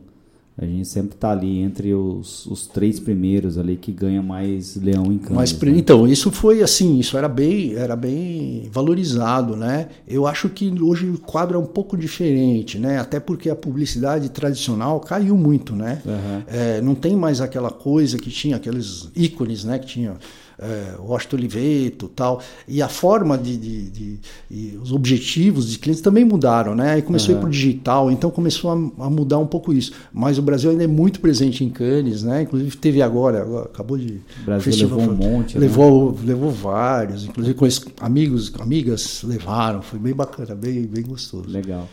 a 0.60 0.64
gente 0.66 0.88
sempre 0.88 1.14
está 1.14 1.30
ali 1.30 1.60
entre 1.60 1.94
os, 1.94 2.44
os 2.46 2.66
três 2.66 2.98
primeiros 2.98 3.56
ali 3.56 3.76
que 3.76 3.92
ganha 3.92 4.20
mais 4.20 4.74
leão 4.74 5.12
em 5.12 5.16
campo. 5.18 5.34
Mas, 5.34 5.56
né? 5.56 5.70
Então, 5.76 6.04
isso 6.04 6.32
foi 6.32 6.62
assim, 6.64 6.98
isso 6.98 7.16
era 7.16 7.28
bem, 7.28 7.74
era 7.74 7.94
bem 7.94 8.68
valorizado, 8.72 9.54
né? 9.54 9.86
Eu 10.06 10.26
acho 10.26 10.48
que 10.48 10.74
hoje 10.82 11.10
o 11.10 11.18
quadro 11.18 11.56
é 11.56 11.60
um 11.60 11.66
pouco 11.66 11.96
diferente, 11.96 12.76
né? 12.76 12.98
Até 12.98 13.20
porque 13.20 13.48
a 13.48 13.54
publicidade 13.54 14.28
tradicional 14.30 14.98
caiu 14.98 15.36
muito, 15.36 15.76
né? 15.76 16.02
Uhum. 16.04 16.42
É, 16.48 16.80
não 16.80 16.96
tem 16.96 17.14
mais 17.14 17.40
aquela 17.40 17.70
coisa 17.70 18.18
que 18.18 18.28
tinha, 18.28 18.56
aqueles 18.56 19.10
ícones, 19.14 19.62
né? 19.62 19.78
Que 19.78 19.86
tinha 19.86 20.16
é, 20.58 20.94
Washington 20.98 21.36
Oliveto 21.36 22.08
tal. 22.08 22.40
E 22.66 22.82
a 22.82 22.88
forma 22.88 23.38
de, 23.38 23.56
de, 23.56 23.90
de, 23.90 24.20
de, 24.50 24.76
os 24.78 24.92
objetivos 24.92 25.70
de 25.70 25.78
clientes 25.78 26.02
também 26.02 26.24
mudaram, 26.24 26.74
né? 26.74 26.92
Aí 26.92 27.02
começou 27.02 27.30
uhum. 27.30 27.36
a 27.36 27.38
ir 27.38 27.40
para 27.40 27.48
o 27.48 27.52
digital, 27.52 28.10
então 28.10 28.30
começou 28.30 28.70
a, 28.70 29.06
a, 29.06 29.10
mudar 29.10 29.38
um 29.38 29.46
pouco 29.46 29.72
isso. 29.72 29.92
Mas 30.12 30.38
o 30.38 30.42
Brasil 30.42 30.70
ainda 30.70 30.84
é 30.84 30.88
muito 30.88 31.20
presente 31.20 31.64
em 31.64 31.70
Cannes, 31.70 32.22
né? 32.22 32.42
Inclusive 32.42 32.76
teve 32.76 33.00
agora, 33.00 33.42
agora 33.42 33.66
acabou 33.66 33.96
de. 33.96 34.20
O 34.42 34.44
Brasil 34.44 34.64
festival, 34.64 34.98
levou 34.98 35.14
um 35.14 35.16
monte. 35.16 35.58
Levou, 35.58 36.12
né? 36.12 36.18
levou 36.24 36.50
vários, 36.50 37.24
inclusive 37.24 37.54
com 37.54 37.66
amigos, 38.00 38.52
amigas 38.58 39.22
levaram, 39.22 39.82
foi 39.82 39.98
bem 39.98 40.14
bacana, 40.14 40.54
bem, 40.54 40.82
bem 40.86 41.04
gostoso. 41.04 41.48
Legal. 41.48 41.88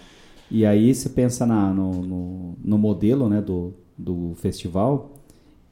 E 0.50 0.66
aí 0.66 0.94
você 0.94 1.10
pensa 1.10 1.46
na, 1.46 1.74
no, 1.74 2.02
no, 2.04 2.58
no 2.64 2.78
modelo 2.78 3.28
né, 3.28 3.42
do, 3.42 3.74
do 3.98 4.34
festival, 4.36 5.15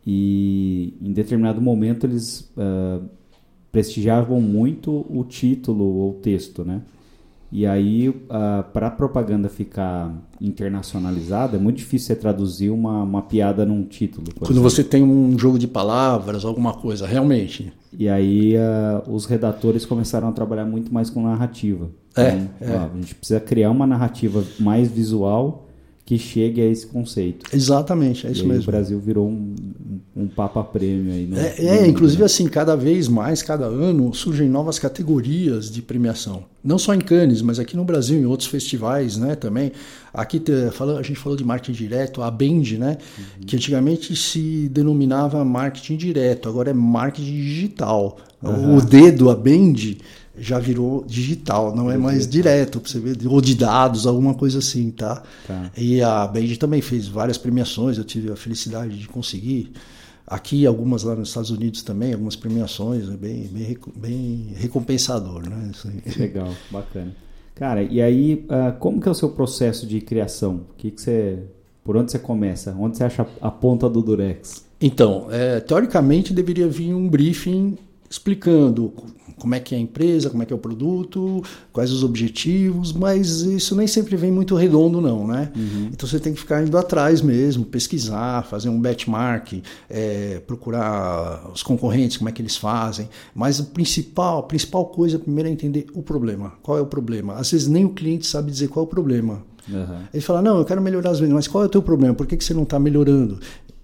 e 0.05 0.93
em 1.01 1.13
determinado 1.13 1.61
momento 1.61 2.05
eles 2.05 2.51
uh, 2.57 3.03
prestigiavam 3.71 4.41
muito 4.41 5.05
o 5.09 5.23
título 5.23 5.83
ou 5.83 6.11
o 6.11 6.13
texto, 6.13 6.63
né? 6.63 6.81
E 7.55 7.67
aí, 7.67 8.09
uh, 8.09 8.63
para 8.73 8.87
a 8.87 8.89
propaganda 8.89 9.47
ficar 9.47 10.11
internacionalizada, 10.41 11.55
é 11.55 11.59
muito 11.59 11.77
difícil 11.77 12.07
você 12.07 12.15
traduzir 12.15 12.71
uma, 12.71 13.03
uma 13.03 13.21
piada 13.21 13.63
num 13.63 13.83
título. 13.83 14.25
Quando 14.33 14.49
exemplo. 14.49 14.67
você 14.67 14.83
tem 14.83 15.03
um 15.03 15.37
jogo 15.37 15.59
de 15.59 15.67
palavras, 15.67 16.45
alguma 16.45 16.73
coisa, 16.73 17.05
realmente. 17.05 17.71
E 17.95 18.09
aí, 18.09 18.55
uh, 18.55 19.07
os 19.07 19.27
redatores 19.27 19.85
começaram 19.85 20.29
a 20.29 20.31
trabalhar 20.31 20.65
muito 20.65 20.91
mais 20.91 21.11
com 21.11 21.21
narrativa. 21.21 21.91
É, 22.17 22.29
então, 22.29 22.47
é. 22.59 22.75
Ó, 22.75 22.89
a 22.91 22.95
gente 22.95 23.13
precisa 23.13 23.39
criar 23.39 23.69
uma 23.69 23.85
narrativa 23.85 24.43
mais 24.59 24.89
visual 24.89 25.67
que 26.05 26.17
chegue 26.17 26.59
a 26.59 26.65
esse 26.65 26.87
conceito. 26.87 27.45
Exatamente, 27.55 28.27
é 28.27 28.31
isso 28.31 28.45
mesmo. 28.45 28.63
o 28.63 28.65
Brasil 28.65 28.99
virou 28.99 29.29
um, 29.29 29.55
um, 30.15 30.27
papa 30.27 30.63
prêmio 30.63 31.11
aí. 31.11 31.25
No, 31.25 31.37
é, 31.37 31.55
é 31.57 31.87
inclusive 31.87 32.19
né? 32.19 32.25
assim, 32.25 32.47
cada 32.47 32.75
vez 32.75 33.07
mais, 33.07 33.41
cada 33.41 33.65
ano, 33.65 34.13
surgem 34.13 34.47
novas 34.49 34.77
categorias 34.77 35.71
de 35.71 35.81
premiação. 35.81 36.45
Não 36.63 36.77
só 36.77 36.93
em 36.93 37.01
Cannes, 37.01 37.41
mas 37.41 37.59
aqui 37.59 37.75
no 37.75 37.83
Brasil, 37.83 38.19
em 38.19 38.25
outros 38.25 38.47
festivais, 38.47 39.17
né, 39.17 39.35
também. 39.35 39.71
Aqui 40.13 40.41
a 40.49 41.01
gente 41.01 41.19
falou 41.19 41.37
de 41.37 41.43
marketing 41.43 41.73
direto, 41.73 42.21
a 42.21 42.29
Bend, 42.29 42.77
né, 42.77 42.97
uhum. 43.17 43.45
que 43.45 43.55
antigamente 43.55 44.15
se 44.15 44.69
denominava 44.69 45.43
marketing 45.43 45.97
direto, 45.97 46.47
agora 46.47 46.69
é 46.69 46.73
marketing 46.73 47.33
digital. 47.33 48.17
Uhum. 48.41 48.77
O 48.77 48.81
dedo, 48.81 49.29
a 49.29 49.35
Bend, 49.35 49.97
já 50.37 50.57
virou 50.59 51.03
digital, 51.05 51.75
não 51.75 51.91
é 51.91 51.97
mais 51.97 52.27
direto, 52.27 52.81
você 52.83 52.99
ver, 52.99 53.17
ou 53.27 53.39
de 53.39 53.55
dados, 53.55 54.07
alguma 54.07 54.33
coisa 54.33 54.59
assim, 54.59 54.89
tá? 54.89 55.21
tá. 55.47 55.71
E 55.77 56.01
a 56.01 56.25
Band 56.27 56.55
também 56.59 56.81
fez 56.81 57.07
várias 57.07 57.37
premiações, 57.37 57.97
eu 57.97 58.03
tive 58.03 58.31
a 58.31 58.35
felicidade 58.35 58.97
de 58.97 59.07
conseguir. 59.07 59.71
Aqui, 60.33 60.65
algumas 60.65 61.03
lá 61.03 61.15
nos 61.15 61.27
Estados 61.29 61.51
Unidos 61.51 61.83
também, 61.83 62.11
algumas 62.11 62.35
premiações, 62.35 63.07
é 63.07 63.15
bem, 63.15 63.47
bem, 63.51 63.77
bem 63.95 64.47
recompensador, 64.55 65.47
né? 65.47 65.71
Legal, 66.17 66.49
bacana. 66.71 67.15
Cara, 67.53 67.83
e 67.83 68.01
aí, 68.01 68.43
uh, 68.49 68.75
como 68.79 68.99
que 68.99 69.07
é 69.07 69.11
o 69.11 69.13
seu 69.13 69.29
processo 69.29 69.85
de 69.85 70.01
criação? 70.01 70.61
O 70.71 70.73
que, 70.75 70.89
que 70.89 70.99
você, 70.99 71.37
por 71.83 71.95
onde 71.95 72.11
você 72.11 72.17
começa? 72.17 72.75
Onde 72.79 72.97
você 72.97 73.03
acha 73.03 73.27
a 73.39 73.51
ponta 73.51 73.87
do 73.87 74.01
Durex? 74.01 74.65
Então, 74.81 75.27
é, 75.29 75.59
teoricamente 75.59 76.33
deveria 76.33 76.67
vir 76.67 76.95
um 76.95 77.07
briefing 77.07 77.77
explicando 78.09 78.91
como 79.43 79.55
é 79.55 79.59
que 79.59 79.75
é 79.75 79.77
a 79.77 79.81
empresa, 79.81 80.29
como 80.29 80.41
é 80.41 80.45
que 80.45 80.53
é 80.53 80.55
o 80.55 80.59
produto, 80.59 81.43
quais 81.73 81.91
os 81.91 82.01
objetivos, 82.01 82.93
mas 82.93 83.41
isso 83.41 83.75
nem 83.75 83.85
sempre 83.85 84.15
vem 84.15 84.31
muito 84.31 84.55
redondo 84.55 85.01
não, 85.01 85.27
né? 85.27 85.51
Uhum. 85.53 85.89
Então 85.91 86.07
você 86.07 86.17
tem 86.17 86.33
que 86.33 86.39
ficar 86.39 86.63
indo 86.63 86.77
atrás 86.77 87.21
mesmo, 87.21 87.65
pesquisar, 87.65 88.45
fazer 88.45 88.69
um 88.69 88.79
benchmark, 88.79 89.61
é, 89.89 90.41
procurar 90.47 91.51
os 91.53 91.61
concorrentes, 91.61 92.15
como 92.15 92.29
é 92.29 92.31
que 92.31 92.41
eles 92.41 92.55
fazem, 92.55 93.09
mas 93.35 93.59
o 93.59 93.65
principal, 93.65 94.39
a 94.39 94.43
principal 94.43 94.85
coisa 94.85 95.19
primeiro 95.19 95.49
é 95.49 95.51
entender 95.51 95.87
o 95.93 96.01
problema. 96.01 96.53
Qual 96.63 96.77
é 96.77 96.81
o 96.81 96.85
problema? 96.85 97.33
Às 97.33 97.51
vezes 97.51 97.67
nem 97.67 97.83
o 97.83 97.89
cliente 97.89 98.25
sabe 98.25 98.49
dizer 98.49 98.69
qual 98.69 98.85
é 98.85 98.87
o 98.87 98.89
problema. 98.89 99.43
Uhum. 99.67 100.03
Ele 100.13 100.23
fala, 100.23 100.41
não, 100.41 100.57
eu 100.59 100.63
quero 100.63 100.81
melhorar 100.81 101.09
as 101.09 101.19
vendas, 101.19 101.35
mas 101.35 101.49
qual 101.49 101.65
é 101.65 101.67
o 101.67 101.69
teu 101.69 101.81
problema? 101.81 102.15
Por 102.15 102.25
que, 102.25 102.37
que 102.37 102.45
você 102.45 102.53
não 102.53 102.63
está 102.63 102.79
melhorando? 102.79 103.41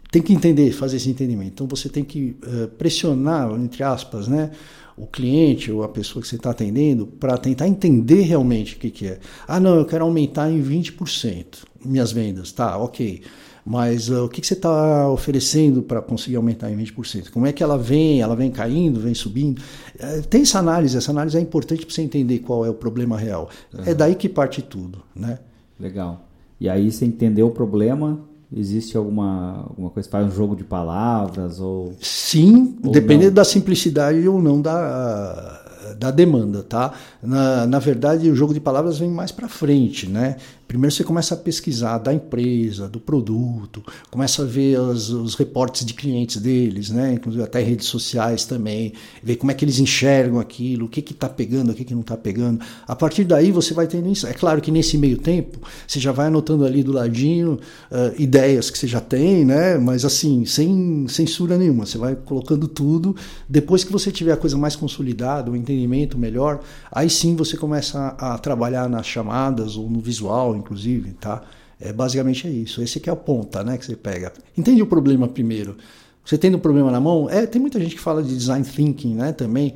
Tem 0.09 0.21
que 0.21 0.33
entender, 0.33 0.71
fazer 0.71 0.95
esse 0.95 1.09
entendimento. 1.09 1.51
Então 1.51 1.67
você 1.67 1.89
tem 1.89 2.05
que 2.05 2.37
uh, 2.43 2.69
pressionar, 2.77 3.51
entre 3.59 3.83
aspas, 3.83 4.25
né? 4.29 4.51
O 4.99 5.07
cliente 5.07 5.71
ou 5.71 5.81
a 5.81 5.87
pessoa 5.87 6.21
que 6.21 6.27
você 6.27 6.35
está 6.35 6.49
atendendo 6.49 7.07
para 7.07 7.37
tentar 7.37 7.67
entender 7.67 8.21
realmente 8.23 8.75
o 8.75 8.79
que, 8.79 8.91
que 8.91 9.07
é. 9.07 9.19
Ah, 9.47 9.59
não, 9.59 9.75
eu 9.75 9.85
quero 9.85 10.03
aumentar 10.03 10.51
em 10.51 10.61
20% 10.61 11.63
minhas 11.85 12.11
vendas. 12.11 12.51
Tá, 12.51 12.77
ok. 12.77 13.21
Mas 13.65 14.09
uh, 14.09 14.25
o 14.25 14.29
que, 14.29 14.41
que 14.41 14.47
você 14.47 14.55
está 14.55 15.09
oferecendo 15.09 15.81
para 15.81 16.01
conseguir 16.01 16.35
aumentar 16.35 16.69
em 16.69 16.77
20%? 16.77 17.29
Como 17.29 17.45
é 17.45 17.53
que 17.53 17.63
ela 17.63 17.77
vem? 17.77 18.21
Ela 18.21 18.35
vem 18.35 18.51
caindo, 18.51 18.99
vem 18.99 19.13
subindo? 19.13 19.61
Uh, 19.95 20.21
tem 20.27 20.41
essa 20.41 20.59
análise, 20.59 20.97
essa 20.97 21.11
análise 21.11 21.37
é 21.37 21.41
importante 21.41 21.85
para 21.85 21.95
você 21.95 22.01
entender 22.01 22.39
qual 22.39 22.65
é 22.65 22.69
o 22.69 22.73
problema 22.73 23.17
real. 23.17 23.49
Uhum. 23.73 23.83
É 23.85 23.93
daí 23.93 24.15
que 24.15 24.27
parte 24.27 24.61
tudo, 24.61 25.01
né? 25.15 25.39
Legal. 25.79 26.27
E 26.59 26.67
aí 26.67 26.91
você 26.91 27.05
entendeu 27.05 27.47
o 27.47 27.51
problema, 27.51 28.19
Existe 28.51 28.97
alguma, 28.97 29.65
alguma 29.69 29.89
coisa? 29.91 30.09
Faz 30.09 30.25
um 30.25 30.31
jogo 30.31 30.55
de 30.55 30.63
palavras? 30.63 31.59
ou 31.59 31.93
Sim, 32.01 32.77
ou 32.83 32.91
dependendo 32.91 33.27
não? 33.27 33.35
da 33.35 33.43
simplicidade 33.43 34.27
ou 34.27 34.41
não 34.41 34.59
da, 34.59 35.68
da 35.97 36.11
demanda, 36.11 36.63
tá? 36.63 36.93
Na, 37.21 37.65
na 37.65 37.79
verdade, 37.79 38.29
o 38.29 38.35
jogo 38.35 38.53
de 38.53 38.59
palavras 38.59 38.97
vem 38.97 39.09
mais 39.09 39.31
para 39.31 39.47
frente, 39.47 40.07
né? 40.07 40.35
Primeiro 40.69 40.93
você 40.93 41.03
começa 41.03 41.33
a 41.33 41.37
pesquisar 41.37 41.97
da 41.97 42.13
empresa, 42.13 42.87
do 42.87 42.99
produto, 42.99 43.83
começa 44.11 44.43
a 44.43 44.45
ver 44.45 44.79
os, 44.79 45.09
os 45.09 45.33
reportes 45.33 45.83
de 45.83 45.95
clientes 45.95 46.39
deles, 46.39 46.91
né? 46.91 47.13
inclusive 47.13 47.43
até 47.43 47.59
redes 47.59 47.87
sociais 47.87 48.45
também, 48.45 48.93
ver 49.23 49.37
como 49.37 49.51
é 49.51 49.55
que 49.55 49.65
eles 49.65 49.79
enxergam 49.79 50.39
aquilo, 50.39 50.85
o 50.85 50.87
que 50.87 50.99
está 50.99 51.27
pegando, 51.27 51.71
o 51.71 51.73
que, 51.73 51.83
que 51.83 51.95
não 51.95 52.01
está 52.01 52.15
pegando. 52.15 52.63
A 52.87 52.95
partir 52.95 53.23
daí 53.23 53.51
você 53.51 53.73
vai 53.73 53.87
tendo 53.87 54.11
isso. 54.11 54.27
É 54.27 54.33
claro 54.33 54.61
que 54.61 54.69
nesse 54.69 54.95
meio 54.95 55.17
tempo 55.17 55.59
você 55.87 55.99
já 55.99 56.11
vai 56.11 56.27
anotando 56.27 56.63
ali 56.63 56.83
do 56.83 56.91
ladinho 56.91 57.53
uh, 57.91 58.21
ideias 58.21 58.69
que 58.69 58.77
você 58.77 58.85
já 58.85 59.01
tem, 59.01 59.43
né? 59.43 59.75
mas 59.79 60.05
assim, 60.05 60.45
sem 60.45 61.07
censura 61.07 61.57
nenhuma. 61.57 61.87
Você 61.87 61.97
vai 61.97 62.15
colocando 62.15 62.67
tudo. 62.67 63.15
Depois 63.49 63.83
que 63.83 63.91
você 63.91 64.11
tiver 64.11 64.33
a 64.33 64.37
coisa 64.37 64.55
mais 64.55 64.75
consolidada, 64.75 65.49
o 65.49 65.55
entendimento 65.71 66.17
melhor, 66.17 66.59
aí 66.91 67.09
sim 67.09 67.35
você 67.35 67.55
começa 67.55 68.15
a, 68.17 68.35
a 68.35 68.37
trabalhar 68.37 68.89
nas 68.89 69.05
chamadas 69.05 69.77
ou 69.77 69.89
no 69.89 69.99
visual 69.99 70.55
inclusive, 70.55 71.11
tá? 71.13 71.41
É, 71.79 71.93
basicamente 71.93 72.45
é 72.45 72.49
isso. 72.49 72.81
Esse 72.81 72.97
aqui 72.97 73.09
é 73.09 73.13
a 73.13 73.15
ponta, 73.15 73.63
né, 73.63 73.77
que 73.77 73.85
você 73.85 73.95
pega. 73.95 74.33
Entende 74.57 74.81
o 74.81 74.85
problema 74.85 75.27
primeiro. 75.27 75.77
Você 76.25 76.37
tendo 76.37 76.57
um 76.57 76.59
problema 76.59 76.91
na 76.91 76.99
mão, 76.99 77.29
é, 77.29 77.45
tem 77.45 77.61
muita 77.61 77.79
gente 77.79 77.95
que 77.95 78.01
fala 78.01 78.21
de 78.21 78.35
design 78.35 78.65
thinking, 78.65 79.15
né, 79.15 79.31
também. 79.31 79.75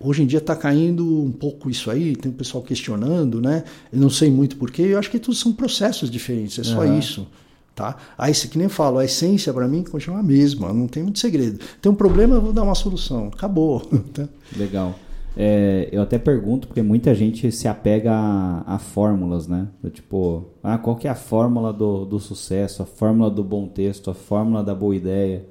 Hoje 0.00 0.22
em 0.22 0.26
dia 0.26 0.38
está 0.40 0.56
caindo 0.56 1.22
um 1.22 1.30
pouco 1.30 1.70
isso 1.70 1.90
aí, 1.90 2.16
tem 2.16 2.30
o 2.30 2.34
pessoal 2.34 2.62
questionando, 2.62 3.40
né? 3.40 3.64
Eu 3.92 4.00
não 4.00 4.10
sei 4.10 4.30
muito 4.30 4.56
porquê, 4.56 4.82
eu 4.82 4.98
acho 4.98 5.10
que 5.10 5.18
tudo 5.18 5.36
são 5.36 5.52
processos 5.52 6.10
diferentes, 6.10 6.58
é 6.58 6.64
só 6.64 6.80
uhum. 6.80 6.98
isso. 6.98 7.26
Tá? 7.74 7.96
Aí, 8.16 8.32
que 8.32 8.56
nem 8.56 8.66
eu 8.66 8.70
falo, 8.70 8.98
a 8.98 9.04
essência 9.04 9.52
para 9.52 9.66
mim 9.66 9.82
continua 9.82 10.20
a 10.20 10.22
mesma, 10.22 10.72
não 10.72 10.86
tem 10.86 11.02
muito 11.02 11.18
segredo. 11.18 11.58
Tem 11.82 11.90
um 11.90 11.94
problema, 11.94 12.36
eu 12.36 12.40
vou 12.40 12.52
dar 12.52 12.62
uma 12.62 12.74
solução. 12.74 13.30
Acabou. 13.32 13.82
Tá? 14.14 14.28
Legal. 14.56 14.96
É, 15.36 15.88
eu 15.90 16.00
até 16.00 16.16
pergunto, 16.16 16.68
porque 16.68 16.82
muita 16.82 17.14
gente 17.14 17.50
se 17.50 17.66
apega 17.66 18.12
a, 18.12 18.74
a 18.74 18.78
fórmulas, 18.78 19.48
né? 19.48 19.68
tipo, 19.92 20.44
ah, 20.62 20.78
qual 20.78 20.96
que 20.96 21.08
é 21.08 21.10
a 21.10 21.14
fórmula 21.14 21.72
do, 21.72 22.04
do 22.04 22.20
sucesso, 22.20 22.82
a 22.82 22.86
fórmula 22.86 23.30
do 23.30 23.42
bom 23.42 23.66
texto, 23.66 24.10
a 24.10 24.14
fórmula 24.14 24.62
da 24.62 24.74
boa 24.74 24.94
ideia. 24.94 25.44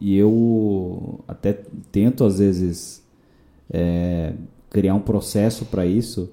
E 0.00 0.16
eu 0.16 1.20
até 1.28 1.52
tento, 1.92 2.24
às 2.24 2.38
vezes, 2.38 3.04
é, 3.70 4.32
criar 4.70 4.94
um 4.94 5.00
processo 5.00 5.66
para 5.66 5.84
isso. 5.84 6.30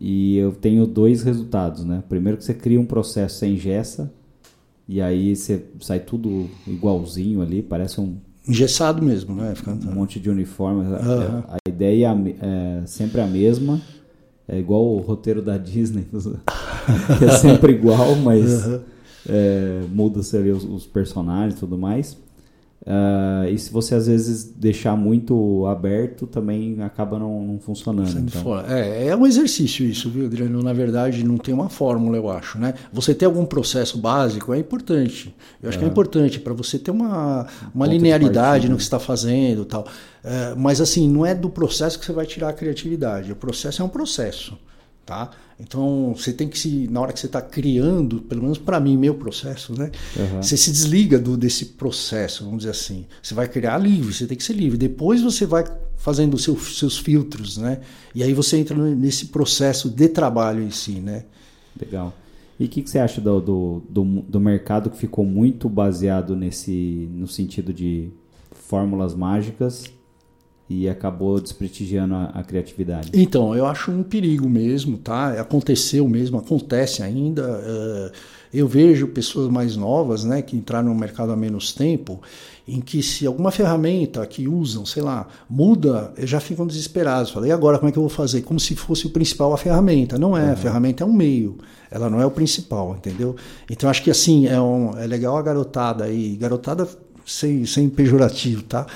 E 0.00 0.36
eu 0.36 0.52
tenho 0.52 0.86
dois 0.86 1.22
resultados, 1.22 1.84
né? 1.84 2.02
Primeiro 2.08 2.38
que 2.38 2.44
você 2.44 2.54
cria 2.54 2.80
um 2.80 2.86
processo 2.86 3.38
sem 3.38 3.56
gessa, 3.56 4.12
e 4.88 5.00
aí 5.00 5.34
você 5.34 5.64
sai 5.80 6.00
tudo 6.00 6.48
igualzinho 6.66 7.40
ali, 7.40 7.62
parece 7.62 8.00
um 8.00 8.16
engessado 8.46 9.02
mesmo, 9.02 9.34
né? 9.34 9.54
Ficando... 9.54 9.88
Um 9.88 9.94
monte 9.94 10.18
de 10.18 10.30
uniformes. 10.30 10.88
Uhum. 10.88 11.42
A, 11.48 11.56
ideia 11.68 12.14
é 12.40 12.86
sempre 12.86 13.20
a 13.20 13.26
mesma. 13.26 13.80
É 14.48 14.58
igual 14.58 14.84
o 14.84 14.98
roteiro 14.98 15.40
da 15.40 15.56
Disney, 15.56 16.06
é 17.22 17.30
sempre 17.36 17.72
igual, 17.72 18.16
mas 18.16 18.66
uhum. 18.66 18.80
é, 19.28 19.82
muda-se 19.88 20.36
ali 20.36 20.50
os, 20.50 20.64
os 20.64 20.84
personagens 20.84 21.54
e 21.54 21.58
tudo 21.58 21.78
mais. 21.78 22.18
Uh, 22.84 23.48
e 23.48 23.56
se 23.58 23.72
você 23.72 23.94
às 23.94 24.08
vezes 24.08 24.42
deixar 24.42 24.96
muito 24.96 25.64
aberto, 25.66 26.26
também 26.26 26.82
acaba 26.82 27.16
não, 27.16 27.40
não 27.40 27.60
funcionando. 27.60 28.18
Então. 28.18 28.58
É, 28.68 29.06
é 29.06 29.16
um 29.16 29.24
exercício 29.24 29.86
isso, 29.86 30.10
viu, 30.10 30.26
Adriano? 30.26 30.60
Na 30.62 30.72
verdade, 30.72 31.24
não 31.24 31.36
tem 31.36 31.54
uma 31.54 31.68
fórmula, 31.68 32.16
eu 32.16 32.28
acho. 32.28 32.58
Né? 32.58 32.74
Você 32.92 33.14
ter 33.14 33.26
algum 33.26 33.44
processo 33.44 33.98
básico 33.98 34.52
é 34.52 34.58
importante. 34.58 35.32
Eu 35.62 35.68
acho 35.68 35.78
é. 35.78 35.80
que 35.80 35.84
é 35.84 35.88
importante 35.88 36.40
para 36.40 36.52
você 36.52 36.76
ter 36.76 36.90
uma, 36.90 37.46
uma 37.72 37.86
linearidade 37.86 38.68
no 38.68 38.76
que 38.76 38.82
você 38.82 38.86
está 38.86 38.98
fazendo 38.98 39.64
tal. 39.64 39.86
É, 40.24 40.54
mas 40.56 40.80
assim, 40.80 41.08
não 41.08 41.24
é 41.24 41.36
do 41.36 41.48
processo 41.48 41.96
que 41.98 42.04
você 42.04 42.12
vai 42.12 42.26
tirar 42.26 42.48
a 42.48 42.52
criatividade. 42.52 43.30
O 43.30 43.36
processo 43.36 43.80
é 43.80 43.84
um 43.84 43.88
processo. 43.88 44.58
Tá? 45.04 45.30
Então 45.58 46.14
você 46.16 46.32
tem 46.32 46.48
que 46.48 46.56
se, 46.56 46.86
na 46.88 47.00
hora 47.00 47.12
que 47.12 47.18
você 47.18 47.26
está 47.26 47.42
criando, 47.42 48.20
pelo 48.20 48.42
menos 48.42 48.58
para 48.58 48.78
mim, 48.78 48.96
meu 48.96 49.14
processo, 49.16 49.76
né? 49.76 49.90
Uhum. 50.16 50.42
Você 50.42 50.56
se 50.56 50.70
desliga 50.70 51.18
do, 51.18 51.36
desse 51.36 51.66
processo, 51.66 52.44
vamos 52.44 52.58
dizer 52.60 52.70
assim. 52.70 53.06
Você 53.20 53.34
vai 53.34 53.48
criar 53.48 53.78
livre, 53.78 54.14
você 54.14 54.26
tem 54.26 54.36
que 54.36 54.44
ser 54.44 54.52
livre. 54.52 54.78
Depois 54.78 55.20
você 55.20 55.44
vai 55.44 55.64
fazendo 55.96 56.34
os 56.34 56.44
seu, 56.44 56.56
seus 56.56 56.98
filtros, 56.98 57.56
né? 57.56 57.80
E 58.14 58.22
aí 58.22 58.32
você 58.32 58.56
entra 58.56 58.76
nesse 58.76 59.26
processo 59.26 59.90
de 59.90 60.08
trabalho 60.08 60.62
em 60.62 60.70
si, 60.70 61.00
né? 61.00 61.24
Legal. 61.80 62.14
E 62.58 62.66
o 62.66 62.68
que, 62.68 62.82
que, 62.82 62.90
você 62.90 63.00
acha 63.00 63.20
do, 63.20 63.40
do, 63.40 63.82
do, 63.88 64.04
do 64.22 64.40
mercado 64.40 64.88
que 64.88 64.96
ficou 64.96 65.24
muito 65.24 65.68
baseado 65.68 66.36
nesse 66.36 67.08
no 67.12 67.26
sentido 67.26 67.72
de 67.72 68.10
fórmulas 68.52 69.14
mágicas 69.14 69.84
e 70.72 70.88
acabou 70.88 71.38
desprestigiando 71.40 72.14
a, 72.14 72.24
a, 72.26 72.42
criatividade. 72.42 73.10
Então, 73.12 73.54
eu 73.54 73.66
acho 73.66 73.90
um 73.90 74.02
perigo 74.02 74.48
mesmo, 74.48 74.96
tá? 74.96 75.40
Aconteceu 75.40 76.08
mesmo, 76.08 76.38
acontece 76.38 77.02
ainda. 77.02 77.42
Uh, 77.42 78.12
eu 78.54 78.66
vejo 78.66 79.08
pessoas 79.08 79.50
mais 79.50 79.76
novas, 79.76 80.24
né, 80.24 80.42
que 80.42 80.56
entraram 80.56 80.88
no 80.88 80.94
mercado 80.94 81.32
há 81.32 81.36
menos 81.36 81.72
tempo, 81.72 82.20
em 82.68 82.80
que 82.80 83.02
se 83.02 83.26
alguma 83.26 83.50
ferramenta 83.50 84.26
que 84.26 84.46
usam, 84.46 84.84
sei 84.84 85.02
lá, 85.02 85.26
muda, 85.48 86.12
já 86.18 86.38
ficam 86.38 86.66
desesperados. 86.66 87.30
Falei, 87.30 87.50
e 87.50 87.52
agora 87.52 87.78
como 87.78 87.88
é 87.88 87.92
que 87.92 87.98
eu 87.98 88.02
vou 88.02 88.10
fazer? 88.10 88.42
Como 88.42 88.60
se 88.60 88.76
fosse 88.76 89.06
o 89.06 89.10
principal 89.10 89.52
a 89.52 89.58
ferramenta. 89.58 90.18
Não 90.18 90.36
é, 90.36 90.44
uhum. 90.44 90.52
a 90.52 90.56
ferramenta 90.56 91.02
é 91.02 91.06
um 91.06 91.12
meio, 91.12 91.58
ela 91.90 92.10
não 92.10 92.20
é 92.20 92.26
o 92.26 92.30
principal, 92.30 92.94
entendeu? 92.96 93.36
Então 93.70 93.88
acho 93.88 94.02
que 94.02 94.10
assim, 94.10 94.46
é, 94.46 94.60
um, 94.60 94.98
é 94.98 95.06
legal 95.06 95.36
a 95.36 95.42
garotada 95.42 96.04
aí, 96.04 96.36
garotada 96.36 96.86
sem, 97.26 97.64
sem 97.64 97.88
pejorativo, 97.88 98.62
tá? 98.62 98.86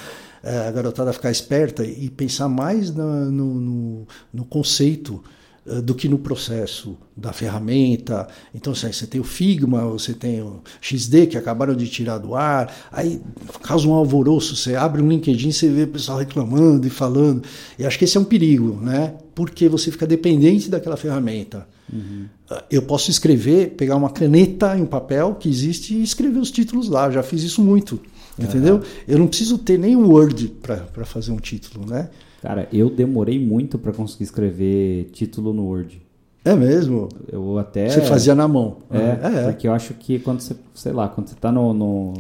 É, 0.49 0.68
a 0.68 0.70
garotada 0.70 1.12
ficar 1.12 1.32
esperta 1.32 1.84
e 1.84 2.09
pensar 2.09 2.49
mais 2.49 2.94
na, 2.94 3.24
no, 3.24 3.55
no, 3.55 4.07
no, 4.32 4.44
conceito 4.44 5.20
é, 5.66 5.80
do 5.80 5.92
que 5.92 6.09
no 6.09 6.20
processo 6.20 6.97
da 7.16 7.32
ferramenta. 7.32 8.28
Então, 8.55 8.72
assim, 8.72 8.92
você 8.92 9.09
tem 9.09 9.20
o 9.20 9.24
Figma, 9.24 9.84
você 9.88 10.14
tem 10.14 10.40
o 10.40 10.62
XD 10.80 11.26
que 11.26 11.36
acabaram 11.36 11.74
de 11.74 11.88
tirar 11.88 12.18
do 12.18 12.36
ar, 12.36 12.72
aí 12.92 13.20
causa 13.61 13.88
um 13.88 13.92
alvoroço, 13.92 14.55
você 14.55 14.76
abre 14.76 15.03
um 15.03 15.09
LinkedIn, 15.09 15.51
você 15.51 15.68
vê 15.68 15.82
o 15.82 15.88
pessoal 15.88 16.18
reclamando 16.18 16.86
e 16.86 16.90
falando. 16.90 17.42
E 17.76 17.84
acho 17.84 17.99
que 17.99 18.05
esse 18.05 18.16
é 18.16 18.20
um 18.20 18.24
perigo, 18.24 18.78
né? 18.80 19.14
Porque 19.34 19.68
você 19.68 19.90
fica 19.90 20.07
dependente 20.07 20.70
daquela 20.70 20.97
ferramenta. 20.97 21.66
Uhum. 21.92 22.26
Eu 22.70 22.82
posso 22.82 23.11
escrever, 23.11 23.70
pegar 23.70 23.97
uma 23.97 24.11
caneta 24.11 24.78
em 24.78 24.82
um 24.82 24.86
papel 24.86 25.34
que 25.34 25.49
existe 25.49 25.92
e 25.92 26.05
escrever 26.05 26.38
os 26.38 26.53
títulos 26.53 26.88
lá. 26.88 27.11
Já 27.11 27.24
fiz 27.24 27.42
isso 27.42 27.61
muito. 27.61 28.01
Entendeu? 28.39 28.76
Uhum. 28.76 28.82
Eu 29.09 29.18
não 29.18 29.26
preciso 29.26 29.59
ter 29.59 29.78
nem 29.78 29.97
Word 29.97 30.49
para 30.62 31.05
fazer 31.05 31.32
um 31.32 31.39
título, 31.39 31.87
né? 31.89 32.11
Cara, 32.43 32.68
eu 32.72 32.91
demorei 32.91 33.39
muito 33.39 33.78
para 33.78 33.93
conseguir 33.93 34.24
escrever 34.24 35.11
título 35.12 35.53
no 35.53 35.64
Word. 35.64 36.03
É 36.45 36.55
mesmo? 36.55 37.09
Eu 37.32 37.59
até. 37.59 37.89
Você 37.89 38.03
fazia 38.03 38.34
na 38.34 38.47
mão. 38.47 38.78
É, 38.91 38.99
é, 38.99 39.39
é. 39.41 39.51
porque 39.51 39.66
eu 39.66 39.72
acho 39.72 39.95
que 39.95 40.20
quando 40.20 40.41
você, 40.41 40.55
sei 40.74 40.93
lá, 40.93 41.09
quando 41.09 41.28
você 41.28 41.34
tá 41.34 41.51
no, 41.51 41.74
no. 41.74 42.14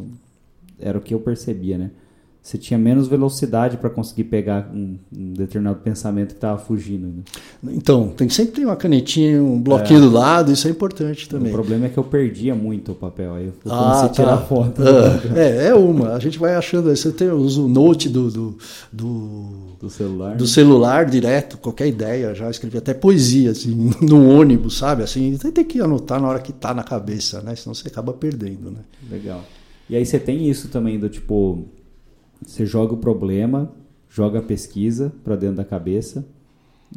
Era 0.80 0.98
o 0.98 1.00
que 1.00 1.14
eu 1.14 1.20
percebia, 1.20 1.78
né? 1.78 1.90
Você 2.46 2.56
tinha 2.56 2.78
menos 2.78 3.08
velocidade 3.08 3.76
para 3.76 3.90
conseguir 3.90 4.22
pegar 4.22 4.70
um, 4.72 4.96
um, 5.12 5.32
determinado 5.32 5.80
pensamento 5.80 6.28
que 6.28 6.36
estava 6.36 6.56
fugindo. 6.56 7.08
Né? 7.60 7.72
Então, 7.74 8.10
tem 8.10 8.28
sempre 8.28 8.52
tem 8.52 8.64
uma 8.64 8.76
canetinha, 8.76 9.42
um 9.42 9.60
bloquinho 9.60 9.98
é. 9.98 10.02
do 10.02 10.10
lado, 10.10 10.52
isso 10.52 10.68
é 10.68 10.70
importante 10.70 11.28
também. 11.28 11.48
O 11.48 11.52
problema 11.52 11.86
é 11.86 11.88
que 11.88 11.98
eu 11.98 12.04
perdia 12.04 12.54
muito 12.54 12.92
o 12.92 12.94
papel, 12.94 13.34
aí 13.34 13.46
eu 13.46 13.52
comecei 13.60 13.84
ah, 13.84 14.04
a 14.04 14.08
tirar 14.08 14.36
tá. 14.36 14.44
foto. 14.44 14.80
Ah, 14.80 15.36
é, 15.36 15.66
é 15.70 15.74
uma, 15.74 16.14
a 16.14 16.20
gente 16.20 16.38
vai 16.38 16.54
achando, 16.54 16.88
você 16.88 17.10
tem 17.10 17.28
o 17.28 17.48
note 17.66 18.08
do, 18.08 18.30
do, 18.30 18.58
do, 18.92 19.46
do 19.80 19.90
celular, 19.90 20.36
do 20.36 20.44
né? 20.44 20.48
celular 20.48 21.04
direto, 21.04 21.58
qualquer 21.58 21.88
ideia, 21.88 22.32
já 22.32 22.48
escrevi 22.48 22.78
até 22.78 22.94
poesia, 22.94 23.50
assim, 23.50 23.90
no 24.00 24.30
ônibus, 24.30 24.78
sabe, 24.78 25.02
assim, 25.02 25.36
tem 25.36 25.64
que 25.64 25.80
anotar 25.80 26.22
na 26.22 26.28
hora 26.28 26.38
que 26.38 26.52
está 26.52 26.72
na 26.72 26.84
cabeça, 26.84 27.40
né, 27.40 27.56
senão 27.56 27.74
você 27.74 27.88
acaba 27.88 28.12
perdendo, 28.12 28.70
né. 28.70 28.78
Legal. 29.10 29.42
E 29.90 29.96
aí 29.96 30.06
você 30.06 30.20
tem 30.20 30.48
isso 30.48 30.68
também 30.68 30.96
do 30.96 31.08
tipo 31.08 31.66
você 32.44 32.66
joga 32.66 32.94
o 32.94 32.96
problema, 32.96 33.70
joga 34.08 34.38
a 34.38 34.42
pesquisa 34.42 35.12
para 35.24 35.36
dentro 35.36 35.56
da 35.56 35.64
cabeça, 35.64 36.26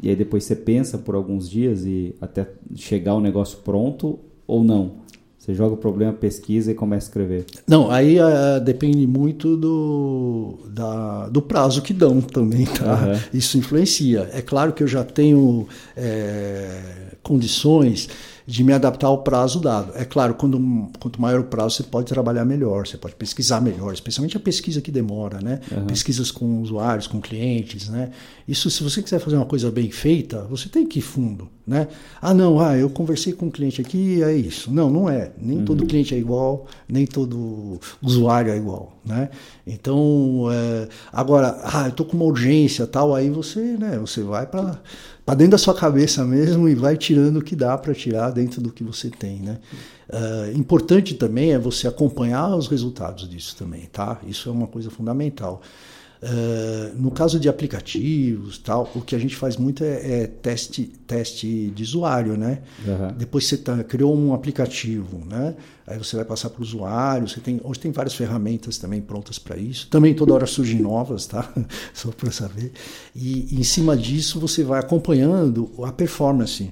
e 0.01 0.09
aí 0.09 0.15
depois 0.15 0.43
você 0.43 0.55
pensa 0.55 0.97
por 0.97 1.15
alguns 1.15 1.49
dias 1.49 1.85
e 1.85 2.15
até 2.21 2.47
chegar 2.75 3.15
o 3.15 3.19
negócio 3.19 3.59
pronto 3.59 4.19
ou 4.47 4.63
não. 4.63 4.99
Você 5.37 5.55
joga 5.55 5.73
o 5.73 5.77
problema, 5.77 6.11
pesquisa 6.11 6.71
e 6.71 6.75
começa 6.75 7.07
a 7.07 7.09
escrever. 7.09 7.45
Não, 7.65 7.89
aí 7.89 8.19
uh, 8.19 8.59
depende 8.63 9.07
muito 9.07 9.55
do, 9.55 10.59
da, 10.67 11.29
do 11.29 11.41
prazo 11.41 11.81
que 11.81 11.93
dão 11.93 12.19
também, 12.21 12.65
tá? 12.65 13.07
Uhum. 13.07 13.19
Isso 13.33 13.57
influencia. 13.57 14.29
É 14.33 14.41
claro 14.41 14.73
que 14.73 14.83
eu 14.83 14.87
já 14.87 15.03
tenho 15.03 15.65
é, 15.95 17.15
condições 17.23 18.09
de 18.49 18.63
me 18.63 18.73
adaptar 18.73 19.05
ao 19.05 19.19
prazo 19.19 19.59
dado. 19.59 19.91
É 19.93 20.03
claro, 20.03 20.33
quando, 20.33 20.59
quanto 20.99 21.21
maior 21.21 21.41
o 21.41 21.43
prazo, 21.43 21.75
você 21.75 21.83
pode 21.83 22.07
trabalhar 22.07 22.43
melhor, 22.43 22.87
você 22.87 22.97
pode 22.97 23.13
pesquisar 23.13 23.61
melhor, 23.61 23.93
especialmente 23.93 24.35
a 24.35 24.39
pesquisa 24.39 24.81
que 24.81 24.89
demora, 24.89 25.39
né? 25.39 25.59
Uhum. 25.71 25.85
Pesquisas 25.85 26.31
com 26.31 26.59
usuários, 26.59 27.05
com 27.05 27.21
clientes, 27.21 27.89
né? 27.89 28.09
Isso, 28.47 28.71
se 28.71 28.81
você 28.81 29.03
quiser 29.03 29.19
fazer 29.19 29.35
uma 29.35 29.45
coisa 29.45 29.69
bem 29.69 29.91
feita, 29.91 30.47
você 30.49 30.67
tem 30.67 30.87
que 30.87 30.97
ir 30.97 31.03
fundo, 31.03 31.47
né? 31.65 31.87
Ah, 32.19 32.33
não, 32.33 32.59
ah, 32.59 32.75
eu 32.75 32.89
conversei 32.89 33.33
com 33.33 33.45
um 33.45 33.51
cliente 33.51 33.81
aqui, 33.81 34.23
é 34.23 34.35
isso. 34.35 34.73
Não, 34.73 34.89
não 34.89 35.07
é. 35.07 35.31
Nem 35.39 35.59
uhum. 35.59 35.65
todo 35.65 35.85
cliente 35.85 36.15
é 36.15 36.17
igual, 36.17 36.65
nem 36.87 37.05
todo 37.05 37.79
usuário 38.01 38.51
é 38.51 38.57
igual, 38.57 38.97
né? 39.05 39.29
Então, 39.67 40.47
é, 40.51 40.87
agora, 41.13 41.55
ah, 41.65 41.85
eu 41.85 41.91
tô 41.91 42.03
com 42.03 42.17
uma 42.17 42.25
urgência, 42.25 42.87
tal, 42.87 43.13
aí 43.13 43.29
você, 43.29 43.59
né? 43.77 43.99
Você 43.99 44.23
vai 44.23 44.47
para 44.47 44.79
para 45.29 45.35
dentro 45.35 45.51
da 45.51 45.57
sua 45.59 45.75
cabeça 45.75 46.25
mesmo 46.25 46.67
e 46.67 46.73
vai 46.73 46.97
tirando 46.97 47.37
o 47.37 47.43
que 47.43 47.55
dá 47.55 47.77
para 47.77 47.93
tirar 47.93 48.31
dentro 48.31 48.59
do 48.59 48.71
que 48.71 48.83
você 48.83 49.11
tem, 49.11 49.39
né? 49.39 49.59
Uh, 50.11 50.57
importante 50.57 51.13
também 51.13 51.51
é 51.51 51.59
você 51.59 51.87
acompanhar 51.87 52.55
os 52.55 52.67
resultados 52.67 53.29
disso 53.29 53.55
também, 53.55 53.81
tá? 53.91 54.19
Isso 54.25 54.49
é 54.49 54.51
uma 54.51 54.65
coisa 54.65 54.89
fundamental. 54.89 55.61
Uh, 56.21 56.93
no 57.01 57.11
caso 57.11 57.39
de 57.39 57.47
aplicativos, 57.47 58.57
tal, 58.57 58.91
o 58.93 58.99
que 58.99 59.15
a 59.15 59.19
gente 59.19 59.37
faz 59.37 59.55
muito 59.55 59.85
é, 59.85 60.23
é 60.23 60.27
teste, 60.27 60.83
teste 61.07 61.69
de 61.69 61.81
usuário, 61.81 62.35
né? 62.35 62.61
Uhum. 62.85 63.13
Depois 63.17 63.47
você 63.47 63.55
tá, 63.55 63.81
criou 63.85 64.13
um 64.17 64.33
aplicativo, 64.33 65.23
né? 65.25 65.55
Aí 65.87 65.97
você 65.97 66.17
vai 66.17 66.25
passar 66.25 66.49
para 66.49 66.59
o 66.59 66.61
usuário. 66.61 67.25
Você 67.25 67.39
tem, 67.39 67.61
hoje 67.63 67.79
tem 67.79 67.91
várias 67.93 68.15
ferramentas 68.15 68.77
também 68.77 68.99
prontas 68.99 69.39
para 69.39 69.55
isso. 69.55 69.87
Também 69.87 70.13
toda 70.13 70.33
hora 70.33 70.45
surgem 70.45 70.81
novas, 70.81 71.25
tá? 71.25 71.53
Só 71.93 72.11
para 72.11 72.31
saber. 72.31 72.73
E, 73.15 73.55
e 73.55 73.57
em 73.57 73.63
cima 73.63 73.95
disso 73.95 74.41
você 74.41 74.61
vai 74.61 74.81
acompanhando 74.81 75.71
a 75.85 75.91
performance 75.93 76.69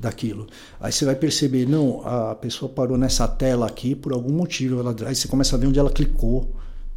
daquilo. 0.00 0.46
Aí 0.80 0.90
você 0.90 1.04
vai 1.04 1.16
perceber, 1.16 1.68
não, 1.68 2.00
a 2.00 2.34
pessoa 2.34 2.70
parou 2.70 2.96
nessa 2.96 3.28
tela 3.28 3.66
aqui 3.66 3.94
por 3.94 4.14
algum 4.14 4.32
motivo. 4.32 4.80
Ela, 4.80 4.96
aí 5.06 5.14
você 5.14 5.28
começa 5.28 5.54
a 5.54 5.58
ver 5.58 5.66
onde 5.66 5.78
ela 5.78 5.90
clicou 5.90 6.50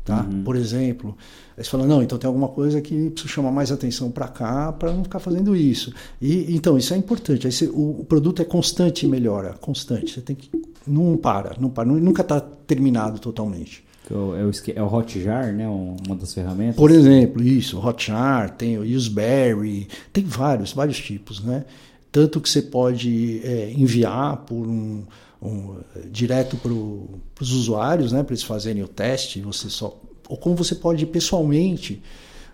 tá? 0.10 0.26
Uhum. 0.30 0.44
Por 0.44 0.56
exemplo, 0.56 1.16
aí 1.60 1.64
você 1.66 1.70
fala, 1.70 1.86
não, 1.86 2.02
então 2.02 2.18
tem 2.18 2.28
alguma 2.28 2.48
coisa 2.48 2.80
que 2.80 3.10
precisa 3.10 3.34
chamar 3.34 3.52
mais 3.52 3.70
atenção 3.70 4.10
para 4.10 4.30
cá 4.30 4.72
para 4.72 4.94
não 4.94 5.04
ficar 5.04 5.20
fazendo 5.20 5.54
isso. 5.56 5.94
E 6.22 6.56
então 6.56 6.78
isso 6.78 6.94
é 6.94 6.98
importante. 6.98 7.46
Aí 7.46 7.52
você, 7.52 7.66
o, 7.66 8.00
o, 8.00 8.06
produto 8.06 8.42
é 8.42 8.46
constante 8.46 9.06
e 9.06 9.10
melhora, 9.10 9.54
constante. 9.60 10.14
Você 10.14 10.22
tem 10.22 10.38
que 10.38 10.50
Não 10.88 11.18
para, 11.18 11.58
não 11.60 11.70
para, 11.70 11.86
nunca 11.86 12.22
está 12.22 12.40
terminado 12.40 13.20
totalmente. 13.20 13.84
É 14.10 14.14
o, 14.16 14.34
é 14.36 14.82
o 14.82 14.88
Hotjar, 14.88 15.54
né? 15.54 15.68
Uma 15.68 16.16
das 16.16 16.34
ferramentas. 16.34 16.78
Por 16.78 16.90
exemplo, 16.90 17.44
isso, 17.44 17.78
Hotjar, 17.78 18.56
tem 18.56 18.78
o 18.78 18.82
Useberry, 18.82 19.88
tem 20.14 20.24
vários, 20.24 20.72
vários 20.72 20.98
tipos, 20.98 21.44
né? 21.44 21.66
Tanto 22.12 22.40
que 22.42 22.50
você 22.50 22.62
pode 22.62 23.42
é, 23.44 23.72
enviar 23.72 24.38
por 24.38 24.66
um, 24.66 25.04
um 25.42 25.76
direto 26.10 26.58
para 26.58 26.72
os 26.72 27.52
usuários, 27.52 28.12
né? 28.14 28.24
Para 28.24 28.34
eles 28.34 28.44
fazerem 28.44 28.82
o 28.82 28.88
teste, 28.88 29.42
você 29.42 29.70
só 29.70 30.00
ou 30.30 30.38
como 30.38 30.56
você 30.56 30.76
pode 30.76 31.04
ir 31.04 31.08
pessoalmente 31.08 32.02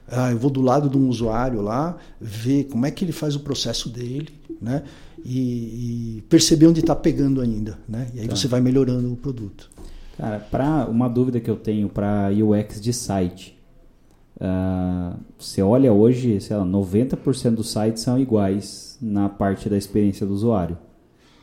ah, 0.08 0.32
eu 0.32 0.38
vou 0.38 0.52
do 0.52 0.62
lado 0.62 0.90
de 0.90 0.98
um 0.98 1.10
usuário 1.10 1.62
lá, 1.62 1.98
ver 2.20 2.66
como 2.66 2.86
é 2.86 2.92
que 2.92 3.04
ele 3.04 3.12
faz 3.12 3.36
o 3.36 3.40
processo 3.40 3.90
dele, 3.90 4.30
né? 4.62 4.84
E, 5.24 6.18
e 6.18 6.22
perceber 6.30 6.68
onde 6.68 6.82
está 6.82 6.96
pegando 6.96 7.42
ainda, 7.42 7.80
né? 7.90 8.08
E 8.14 8.20
aí 8.20 8.28
tá. 8.28 8.36
você 8.36 8.48
vai 8.48 8.62
melhorando 8.62 9.12
o 9.12 9.16
produto. 9.16 9.72
Cara, 10.16 10.40
para 10.40 10.86
uma 10.86 11.08
dúvida 11.10 11.40
que 11.40 11.50
eu 11.50 11.56
tenho 11.56 11.90
para 11.90 12.30
UX 12.30 12.80
de 12.80 12.94
site, 12.94 13.58
uh, 14.38 15.18
você 15.38 15.64
olha 15.64 15.92
hoje, 15.92 16.40
sei 16.40 16.56
lá, 16.56 16.64
90% 16.64 17.56
dos 17.56 17.72
sites 17.72 18.04
são 18.04 18.20
iguais 18.20 18.98
na 19.02 19.28
parte 19.28 19.68
da 19.68 19.76
experiência 19.76 20.26
do 20.26 20.34
usuário. 20.34 20.78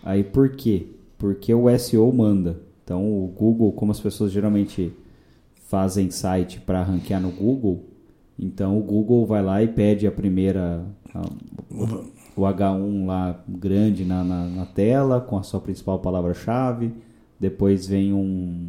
Aí 0.05 0.23
por 0.23 0.51
quê? 0.51 0.87
Porque 1.19 1.53
o 1.53 1.79
SEO 1.79 2.11
manda. 2.13 2.61
Então 2.85 3.05
o 3.05 3.27
Google, 3.27 3.73
como 3.73 3.91
as 3.91 4.01
pessoas 4.01 4.31
geralmente 4.31 4.93
fazem 5.73 6.11
site 6.11 6.61
para 6.61 6.83
ranquear 6.83 7.19
no 7.19 7.31
Google, 7.31 7.83
então 8.39 8.79
o 8.79 8.83
Google 8.83 9.25
vai 9.25 9.43
lá 9.43 9.63
e 9.63 9.69
pede 9.69 10.07
a 10.07 10.13
primeira, 10.13 10.85
a, 11.15 11.23
o 12.37 12.43
H1 12.43 13.07
lá 13.07 13.43
grande 13.49 14.05
na, 14.05 14.23
na, 14.23 14.45
na 14.45 14.67
tela, 14.67 15.19
com 15.19 15.39
a 15.39 15.43
sua 15.43 15.61
principal 15.61 15.99
palavra-chave. 15.99 16.93
Depois 17.41 17.87
vem 17.87 18.13
um, 18.13 18.69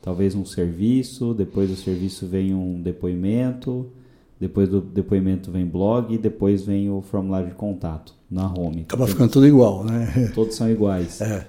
talvez 0.00 0.36
um 0.36 0.44
serviço. 0.44 1.34
Depois 1.34 1.68
do 1.68 1.74
serviço 1.74 2.28
vem 2.28 2.54
um 2.54 2.80
depoimento. 2.80 3.90
Depois 4.38 4.68
do 4.68 4.80
depoimento 4.80 5.50
vem 5.50 5.66
blog. 5.66 6.14
E 6.14 6.18
depois 6.18 6.64
vem 6.64 6.88
o 6.88 7.02
formulário 7.02 7.48
de 7.48 7.54
contato 7.54 8.14
na 8.30 8.46
home. 8.46 8.82
Acaba 8.82 9.08
ficando 9.08 9.32
tudo 9.32 9.48
igual, 9.48 9.84
né? 9.84 10.30
Todos 10.32 10.54
são 10.54 10.70
iguais. 10.70 11.20
É. 11.20 11.46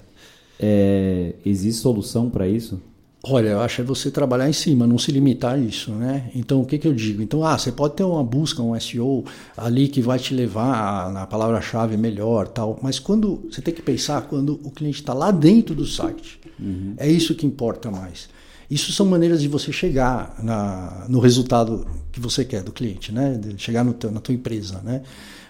É, 0.59 1.35
existe 1.45 1.81
solução 1.81 2.31
para 2.31 2.47
isso? 2.47 2.81
Olha, 3.23 3.49
eu 3.49 3.59
acho 3.59 3.81
é 3.81 3.83
você 3.83 4.11
trabalhar 4.11 4.47
em 4.47 4.53
cima, 4.53 4.85
não 4.85 4.97
se 4.97 5.11
limitar 5.11 5.55
a 5.55 5.57
isso, 5.57 5.91
né? 5.91 6.29
Então, 6.35 6.61
o 6.61 6.65
que, 6.65 6.77
que 6.77 6.87
eu 6.87 6.93
digo? 6.93 7.21
Então, 7.21 7.43
ah, 7.43 7.57
você 7.57 7.71
pode 7.71 7.95
ter 7.95 8.03
uma 8.03 8.23
busca, 8.23 8.61
um 8.61 8.79
SEO 8.79 9.25
ali 9.55 9.87
que 9.87 10.01
vai 10.01 10.19
te 10.19 10.33
levar 10.33 11.11
na 11.11 11.25
palavra-chave 11.25 11.97
melhor, 11.97 12.47
tal. 12.47 12.79
Mas 12.81 12.99
quando 12.99 13.41
você 13.49 13.61
tem 13.61 13.73
que 13.73 13.81
pensar 13.81 14.21
quando 14.21 14.59
o 14.63 14.71
cliente 14.71 15.01
está 15.01 15.13
lá 15.13 15.31
dentro 15.31 15.73
do 15.73 15.85
site, 15.85 16.39
uhum. 16.59 16.93
é 16.95 17.09
isso 17.09 17.33
que 17.33 17.45
importa 17.45 17.89
mais. 17.89 18.29
Isso 18.69 18.91
são 18.93 19.05
maneiras 19.05 19.41
de 19.41 19.47
você 19.47 19.71
chegar 19.71 20.35
na, 20.43 21.05
no 21.09 21.19
resultado 21.19 21.87
que 22.11 22.19
você 22.19 22.45
quer 22.45 22.61
do 22.61 22.71
cliente, 22.71 23.11
né? 23.11 23.33
De 23.33 23.61
chegar 23.61 23.83
no 23.83 23.93
teu, 23.93 24.11
na 24.11 24.19
tua 24.19 24.35
empresa, 24.35 24.79
né? 24.83 25.01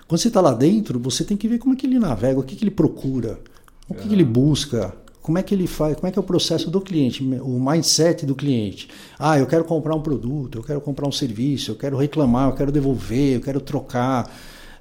Quando 0.07 0.21
você 0.21 0.29
está 0.29 0.39
lá 0.39 0.53
dentro, 0.53 0.99
você 0.99 1.23
tem 1.23 1.35
que 1.35 1.47
ver 1.47 1.57
como 1.57 1.73
é 1.73 1.77
que 1.77 1.85
ele 1.85 1.99
navega, 1.99 2.39
o 2.39 2.43
que, 2.43 2.55
que 2.55 2.63
ele 2.63 2.71
procura, 2.71 3.39
o 3.89 3.93
que, 3.93 4.07
que 4.07 4.13
ele 4.13 4.23
busca, 4.23 4.93
como 5.27 5.37
é 5.37 5.43
que 5.43 5.53
ele 5.53 5.67
faz, 5.67 5.93
como 5.97 6.07
é 6.07 6.11
que 6.11 6.17
é 6.17 6.21
o 6.21 6.23
processo 6.23 6.71
do 6.71 6.79
cliente, 6.79 7.21
o 7.21 7.59
mindset 7.59 8.25
do 8.25 8.33
cliente. 8.33 8.87
Ah, 9.19 9.37
eu 9.37 9.45
quero 9.45 9.65
comprar 9.65 9.93
um 9.93 9.99
produto, 9.99 10.59
eu 10.59 10.63
quero 10.63 10.79
comprar 10.79 11.05
um 11.05 11.11
serviço, 11.11 11.71
eu 11.71 11.75
quero 11.75 11.97
reclamar, 11.97 12.47
eu 12.47 12.55
quero 12.55 12.71
devolver, 12.71 13.35
eu 13.35 13.41
quero 13.41 13.59
trocar. 13.59 14.33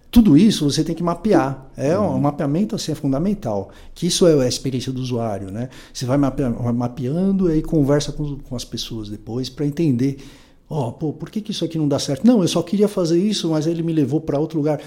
Tudo 0.08 0.38
isso 0.38 0.70
você 0.70 0.84
tem 0.84 0.94
que 0.94 1.02
mapear. 1.02 1.66
É 1.76 1.98
um, 1.98 2.14
um 2.14 2.20
mapeamento 2.20 2.76
assim 2.76 2.92
é 2.92 2.94
fundamental. 2.94 3.70
Que 3.92 4.06
isso 4.06 4.24
é 4.24 4.44
a 4.44 4.46
experiência 4.46 4.92
do 4.92 5.00
usuário, 5.00 5.50
né? 5.50 5.68
Você 5.92 6.06
vai 6.06 6.16
mapeando 6.16 7.50
e 7.50 7.54
aí 7.54 7.62
conversa 7.62 8.12
com, 8.12 8.38
com 8.38 8.54
as 8.54 8.64
pessoas 8.64 9.08
depois 9.08 9.50
para 9.50 9.66
entender. 9.66 10.18
Ó, 10.70 10.90
oh, 10.90 10.92
pô, 10.92 11.12
por 11.12 11.28
que, 11.28 11.40
que 11.40 11.50
isso 11.50 11.64
aqui 11.64 11.76
não 11.76 11.88
dá 11.88 11.98
certo? 11.98 12.24
Não, 12.24 12.40
eu 12.40 12.46
só 12.46 12.62
queria 12.62 12.86
fazer 12.86 13.18
isso, 13.18 13.50
mas 13.50 13.66
ele 13.66 13.82
me 13.82 13.92
levou 13.92 14.20
para 14.20 14.38
outro 14.38 14.58
lugar. 14.58 14.80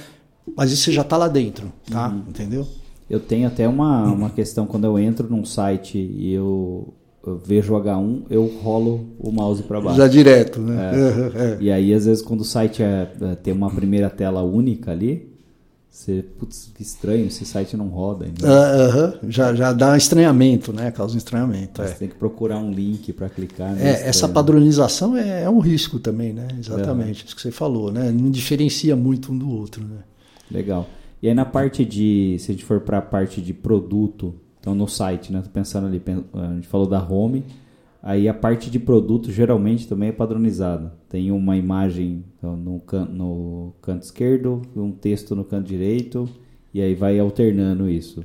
Mas 0.55 0.71
isso 0.71 0.89
já 0.89 1.01
está 1.01 1.17
lá 1.17 1.27
dentro, 1.27 1.69
tá? 1.91 2.07
Uhum. 2.07 2.23
Entendeu? 2.29 2.65
Eu 3.09 3.19
tenho 3.19 3.47
até 3.47 3.67
uma, 3.67 4.03
uma 4.03 4.29
questão 4.29 4.67
quando 4.67 4.85
eu 4.85 4.99
entro 4.99 5.27
num 5.27 5.43
site 5.43 5.97
e 5.97 6.31
eu, 6.31 6.93
eu 7.25 7.37
vejo 7.37 7.73
o 7.73 7.81
H1, 7.81 8.23
eu 8.29 8.45
rolo 8.61 9.07
o 9.17 9.31
mouse 9.31 9.63
para 9.63 9.81
baixo. 9.81 9.97
Já 9.97 10.07
direto, 10.07 10.61
né? 10.61 10.91
É. 11.35 11.43
É. 11.43 11.57
E 11.59 11.71
aí, 11.71 11.93
às 11.93 12.05
vezes, 12.05 12.21
quando 12.21 12.41
o 12.41 12.45
site 12.45 12.83
é, 12.83 13.11
é, 13.19 13.35
tem 13.35 13.51
uma 13.53 13.71
primeira 13.71 14.09
tela 14.09 14.43
única 14.43 14.91
ali, 14.91 15.27
você, 15.89 16.23
putz, 16.37 16.71
que 16.73 16.83
estranho, 16.83 17.25
esse 17.25 17.43
site 17.45 17.75
não 17.75 17.87
roda 17.87 18.25
ainda. 18.25 18.45
Uh, 18.45 18.47
uh 18.47 18.93
-huh. 18.93 19.29
já, 19.29 19.55
já 19.55 19.73
dá 19.73 19.97
estranhamento, 19.97 20.71
né? 20.71 20.91
Causa 20.91 21.15
um 21.15 21.17
estranhamento. 21.17 21.81
Você 21.81 21.91
é. 21.91 21.95
tem 21.95 22.07
que 22.07 22.15
procurar 22.15 22.59
um 22.59 22.71
link 22.71 23.11
para 23.11 23.27
clicar. 23.27 23.75
É, 23.81 24.07
essa 24.07 24.29
padronização 24.29 25.17
é, 25.17 25.43
é, 25.43 25.49
um 25.49 25.59
risco 25.59 25.99
também, 25.99 26.31
né? 26.31 26.47
Exatamente, 26.57 27.25
isso 27.25 27.35
que 27.35 27.41
você 27.41 27.51
falou, 27.51 27.91
né? 27.91 28.11
Não 28.11 28.29
diferencia 28.29 28.95
muito 28.95 29.33
um 29.33 29.37
do 29.37 29.49
outro, 29.49 29.83
né? 29.83 29.97
Legal. 30.51 30.87
E 31.21 31.27
aí 31.27 31.33
na 31.33 31.45
parte 31.45 31.83
de, 31.83 32.37
se 32.39 32.51
a 32.51 32.53
gente 32.53 32.65
for 32.65 32.79
para 32.79 32.99
a 32.99 33.01
parte 33.01 33.41
de 33.41 33.53
produto, 33.53 34.35
então 34.59 34.73
no 34.73 34.87
site, 34.87 35.31
né? 35.31 35.41
Tô 35.41 35.49
pensando 35.49 35.87
ali, 35.87 36.01
a 36.33 36.53
gente 36.53 36.67
falou 36.67 36.87
da 36.87 37.01
home, 37.01 37.43
aí 38.01 38.29
a 38.29 38.33
parte 38.33 38.69
de 38.69 38.79
produto 38.79 39.31
geralmente 39.31 39.87
também 39.87 40.09
é 40.09 40.13
padronizada. 40.13 40.93
Tem 41.09 41.31
uma 41.31 41.57
imagem 41.57 42.23
então, 42.37 42.55
no, 42.55 42.79
can, 42.79 43.05
no 43.05 43.73
canto 43.81 44.03
esquerdo, 44.03 44.61
um 44.75 44.91
texto 44.91 45.35
no 45.35 45.43
canto 45.43 45.67
direito, 45.67 46.29
e 46.73 46.81
aí 46.81 46.95
vai 46.95 47.19
alternando 47.19 47.89
isso. 47.89 48.23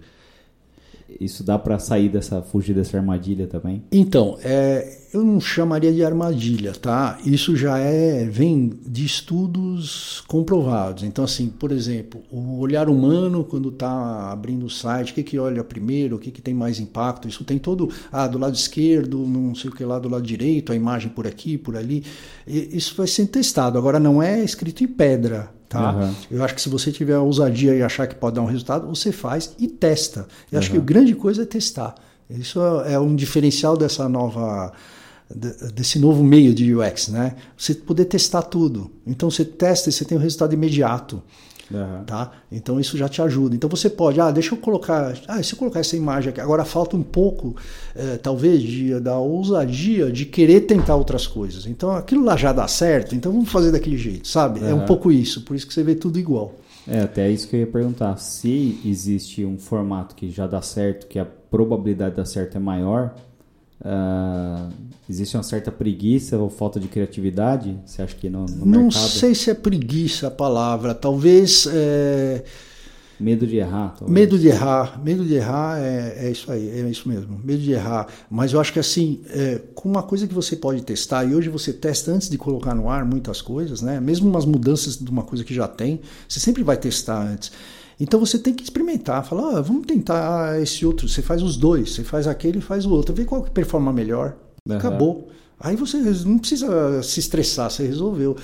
Isso 1.21 1.45
dá 1.45 1.59
para 1.59 1.79
sair 1.79 2.09
dessa, 2.09 2.43
fugir 2.43 2.75
dessa 2.75 2.97
armadilha 2.97 3.47
também? 3.47 3.83
Então, 3.93 4.39
é, 4.43 4.99
eu 5.15 5.25
não 5.25 5.41
chamaria 5.41 5.93
de 5.93 6.05
armadilha, 6.05 6.73
tá? 6.73 7.19
Isso 7.25 7.57
já 7.57 7.79
é 7.79 8.25
vem 8.25 8.73
de 8.85 9.05
estudos 9.05 10.23
comprovados. 10.27 11.05
Então, 11.05 11.25
assim, 11.25 11.49
por 11.49 11.71
exemplo, 11.71 12.21
o 12.31 12.59
olhar 12.59 12.89
humano 12.89 13.45
quando 13.45 13.69
está 13.69 14.33
abrindo 14.33 14.67
o 14.67 14.71
site, 14.71 15.13
o 15.13 15.15
que 15.15 15.23
que 15.23 15.39
olha 15.39 15.63
primeiro, 15.63 16.17
o 16.17 16.19
que 16.19 16.31
que 16.33 16.43
tem 16.43 16.53
mais 16.53 16.81
impacto? 16.81 17.29
Isso 17.29 17.45
tem 17.45 17.59
todo, 17.59 17.89
ah, 18.11 18.27
do 18.27 18.39
lado 18.39 18.55
esquerdo, 18.55 19.19
não 19.19 19.55
sei 19.55 19.71
o 19.71 19.73
que 19.73 19.85
lá 19.85 19.99
do 19.99 20.09
lado 20.09 20.27
direito, 20.27 20.73
a 20.73 20.77
imagem 20.77 21.11
por 21.11 21.27
aqui, 21.27 21.57
por 21.57 21.77
ali. 21.77 22.03
E, 22.47 22.77
isso 22.77 22.95
vai 22.97 23.07
ser 23.07 23.27
testado. 23.27 23.79
Agora, 23.79 24.01
não 24.01 24.23
é 24.23 24.43
escrito 24.43 24.83
em 24.83 24.89
pedra. 24.89 25.51
Tá? 25.75 25.93
Uhum. 25.93 26.15
Eu 26.31 26.45
acho 26.45 26.55
que 26.55 26.61
se 26.63 26.69
você 26.69 26.93
tiver 26.93 27.15
a 27.15 27.21
ousadia 27.21 27.75
e 27.75 27.83
achar 27.83 28.07
que 28.07 28.15
pode 28.15 28.37
dar 28.37 28.43
um 28.43 28.47
resultado, 28.47 28.87
você 28.87 29.11
faz 29.11 29.57
e 29.59 29.67
testa. 29.67 30.21
Eu 30.21 30.27
uhum. 30.53 30.59
acho 30.61 30.71
que 30.71 30.77
a 30.77 30.81
grande 30.81 31.17
coisa 31.17 31.43
é 31.43 31.45
testar. 31.45 31.97
Isso 32.31 32.61
é 32.87 32.97
um 32.97 33.17
diferencial 33.17 33.77
dessa 33.77 34.09
nova 34.09 34.73
desse 35.75 35.99
novo 35.99 36.23
meio 36.23 36.55
de 36.55 36.73
UX, 36.75 37.09
né? 37.09 37.35
Você 37.57 37.75
poder 37.75 38.05
testar 38.05 38.43
tudo. 38.43 38.93
Então 39.05 39.29
você 39.29 39.45
testa 39.45 39.89
e 39.89 39.93
você 39.93 40.05
tem 40.05 40.17
o 40.17 40.21
um 40.21 40.23
resultado 40.23 40.55
imediato. 40.55 41.21
Uhum. 41.71 42.05
Tá? 42.05 42.33
Então 42.51 42.79
isso 42.79 42.97
já 42.97 43.09
te 43.09 43.23
ajuda. 43.23 43.55
Então 43.55 43.69
você 43.71 43.89
pode, 43.89 44.21
ah, 44.21 44.31
deixa 44.31 44.55
eu 44.55 44.59
colocar, 44.59 45.15
ah, 45.27 45.43
se 45.43 45.53
eu 45.53 45.59
colocar 45.59 45.81
essa 45.81 45.97
imagem 45.97 46.31
aqui, 46.31 46.41
agora 46.41 46.65
falta 46.65 46.97
um 46.97 47.03
pouco, 47.03 47.57
é, 47.95 48.17
talvez, 48.17 48.63
de, 48.63 49.01
da 49.01 49.19
ousadia 49.19 50.11
de 50.11 50.27
querer 50.27 50.63
tentar 50.63 50.97
outras 50.97 51.27
coisas. 51.27 51.67
Então 51.67 51.91
aquilo 51.93 52.25
lá 52.25 52.37
já 52.37 52.53
dá 52.53 52.69
certo, 52.69 53.15
então 53.15 53.33
vamos 53.33 53.51
fazer 53.51 53.73
daquele 53.73 53.97
jeito, 53.97 54.29
sabe? 54.29 54.61
Uhum. 54.61 54.69
É 54.69 54.75
um 54.75 54.85
pouco 54.85 55.11
isso, 55.11 55.43
por 55.43 55.57
isso 55.57 55.67
que 55.67 55.75
você 55.75 55.83
vê 55.83 55.95
tudo 55.95 56.19
igual. 56.19 56.55
É, 56.87 57.01
até 57.01 57.31
isso 57.31 57.49
que 57.49 57.57
eu 57.57 57.61
ia 57.61 57.67
perguntar. 57.67 58.17
Se 58.19 58.79
existe 58.85 59.45
um 59.45 59.59
formato 59.59 60.15
que 60.15 60.31
já 60.31 60.47
dá 60.47 60.61
certo, 60.61 61.07
que 61.07 61.19
a 61.19 61.25
probabilidade 61.25 62.11
de 62.11 62.17
dar 62.19 62.27
certo 62.27 62.57
é 62.57 62.61
maior, 62.61 63.15
Uh, 63.81 64.73
existe 65.09 65.37
uma 65.37 65.43
certa 65.43 65.71
preguiça 65.71 66.39
ou 66.39 66.49
falta 66.49 66.79
de 66.81 66.89
criatividade? 66.89 67.79
Você 67.85 68.03
acha 68.03 68.15
que 68.15 68.31
no 68.31 68.47
Não 68.47 68.67
mercado? 68.67 68.93
sei 68.93 69.35
se 69.35 69.51
é 69.51 69.55
preguiça 69.55 70.29
a 70.29 70.31
palavra. 70.31 70.95
Talvez. 70.95 71.67
É... 71.71 72.45
Medo 73.19 73.47
de 73.47 73.57
errar. 73.57 73.95
Talvez. 73.99 74.11
Medo 74.11 74.39
de 74.39 74.49
errar. 74.49 75.01
Medo 75.03 75.25
de 75.25 75.35
errar 75.35 75.79
é, 75.79 76.27
é, 76.27 76.31
isso 76.31 76.51
aí, 76.51 76.69
é 76.69 76.89
isso 76.89 77.09
mesmo. 77.09 77.41
Medo 77.45 77.63
de 77.63 77.73
errar. 77.73 78.09
Mas 78.31 78.53
eu 78.53 78.61
acho 78.61 78.73
que 78.73 78.79
assim, 78.79 79.21
é, 79.31 79.61
com 79.75 79.89
uma 79.89 80.03
coisa 80.03 80.27
que 80.27 80.35
você 80.35 80.57
pode 80.57 80.83
testar, 80.83 81.25
e 81.25 81.35
hoje 81.35 81.49
você 81.49 81.73
testa 81.73 82.11
antes 82.11 82.29
de 82.29 82.37
colocar 82.39 82.75
no 82.75 82.89
ar 82.89 83.05
muitas 83.05 83.41
coisas, 83.41 83.83
né? 83.83 84.01
Mesmo 84.01 84.29
umas 84.29 84.45
mudanças 84.45 84.97
de 84.97 85.11
uma 85.11 85.23
coisa 85.23 85.45
que 85.45 85.55
já 85.55 85.69
tem, 85.69 86.01
você 86.29 86.41
sempre 86.41 86.63
vai 86.63 86.77
testar 86.77 87.23
antes. 87.23 87.53
Então 87.99 88.19
você 88.19 88.39
tem 88.39 88.53
que 88.53 88.63
experimentar, 88.63 89.25
falar, 89.25 89.59
ah, 89.59 89.61
vamos 89.61 89.87
tentar 89.87 90.61
esse 90.61 90.85
outro. 90.85 91.09
Você 91.09 91.23
faz 91.23 91.43
os 91.43 91.57
dois, 91.57 91.95
você 91.95 92.05
faz 92.05 92.27
aquele 92.27 92.59
e 92.59 92.63
faz 92.63 92.85
o 92.87 92.91
outro, 92.91 93.15
vê 93.15 93.25
qual 93.25 93.43
que 93.43 93.51
performa 93.51 93.93
melhor. 93.93 94.37
Uhum. 94.69 94.77
Acabou. 94.77 95.29
Aí 95.59 95.77
você 95.77 95.99
não 96.27 96.39
precisa 96.39 97.03
se 97.03 97.21
estressar, 97.21 97.71
você 97.71 97.87
resolveu. 97.87 98.37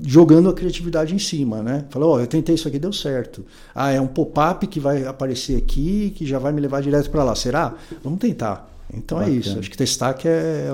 Jogando 0.00 0.48
a 0.48 0.54
criatividade 0.54 1.14
em 1.14 1.18
cima, 1.20 1.62
né? 1.62 1.84
Falou, 1.88 2.10
ó, 2.10 2.16
oh, 2.16 2.20
eu 2.20 2.26
tentei 2.26 2.56
isso 2.56 2.66
aqui, 2.66 2.80
deu 2.80 2.92
certo. 2.92 3.44
Ah, 3.72 3.92
é 3.92 4.00
um 4.00 4.08
pop-up 4.08 4.66
que 4.66 4.80
vai 4.80 5.04
aparecer 5.04 5.56
aqui, 5.56 6.12
que 6.16 6.26
já 6.26 6.38
vai 6.38 6.52
me 6.52 6.60
levar 6.60 6.82
direto 6.82 7.10
para 7.10 7.22
lá. 7.22 7.34
Será? 7.36 7.74
Vamos 8.02 8.18
tentar. 8.18 8.73
Então 8.92 9.18
Bacana. 9.18 9.36
é 9.36 9.38
isso. 9.38 9.58
Acho 9.58 9.70
que 9.70 9.76
destaque 9.76 10.28
é, 10.28 10.68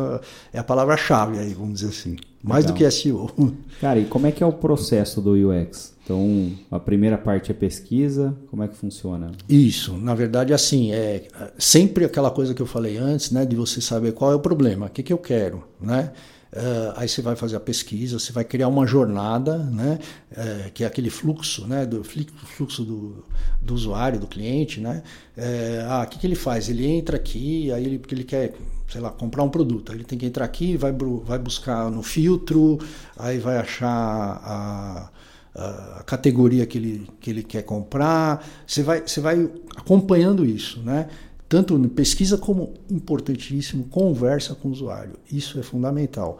é 0.52 0.58
a 0.58 0.64
palavra-chave 0.64 1.38
aí, 1.38 1.54
vamos 1.54 1.80
dizer 1.80 1.88
assim. 1.90 2.16
Mais 2.42 2.64
Legal. 2.64 2.78
do 2.78 2.84
que 2.84 2.90
SEO. 2.90 3.30
Cara, 3.80 3.98
e 3.98 4.06
como 4.06 4.26
é 4.26 4.32
que 4.32 4.42
é 4.42 4.46
o 4.46 4.52
processo 4.52 5.20
do 5.20 5.32
UX? 5.32 5.94
Então, 6.02 6.50
a 6.70 6.80
primeira 6.80 7.16
parte 7.16 7.52
é 7.52 7.54
pesquisa, 7.54 8.34
como 8.50 8.64
é 8.64 8.68
que 8.68 8.74
funciona? 8.74 9.30
Isso, 9.48 9.96
na 9.96 10.12
verdade, 10.12 10.52
assim, 10.52 10.90
é 10.90 11.28
sempre 11.56 12.04
aquela 12.04 12.32
coisa 12.32 12.52
que 12.52 12.60
eu 12.60 12.66
falei 12.66 12.96
antes, 12.96 13.30
né, 13.30 13.46
de 13.46 13.54
você 13.54 13.80
saber 13.80 14.12
qual 14.12 14.32
é 14.32 14.34
o 14.34 14.40
problema, 14.40 14.86
o 14.86 14.90
que, 14.90 15.04
que 15.04 15.12
eu 15.12 15.18
quero, 15.18 15.62
né? 15.80 16.10
Uh, 16.52 16.92
aí 16.96 17.08
você 17.08 17.22
vai 17.22 17.36
fazer 17.36 17.54
a 17.54 17.60
pesquisa, 17.60 18.18
você 18.18 18.32
vai 18.32 18.42
criar 18.42 18.66
uma 18.66 18.84
jornada, 18.84 19.56
né, 19.56 20.00
uh, 20.32 20.70
que 20.72 20.82
é 20.82 20.86
aquele 20.86 21.08
fluxo, 21.08 21.64
né, 21.64 21.86
do 21.86 22.02
fluxo 22.02 22.84
do, 22.84 23.24
do 23.62 23.72
usuário, 23.72 24.18
do 24.18 24.26
cliente, 24.26 24.80
né. 24.80 25.04
Uh, 25.38 25.88
ah, 25.88 26.02
o 26.04 26.10
que, 26.10 26.18
que 26.18 26.26
ele 26.26 26.34
faz? 26.34 26.68
Ele 26.68 26.84
entra 26.84 27.16
aqui, 27.16 27.70
aí 27.70 27.84
ele, 27.84 27.98
porque 28.00 28.16
ele 28.16 28.24
quer, 28.24 28.54
sei 28.88 29.00
lá, 29.00 29.10
comprar 29.10 29.44
um 29.44 29.48
produto, 29.48 29.92
ele 29.92 30.02
tem 30.02 30.18
que 30.18 30.26
entrar 30.26 30.44
aqui, 30.44 30.76
vai, 30.76 30.92
vai 31.24 31.38
buscar 31.38 31.88
no 31.88 32.02
filtro, 32.02 32.78
aí 33.16 33.38
vai 33.38 33.56
achar 33.56 33.88
a, 33.88 35.10
a 35.54 36.02
categoria 36.02 36.66
que 36.66 36.78
ele, 36.78 37.08
que 37.20 37.30
ele 37.30 37.44
quer 37.44 37.62
comprar, 37.62 38.44
você 38.66 38.82
vai, 38.82 39.02
você 39.06 39.20
vai 39.20 39.48
acompanhando 39.76 40.44
isso, 40.44 40.80
né 40.80 41.08
tanto 41.50 41.76
pesquisa 41.88 42.38
como 42.38 42.74
importantíssimo, 42.88 43.82
conversa 43.90 44.54
com 44.54 44.68
o 44.68 44.70
usuário. 44.70 45.14
Isso 45.30 45.58
é 45.58 45.64
fundamental. 45.64 46.38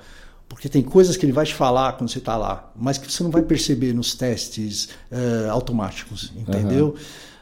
Porque 0.48 0.68
tem 0.68 0.82
coisas 0.82 1.16
que 1.16 1.26
ele 1.26 1.32
vai 1.32 1.44
te 1.44 1.52
falar 1.52 1.94
quando 1.94 2.08
você 2.08 2.18
está 2.18 2.36
lá, 2.36 2.72
mas 2.76 2.96
que 2.96 3.11
você 3.11 3.24
não 3.24 3.30
vai 3.30 3.42
perceber 3.42 3.92
nos 3.92 4.14
testes 4.14 4.90
uh, 5.11 5.50
automáticos, 5.50 6.32
entendeu? 6.36 6.94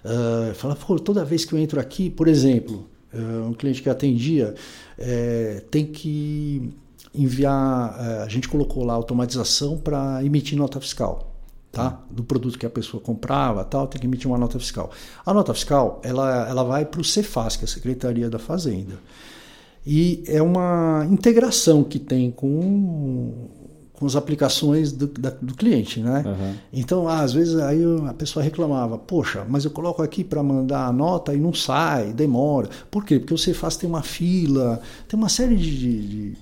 Uhum. 0.02 0.50
Uh, 0.50 0.54
fala, 0.54 0.74
pô, 0.74 0.98
toda 0.98 1.22
vez 1.26 1.44
que 1.44 1.52
eu 1.52 1.58
entro 1.58 1.78
aqui, 1.78 2.08
por 2.08 2.26
exemplo, 2.26 2.88
uh, 3.12 3.46
um 3.46 3.52
cliente 3.52 3.82
que 3.82 3.90
atendia 3.90 4.54
é, 4.96 5.62
tem 5.70 5.84
que 5.84 6.72
enviar, 7.14 8.22
a 8.22 8.28
gente 8.28 8.48
colocou 8.48 8.82
lá 8.82 8.94
automatização 8.94 9.76
para 9.76 10.24
emitir 10.24 10.56
nota 10.56 10.80
fiscal 10.80 11.27
tá? 11.72 12.00
do 12.10 12.24
produto 12.24 12.58
que 12.58 12.66
a 12.66 12.70
pessoa 12.70 13.02
comprava, 13.02 13.64
tal, 13.64 13.86
tem 13.86 14.00
que 14.00 14.06
emitir 14.06 14.26
uma 14.26 14.38
nota 14.38 14.58
fiscal. 14.58 14.90
A 15.24 15.32
nota 15.32 15.52
fiscal 15.54 16.00
ela, 16.02 16.48
ela 16.48 16.64
vai 16.64 16.84
para 16.84 17.00
o 17.00 17.04
Cefaz, 17.04 17.56
que 17.56 17.64
é 17.64 17.66
a 17.66 17.68
Secretaria 17.68 18.28
da 18.30 18.38
Fazenda. 18.38 18.98
E 19.86 20.22
é 20.26 20.42
uma 20.42 21.06
integração 21.10 21.82
que 21.82 21.98
tem 21.98 22.30
com, 22.30 23.48
com 23.94 24.06
as 24.06 24.16
aplicações 24.16 24.92
do, 24.92 25.06
da, 25.06 25.30
do 25.30 25.54
cliente, 25.54 26.00
né? 26.00 26.24
Uhum. 26.26 26.54
Então, 26.72 27.08
às 27.08 27.32
vezes 27.32 27.56
aí 27.56 27.80
a 28.06 28.12
pessoa 28.12 28.42
reclamava, 28.42 28.98
poxa, 28.98 29.46
mas 29.48 29.64
eu 29.64 29.70
coloco 29.70 30.02
aqui 30.02 30.22
para 30.22 30.42
mandar 30.42 30.86
a 30.86 30.92
nota 30.92 31.32
e 31.32 31.38
não 31.38 31.54
sai, 31.54 32.12
demora. 32.12 32.68
Por 32.90 33.04
quê? 33.04 33.18
Porque 33.18 33.32
o 33.32 33.38
Cefaz 33.38 33.76
tem 33.76 33.88
uma 33.88 34.02
fila, 34.02 34.80
tem 35.08 35.18
uma 35.18 35.28
série 35.28 35.56
de, 35.56 35.78
de, 35.78 36.08
de 36.08 36.36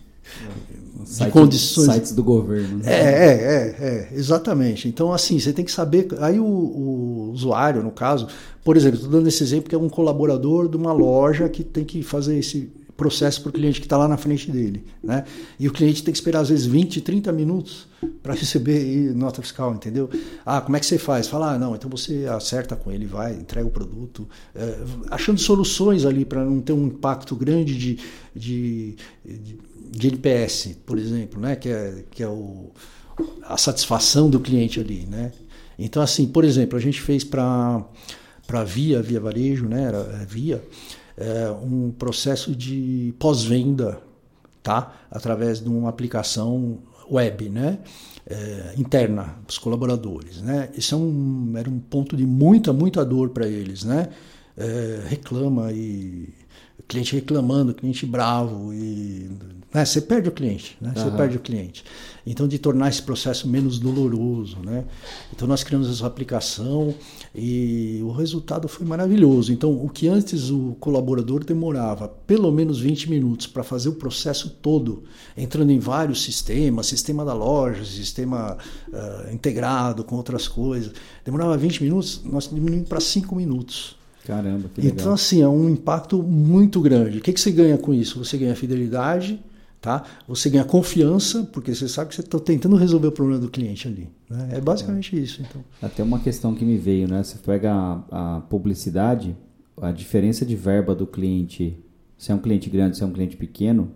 Site, 1.06 1.28
de 1.28 1.32
condições. 1.32 1.94
Sites 1.94 2.12
do 2.12 2.24
governo. 2.24 2.78
Né? 2.78 2.84
É, 2.84 3.00
é, 3.00 3.30
é, 3.30 3.86
é, 3.86 4.08
exatamente. 4.12 4.88
Então, 4.88 5.12
assim, 5.12 5.38
você 5.38 5.52
tem 5.52 5.64
que 5.64 5.70
saber. 5.70 6.08
Aí 6.20 6.38
o, 6.38 6.44
o 6.44 7.30
usuário, 7.32 7.82
no 7.82 7.92
caso, 7.92 8.26
por 8.64 8.76
exemplo, 8.76 8.96
estou 8.96 9.10
dando 9.10 9.28
esse 9.28 9.42
exemplo 9.42 9.68
que 9.68 9.74
é 9.74 9.78
um 9.78 9.88
colaborador 9.88 10.68
de 10.68 10.76
uma 10.76 10.92
loja 10.92 11.48
que 11.48 11.62
tem 11.62 11.84
que 11.84 12.02
fazer 12.02 12.38
esse 12.38 12.70
processo 12.96 13.42
para 13.42 13.50
o 13.50 13.52
cliente 13.52 13.78
que 13.78 13.86
está 13.86 13.96
lá 13.96 14.08
na 14.08 14.16
frente 14.16 14.50
dele. 14.50 14.84
Né? 15.02 15.24
E 15.60 15.68
o 15.68 15.72
cliente 15.72 16.02
tem 16.02 16.10
que 16.10 16.18
esperar, 16.18 16.40
às 16.40 16.48
vezes, 16.48 16.64
20, 16.66 17.00
30 17.02 17.30
minutos 17.30 17.86
para 18.22 18.34
receber 18.34 19.14
nota 19.14 19.42
fiscal, 19.42 19.74
entendeu? 19.74 20.08
Ah, 20.44 20.60
como 20.60 20.76
é 20.76 20.80
que 20.80 20.86
você 20.86 20.98
faz? 20.98 21.28
Fala, 21.28 21.52
ah, 21.52 21.58
não, 21.58 21.74
então 21.74 21.90
você 21.90 22.26
acerta 22.26 22.74
com 22.74 22.90
ele, 22.90 23.06
vai, 23.06 23.34
entrega 23.34 23.66
o 23.66 23.70
produto, 23.70 24.26
é, 24.54 24.78
achando 25.10 25.38
soluções 25.38 26.04
ali 26.04 26.24
para 26.24 26.44
não 26.44 26.60
ter 26.60 26.72
um 26.72 26.86
impacto 26.86 27.36
grande 27.36 27.76
de, 27.76 27.98
de, 28.34 28.96
de 29.24 29.58
de 29.90 30.08
NPS, 30.08 30.76
por 30.84 30.98
exemplo, 30.98 31.40
né? 31.40 31.56
que 31.56 31.68
é, 31.68 32.04
que 32.10 32.22
é 32.22 32.28
o, 32.28 32.70
a 33.42 33.56
satisfação 33.56 34.28
do 34.28 34.40
cliente 34.40 34.80
ali. 34.80 35.06
Né? 35.06 35.32
Então, 35.78 36.02
assim, 36.02 36.26
por 36.26 36.44
exemplo, 36.44 36.76
a 36.78 36.80
gente 36.80 37.00
fez 37.00 37.24
para 37.24 37.84
para 38.46 38.62
Via, 38.62 39.02
Via 39.02 39.20
Varejo, 39.20 39.66
né? 39.66 39.82
Era, 39.82 39.98
é, 40.22 40.24
Via, 40.24 40.62
é, 41.16 41.50
um 41.50 41.90
processo 41.90 42.54
de 42.54 43.12
pós-venda, 43.18 44.00
tá? 44.62 44.94
Através 45.10 45.60
de 45.60 45.68
uma 45.68 45.88
aplicação 45.88 46.78
web, 47.10 47.48
né? 47.48 47.78
É, 48.28 48.74
interna 48.76 49.36
os 49.48 49.58
colaboradores, 49.58 50.40
né? 50.40 50.68
Isso 50.76 50.94
é 50.94 50.98
um, 50.98 51.52
era 51.56 51.68
um 51.68 51.78
ponto 51.78 52.16
de 52.16 52.26
muita, 52.26 52.72
muita 52.72 53.04
dor 53.04 53.30
para 53.30 53.46
eles, 53.46 53.84
né? 53.84 54.08
É, 54.56 55.02
reclama 55.08 55.70
e 55.72 56.28
cliente 56.86 57.14
reclamando, 57.14 57.74
cliente 57.74 58.06
bravo 58.06 58.72
e 58.72 59.30
né, 59.74 59.84
você 59.84 60.00
perde 60.00 60.28
o 60.28 60.32
cliente, 60.32 60.76
né? 60.80 60.92
Uhum. 60.96 61.02
Você 61.02 61.10
perde 61.16 61.36
o 61.36 61.40
cliente. 61.40 61.84
Então 62.26 62.46
de 62.48 62.58
tornar 62.58 62.88
esse 62.88 63.02
processo 63.02 63.48
menos 63.48 63.78
doloroso, 63.78 64.58
né? 64.60 64.84
Então 65.34 65.46
nós 65.46 65.62
criamos 65.62 65.90
essa 65.90 66.06
aplicação 66.06 66.94
e 67.34 68.00
o 68.02 68.10
resultado 68.12 68.68
foi 68.68 68.86
maravilhoso. 68.86 69.52
Então 69.52 69.72
o 69.72 69.88
que 69.88 70.08
antes 70.08 70.50
o 70.50 70.76
colaborador 70.80 71.44
demorava 71.44 72.08
pelo 72.08 72.50
menos 72.52 72.80
20 72.80 73.10
minutos 73.10 73.46
para 73.46 73.62
fazer 73.62 73.88
o 73.88 73.94
processo 73.94 74.48
todo, 74.62 75.02
entrando 75.36 75.70
em 75.70 75.78
vários 75.78 76.22
sistemas, 76.22 76.86
sistema 76.86 77.24
da 77.24 77.34
loja, 77.34 77.84
sistema 77.84 78.56
uh, 78.88 79.34
integrado 79.34 80.04
com 80.04 80.16
outras 80.16 80.48
coisas, 80.48 80.92
demorava 81.24 81.56
20 81.56 81.82
minutos, 81.82 82.22
nós 82.24 82.48
diminuímos 82.48 82.88
para 82.88 83.00
5 83.00 83.34
minutos. 83.34 83.96
Caramba, 84.26 84.68
que 84.74 84.80
legal. 84.80 84.96
Então, 84.98 85.12
assim, 85.12 85.40
é 85.40 85.48
um 85.48 85.70
impacto 85.70 86.20
muito 86.20 86.80
grande. 86.80 87.18
O 87.18 87.20
que, 87.20 87.32
que 87.32 87.40
você 87.40 87.52
ganha 87.52 87.78
com 87.78 87.94
isso? 87.94 88.18
Você 88.24 88.36
ganha 88.36 88.56
fidelidade, 88.56 89.40
tá? 89.80 90.02
Você 90.26 90.50
ganha 90.50 90.64
confiança, 90.64 91.44
porque 91.52 91.72
você 91.72 91.88
sabe 91.88 92.08
que 92.08 92.16
você 92.16 92.22
está 92.22 92.36
tentando 92.40 92.74
resolver 92.74 93.06
o 93.06 93.12
problema 93.12 93.40
do 93.40 93.48
cliente 93.48 93.86
ali. 93.86 94.08
Né? 94.28 94.48
É 94.54 94.60
basicamente 94.60 95.16
é. 95.16 95.20
isso. 95.20 95.42
Então. 95.42 95.62
Até 95.80 96.02
uma 96.02 96.18
questão 96.18 96.56
que 96.56 96.64
me 96.64 96.76
veio, 96.76 97.06
né? 97.06 97.22
Você 97.22 97.38
pega 97.38 97.72
a, 97.72 98.36
a, 98.36 98.40
publicidade, 98.40 99.36
a 99.80 99.92
diferença 99.92 100.44
de 100.44 100.56
verba 100.56 100.92
do 100.92 101.06
cliente, 101.06 101.78
se 102.18 102.32
é 102.32 102.34
um 102.34 102.38
cliente 102.38 102.68
grande, 102.68 102.96
se 102.96 103.04
é 103.04 103.06
um 103.06 103.12
cliente 103.12 103.36
pequeno, 103.36 103.92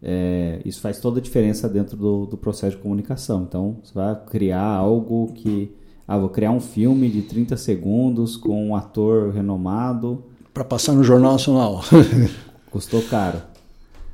é, 0.00 0.60
isso 0.64 0.80
faz 0.80 1.00
toda 1.00 1.18
a 1.18 1.22
diferença 1.22 1.68
dentro 1.68 1.96
do, 1.96 2.26
do 2.26 2.36
processo 2.36 2.76
de 2.76 2.82
comunicação. 2.82 3.42
Então, 3.42 3.78
você 3.82 3.92
vai 3.92 4.14
criar 4.26 4.62
algo 4.62 5.32
que 5.34 5.72
ah, 6.08 6.16
vou 6.16 6.28
criar 6.28 6.52
um 6.52 6.60
filme 6.60 7.08
de 7.10 7.22
30 7.22 7.56
segundos 7.56 8.36
com 8.36 8.68
um 8.68 8.76
ator 8.76 9.32
renomado. 9.32 10.22
Para 10.54 10.64
passar 10.64 10.92
no 10.92 11.02
Jornal 11.02 11.32
Nacional. 11.32 11.82
Custou 12.70 13.02
caro. 13.02 13.42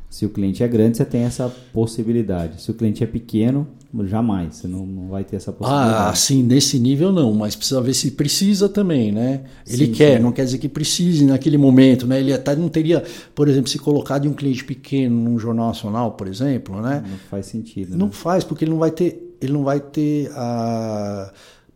Se 0.08 0.26
o 0.26 0.30
cliente 0.30 0.62
é 0.62 0.68
grande, 0.68 0.96
você 0.96 1.04
tem 1.04 1.22
essa 1.22 1.48
possibilidade. 1.72 2.62
Se 2.62 2.70
o 2.70 2.74
cliente 2.74 3.02
é 3.02 3.06
pequeno, 3.06 3.66
jamais. 4.04 4.56
Você 4.56 4.68
não, 4.68 4.86
não 4.86 5.08
vai 5.08 5.24
ter 5.24 5.36
essa 5.36 5.52
possibilidade. 5.52 6.10
Ah, 6.10 6.14
sim, 6.14 6.42
nesse 6.42 6.78
nível 6.78 7.12
não, 7.12 7.32
mas 7.32 7.56
precisa 7.56 7.80
ver 7.80 7.94
se 7.94 8.10
precisa 8.10 8.68
também, 8.68 9.12
né? 9.12 9.44
Ele 9.66 9.86
sim, 9.86 9.92
quer, 9.92 10.16
sim. 10.16 10.22
não 10.22 10.32
quer 10.32 10.44
dizer 10.44 10.58
que 10.58 10.68
precise 10.68 11.24
naquele 11.24 11.56
momento, 11.56 12.06
né? 12.06 12.20
Ele 12.20 12.32
até 12.32 12.54
não 12.56 12.68
teria, 12.68 13.02
por 13.34 13.48
exemplo, 13.48 13.70
se 13.70 13.78
colocar 13.78 14.18
de 14.18 14.28
um 14.28 14.32
cliente 14.34 14.64
pequeno 14.64 15.14
num 15.14 15.38
jornal 15.38 15.68
nacional, 15.68 16.12
por 16.12 16.26
exemplo, 16.26 16.80
né? 16.80 17.02
Não 17.06 17.18
faz 17.30 17.46
sentido. 17.46 17.96
Não 17.96 18.06
né? 18.06 18.12
faz, 18.12 18.44
porque 18.44 18.64
ele 18.64 18.72
não 18.72 18.78
vai 18.78 18.90
ter, 18.90 19.36
ele 19.40 19.52
não 19.52 19.64
vai 19.64 19.80
ter 19.80 20.30
a 20.34 21.32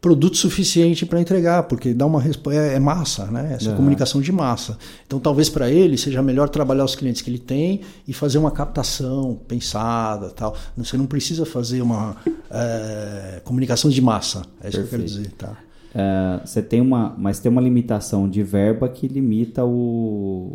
produto 0.06 0.36
suficiente 0.36 1.04
para 1.04 1.20
entregar, 1.20 1.64
porque 1.64 1.92
dá 1.92 2.06
uma 2.06 2.22
é, 2.22 2.74
é 2.76 2.78
massa, 2.78 3.26
né? 3.26 3.54
Essa 3.54 3.70
uhum. 3.70 3.76
comunicação 3.76 4.20
de 4.20 4.30
massa. 4.30 4.78
Então, 5.04 5.18
talvez 5.18 5.48
para 5.48 5.68
ele 5.68 5.98
seja 5.98 6.22
melhor 6.22 6.48
trabalhar 6.48 6.84
os 6.84 6.94
clientes 6.94 7.20
que 7.22 7.28
ele 7.28 7.40
tem 7.40 7.80
e 8.06 8.12
fazer 8.12 8.38
uma 8.38 8.52
captação 8.52 9.36
pensada, 9.48 10.30
tal. 10.30 10.54
Você 10.76 10.96
não 10.96 11.06
precisa 11.06 11.44
fazer 11.44 11.82
uma 11.82 12.14
é, 12.48 13.40
comunicação 13.42 13.90
de 13.90 14.00
massa. 14.00 14.42
É 14.62 14.68
isso 14.68 14.78
Perfeito. 14.78 14.88
que 14.88 14.94
eu 14.94 14.98
quero 14.98 15.02
dizer, 15.02 15.32
tá? 15.32 15.58
É, 15.92 16.46
você 16.46 16.62
tem 16.62 16.80
uma, 16.80 17.12
mas 17.18 17.40
tem 17.40 17.50
uma 17.50 17.60
limitação 17.60 18.30
de 18.30 18.44
verba 18.44 18.88
que 18.88 19.08
limita 19.08 19.64
o, 19.64 19.68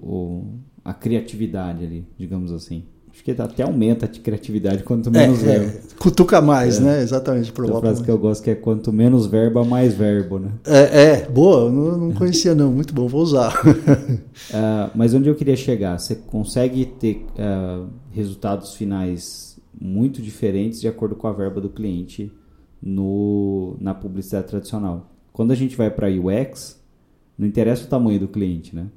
o 0.01 0.59
a 0.85 0.93
criatividade 0.93 1.83
ali, 1.83 2.07
digamos 2.17 2.53
assim. 2.53 2.85
Acho 3.21 3.23
que 3.23 3.39
até 3.39 3.61
aumenta 3.61 4.07
a 4.07 4.09
criatividade 4.09 4.81
quanto 4.81 5.11
menos 5.11 5.43
é, 5.43 5.59
verbo. 5.59 5.77
É, 5.77 5.81
cutuca 5.99 6.41
mais, 6.41 6.79
é. 6.79 6.81
né? 6.81 7.01
Exatamente. 7.03 7.51
Provoca 7.51 7.77
a 7.77 7.81
frase 7.81 8.03
que 8.03 8.09
eu 8.09 8.17
gosto 8.17 8.43
que 8.43 8.49
é 8.49 8.55
quanto 8.55 8.91
menos 8.91 9.27
verba, 9.27 9.63
mais 9.63 9.93
verbo, 9.93 10.39
né? 10.39 10.51
É, 10.65 11.03
é 11.03 11.29
boa, 11.29 11.69
não, 11.69 11.97
não 11.97 12.11
conhecia 12.13 12.55
não, 12.55 12.71
muito 12.71 12.95
bom, 12.95 13.07
vou 13.07 13.21
usar. 13.21 13.53
uh, 13.63 14.89
mas 14.95 15.13
onde 15.13 15.29
eu 15.29 15.35
queria 15.35 15.55
chegar? 15.55 15.99
Você 15.99 16.15
consegue 16.15 16.83
ter 16.83 17.27
uh, 17.37 17.87
resultados 18.09 18.73
finais 18.73 19.59
muito 19.79 20.19
diferentes 20.19 20.81
de 20.81 20.87
acordo 20.87 21.15
com 21.15 21.27
a 21.27 21.31
verba 21.31 21.61
do 21.61 21.69
cliente 21.69 22.31
no, 22.81 23.77
na 23.79 23.93
publicidade 23.93 24.47
tradicional. 24.47 25.11
Quando 25.31 25.51
a 25.51 25.55
gente 25.55 25.77
vai 25.77 25.91
para 25.91 26.07
UX, 26.07 26.81
não 27.37 27.47
interessa 27.47 27.85
o 27.85 27.87
tamanho 27.87 28.19
do 28.19 28.27
cliente, 28.27 28.75
né? 28.75 28.87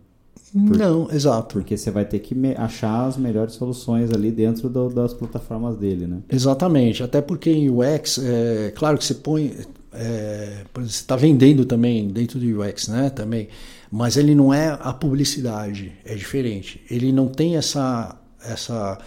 Por, 0.55 0.79
não, 0.79 1.11
exato. 1.11 1.55
Porque 1.55 1.77
você 1.77 1.91
vai 1.91 2.05
ter 2.05 2.21
que 2.21 2.35
achar 2.57 3.07
as 3.07 3.17
melhores 3.17 3.55
soluções 3.55 4.11
ali 4.13 4.31
dentro 4.31 4.69
do, 4.69 4.89
das 4.89 5.13
plataformas 5.13 5.77
dele, 5.77 6.07
né? 6.07 6.19
Exatamente. 6.31 7.03
Até 7.03 7.21
porque 7.21 7.51
em 7.51 7.69
UX, 7.69 8.19
é 8.19 8.73
claro 8.75 8.97
que 8.97 9.05
você 9.05 9.15
põe 9.15 9.53
é, 9.95 10.65
você 10.75 10.87
está 10.87 11.15
vendendo 11.15 11.65
também 11.65 12.09
dentro 12.09 12.39
do 12.39 12.61
UX, 12.61 12.89
né? 12.89 13.11
Também, 13.11 13.49
mas 13.91 14.17
ele 14.17 14.35
não 14.35 14.53
é 14.53 14.77
a 14.81 14.93
publicidade, 14.93 15.93
é 16.05 16.15
diferente. 16.15 16.81
Ele 16.91 17.13
não 17.13 17.29
tem 17.29 17.57
essa 17.57 18.21
essa 18.45 18.99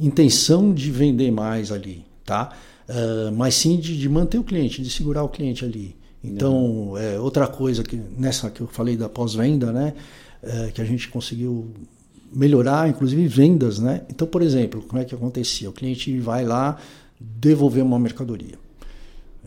intenção 0.00 0.72
de 0.72 0.90
vender 0.90 1.30
mais 1.30 1.70
ali, 1.70 2.04
tá? 2.24 2.52
Uh, 2.88 3.30
mas 3.32 3.54
sim 3.54 3.76
de, 3.78 3.98
de, 3.98 4.08
manter 4.08 4.38
o 4.38 4.44
cliente, 4.44 4.80
de 4.80 4.88
segurar 4.88 5.22
o 5.22 5.28
cliente 5.28 5.62
ali. 5.62 5.94
Então, 6.24 6.94
é, 6.96 7.18
outra 7.20 7.46
coisa 7.46 7.82
que 7.82 8.00
nessa 8.16 8.50
que 8.50 8.62
eu 8.62 8.66
falei 8.66 8.96
da 8.96 9.08
pós-venda, 9.08 9.70
né? 9.72 9.92
É, 10.42 10.70
que 10.70 10.80
a 10.80 10.84
gente 10.84 11.08
conseguiu 11.08 11.72
melhorar, 12.32 12.88
inclusive 12.88 13.26
vendas, 13.26 13.78
né? 13.78 14.02
Então, 14.08 14.26
por 14.26 14.42
exemplo, 14.42 14.82
como 14.82 15.00
é 15.00 15.04
que 15.04 15.14
acontecia? 15.14 15.68
O 15.68 15.72
cliente 15.72 16.18
vai 16.20 16.44
lá 16.44 16.78
devolver 17.18 17.82
uma 17.82 17.98
mercadoria. 17.98 18.54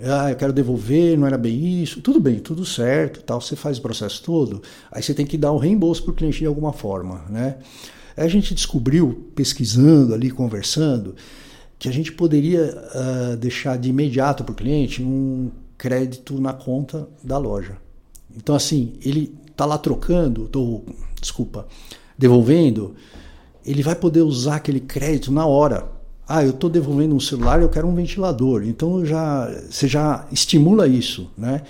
Ah, 0.03 0.31
eu 0.31 0.35
quero 0.35 0.51
devolver, 0.51 1.17
não 1.17 1.27
era 1.27 1.37
bem 1.37 1.81
isso. 1.81 2.01
Tudo 2.01 2.19
bem, 2.19 2.39
tudo 2.39 2.65
certo, 2.65 3.21
tal. 3.21 3.39
Você 3.39 3.55
faz 3.55 3.77
o 3.77 3.81
processo 3.81 4.21
todo, 4.23 4.61
aí 4.91 5.01
você 5.01 5.13
tem 5.13 5.25
que 5.25 5.37
dar 5.37 5.53
um 5.53 5.57
reembolso 5.57 6.03
para 6.03 6.11
o 6.11 6.15
cliente 6.15 6.39
de 6.39 6.45
alguma 6.45 6.73
forma, 6.73 7.23
né? 7.29 7.57
Aí 8.17 8.25
a 8.25 8.27
gente 8.27 8.53
descobriu, 8.53 9.31
pesquisando 9.35 10.13
ali, 10.13 10.29
conversando, 10.29 11.15
que 11.79 11.87
a 11.87 11.91
gente 11.91 12.11
poderia 12.11 12.65
uh, 12.65 13.37
deixar 13.37 13.77
de 13.77 13.89
imediato 13.89 14.43
para 14.43 14.53
o 14.53 14.55
cliente 14.55 15.01
um 15.01 15.49
crédito 15.77 16.39
na 16.39 16.53
conta 16.53 17.07
da 17.23 17.37
loja. 17.37 17.77
Então, 18.35 18.55
assim, 18.55 18.93
ele 19.03 19.33
está 19.61 19.65
lá 19.65 19.77
trocando, 19.77 20.47
tô, 20.47 20.81
desculpa, 21.21 21.67
devolvendo, 22.17 22.95
ele 23.63 23.83
vai 23.83 23.93
poder 23.93 24.21
usar 24.21 24.55
aquele 24.55 24.79
crédito 24.79 25.31
na 25.31 25.45
hora. 25.45 25.87
Ah, 26.27 26.43
eu 26.43 26.49
estou 26.49 26.69
devolvendo 26.69 27.13
um 27.13 27.19
celular, 27.19 27.61
eu 27.61 27.69
quero 27.69 27.87
um 27.87 27.93
ventilador. 27.93 28.63
Então 28.63 29.05
já, 29.05 29.47
você 29.69 29.87
já 29.87 30.25
estimula 30.31 30.87
isso, 30.87 31.29
né? 31.37 31.61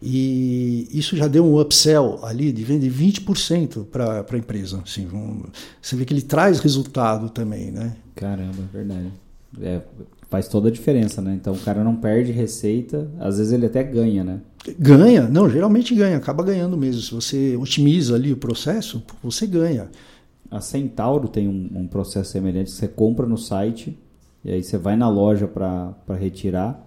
E 0.00 0.88
isso 0.90 1.16
já 1.16 1.26
deu 1.28 1.44
um 1.44 1.60
upsell 1.60 2.20
ali 2.22 2.52
de 2.52 2.62
venda 2.62 2.88
de 2.88 2.90
20% 2.90 3.84
para 3.86 4.24
a 4.30 4.36
empresa. 4.36 4.80
Assim, 4.84 5.06
um, 5.06 5.42
você 5.80 5.96
vê 5.96 6.04
que 6.04 6.14
ele 6.14 6.22
traz 6.22 6.60
resultado 6.60 7.28
também, 7.28 7.70
né? 7.70 7.94
Caramba, 8.14 8.62
é 8.72 8.76
verdade. 8.76 9.12
É, 9.60 9.80
faz 10.34 10.48
toda 10.48 10.68
a 10.68 10.72
diferença, 10.72 11.22
né? 11.22 11.38
Então 11.40 11.52
o 11.52 11.58
cara 11.60 11.84
não 11.84 11.94
perde 11.94 12.32
receita, 12.32 13.08
às 13.20 13.38
vezes 13.38 13.52
ele 13.52 13.66
até 13.66 13.84
ganha, 13.84 14.24
né? 14.24 14.40
Ganha, 14.76 15.28
não, 15.28 15.48
geralmente 15.48 15.94
ganha, 15.94 16.16
acaba 16.16 16.42
ganhando 16.42 16.76
mesmo. 16.76 17.00
Se 17.02 17.14
você 17.14 17.56
otimiza 17.56 18.16
ali 18.16 18.32
o 18.32 18.36
processo, 18.36 19.00
você 19.22 19.46
ganha. 19.46 19.88
A 20.50 20.60
Centauro 20.60 21.28
tem 21.28 21.46
um, 21.46 21.70
um 21.72 21.86
processo 21.86 22.32
semelhante, 22.32 22.72
você 22.72 22.88
compra 22.88 23.26
no 23.26 23.38
site 23.38 23.96
e 24.44 24.50
aí 24.50 24.60
você 24.60 24.76
vai 24.76 24.96
na 24.96 25.08
loja 25.08 25.46
para 25.46 25.94
retirar. 26.18 26.83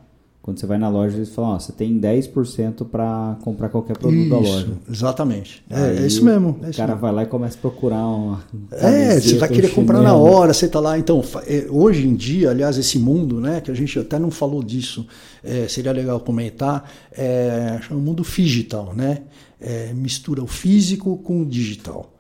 Quando 0.48 0.62
você 0.62 0.66
vai 0.66 0.78
na 0.78 0.88
loja, 0.88 1.18
eles 1.18 1.28
falam: 1.28 1.56
ó, 1.56 1.60
você 1.60 1.74
tem 1.74 2.00
10% 2.00 2.88
para 2.88 3.38
comprar 3.42 3.68
qualquer 3.68 3.98
produto 3.98 4.18
isso, 4.18 4.30
da 4.30 4.38
loja. 4.38 4.68
Exatamente. 4.90 5.62
É, 5.70 5.98
é 5.98 6.08
isso 6.08 6.24
mesmo. 6.24 6.58
É 6.64 6.70
o 6.70 6.74
cara 6.74 6.94
mesmo. 6.94 7.02
vai 7.02 7.12
lá 7.12 7.24
e 7.24 7.26
começa 7.26 7.58
a 7.58 7.60
procurar 7.60 8.08
uma. 8.08 8.42
É, 8.72 9.20
você 9.20 9.36
vai 9.36 9.50
querer 9.50 9.74
comprar 9.74 10.02
na 10.02 10.16
hora, 10.16 10.54
você 10.54 10.70
tá 10.70 10.80
lá. 10.80 10.98
Então, 10.98 11.22
é, 11.46 11.68
hoje 11.70 12.08
em 12.08 12.16
dia, 12.16 12.52
aliás, 12.52 12.78
esse 12.78 12.98
mundo, 12.98 13.42
né, 13.42 13.60
que 13.60 13.70
a 13.70 13.74
gente 13.74 14.00
até 14.00 14.18
não 14.18 14.32
falou 14.32 14.64
disso, 14.64 15.06
é, 15.44 15.68
seria 15.68 15.92
legal 15.92 16.18
comentar, 16.22 16.90
é, 17.12 17.80
chama 17.82 18.00
o 18.00 18.04
mundo 18.04 18.24
digital, 18.24 18.94
né? 18.96 19.24
É, 19.60 19.92
mistura 19.94 20.42
o 20.42 20.48
físico 20.48 21.18
com 21.18 21.42
o 21.42 21.46
digital. 21.46 22.14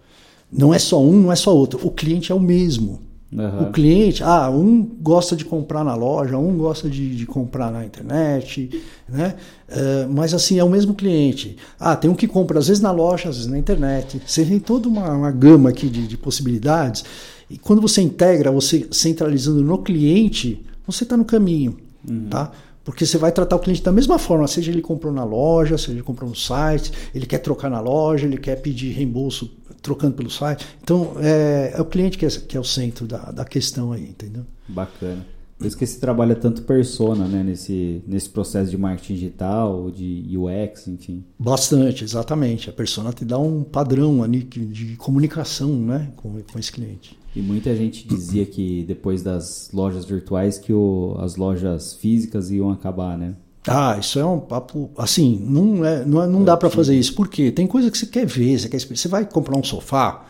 Não 0.51 0.73
é 0.73 0.79
só 0.79 1.01
um, 1.01 1.13
não 1.13 1.31
é 1.31 1.35
só 1.37 1.55
outro. 1.55 1.79
O 1.81 1.91
cliente 1.91 2.29
é 2.29 2.35
o 2.35 2.41
mesmo. 2.41 3.06
Uhum. 3.31 3.63
O 3.63 3.71
cliente, 3.71 4.23
ah, 4.23 4.49
um 4.49 4.81
gosta 4.81 5.35
de 5.35 5.43
comprar 5.43 5.83
na 5.83 5.93
loja, 5.95 6.37
um 6.37 6.55
gosta 6.55 6.89
de, 6.89 7.13
de 7.13 7.25
comprar 7.25 7.69
na 7.69 7.85
internet, 7.85 8.81
né? 9.07 9.35
Uh, 9.67 10.13
mas 10.13 10.33
assim, 10.33 10.57
é 10.57 10.63
o 10.63 10.69
mesmo 10.69 10.93
cliente. 10.93 11.57
Ah, 11.77 11.95
tem 11.95 12.09
um 12.09 12.15
que 12.15 12.27
compra 12.27 12.57
às 12.57 12.67
vezes 12.67 12.81
na 12.81 12.91
loja, 12.91 13.27
às 13.27 13.35
vezes 13.35 13.51
na 13.51 13.57
internet. 13.57 14.21
Você 14.25 14.45
tem 14.45 14.59
toda 14.59 14.87
uma, 14.87 15.11
uma 15.11 15.31
gama 15.31 15.69
aqui 15.69 15.89
de, 15.89 16.07
de 16.07 16.17
possibilidades. 16.17 17.03
E 17.49 17.57
quando 17.57 17.81
você 17.81 18.01
integra, 18.01 18.49
você 18.49 18.87
centralizando 18.91 19.61
no 19.61 19.77
cliente, 19.79 20.65
você 20.85 21.03
está 21.03 21.17
no 21.17 21.25
caminho, 21.25 21.77
uhum. 22.07 22.27
tá? 22.29 22.51
Porque 22.85 23.05
você 23.05 23.17
vai 23.17 23.33
tratar 23.33 23.57
o 23.57 23.59
cliente 23.59 23.83
da 23.83 23.91
mesma 23.91 24.17
forma, 24.17 24.47
seja 24.47 24.71
ele 24.71 24.81
comprou 24.81 25.11
na 25.11 25.25
loja, 25.25 25.77
seja 25.77 25.91
ele 25.91 26.01
comprou 26.01 26.29
no 26.29 26.35
site, 26.35 26.93
ele 27.13 27.25
quer 27.25 27.39
trocar 27.39 27.69
na 27.69 27.81
loja, 27.81 28.25
ele 28.25 28.37
quer 28.37 28.55
pedir 28.61 28.93
reembolso 28.93 29.51
trocando 29.81 30.15
pelo 30.15 30.29
site. 30.29 30.65
Então, 30.81 31.13
é, 31.19 31.73
é 31.75 31.81
o 31.81 31.85
cliente 31.85 32.17
que 32.17 32.25
é, 32.25 32.29
que 32.29 32.57
é 32.57 32.59
o 32.59 32.63
centro 32.63 33.07
da, 33.07 33.31
da 33.31 33.45
questão 33.45 33.91
aí, 33.91 34.03
entendeu? 34.03 34.45
Bacana. 34.67 35.25
Por 35.57 35.65
isso 35.65 35.75
que 35.75 35.83
esse 35.83 35.99
trabalho 35.99 36.33
é 36.33 36.35
tanto 36.35 36.61
persona, 36.61 37.27
né? 37.27 37.43
Nesse, 37.43 38.03
nesse 38.05 38.29
processo 38.29 38.69
de 38.69 38.77
marketing 38.77 39.13
digital, 39.15 39.89
de 39.89 40.37
UX, 40.37 40.87
enfim. 40.87 41.23
Bastante, 41.39 42.03
exatamente. 42.03 42.69
A 42.69 42.73
persona 42.73 43.11
te 43.11 43.25
dá 43.25 43.39
um 43.39 43.63
padrão 43.63 44.21
ali 44.21 44.43
de 44.43 44.95
comunicação, 44.97 45.69
né? 45.75 46.11
Com, 46.15 46.39
com 46.43 46.59
esse 46.59 46.71
cliente. 46.71 47.17
E 47.35 47.41
muita 47.41 47.75
gente 47.75 48.07
dizia 48.07 48.45
que 48.45 48.83
depois 48.83 49.23
das 49.23 49.69
lojas 49.73 50.05
virtuais 50.05 50.59
que 50.59 50.71
o, 50.71 51.15
as 51.19 51.35
lojas 51.35 51.93
físicas 51.95 52.51
iam 52.51 52.69
acabar, 52.69 53.17
né? 53.17 53.35
Ah, 53.67 53.97
isso 53.99 54.17
é 54.19 54.25
um 54.25 54.39
papo. 54.39 54.89
Assim, 54.97 55.39
não, 55.43 55.85
é, 55.85 56.05
não, 56.05 56.23
é, 56.23 56.27
não 56.27 56.43
dá 56.43 56.55
para 56.55 56.69
fazer 56.69 56.95
isso. 56.95 57.13
Por 57.13 57.27
quê? 57.27 57.51
Tem 57.51 57.67
coisa 57.67 57.91
que 57.91 57.97
você 57.97 58.05
quer 58.05 58.25
ver, 58.25 58.59
você 58.59 58.69
quer 58.69 58.79
Você 58.79 59.07
vai 59.07 59.25
comprar 59.25 59.57
um 59.57 59.63
sofá, 59.63 60.25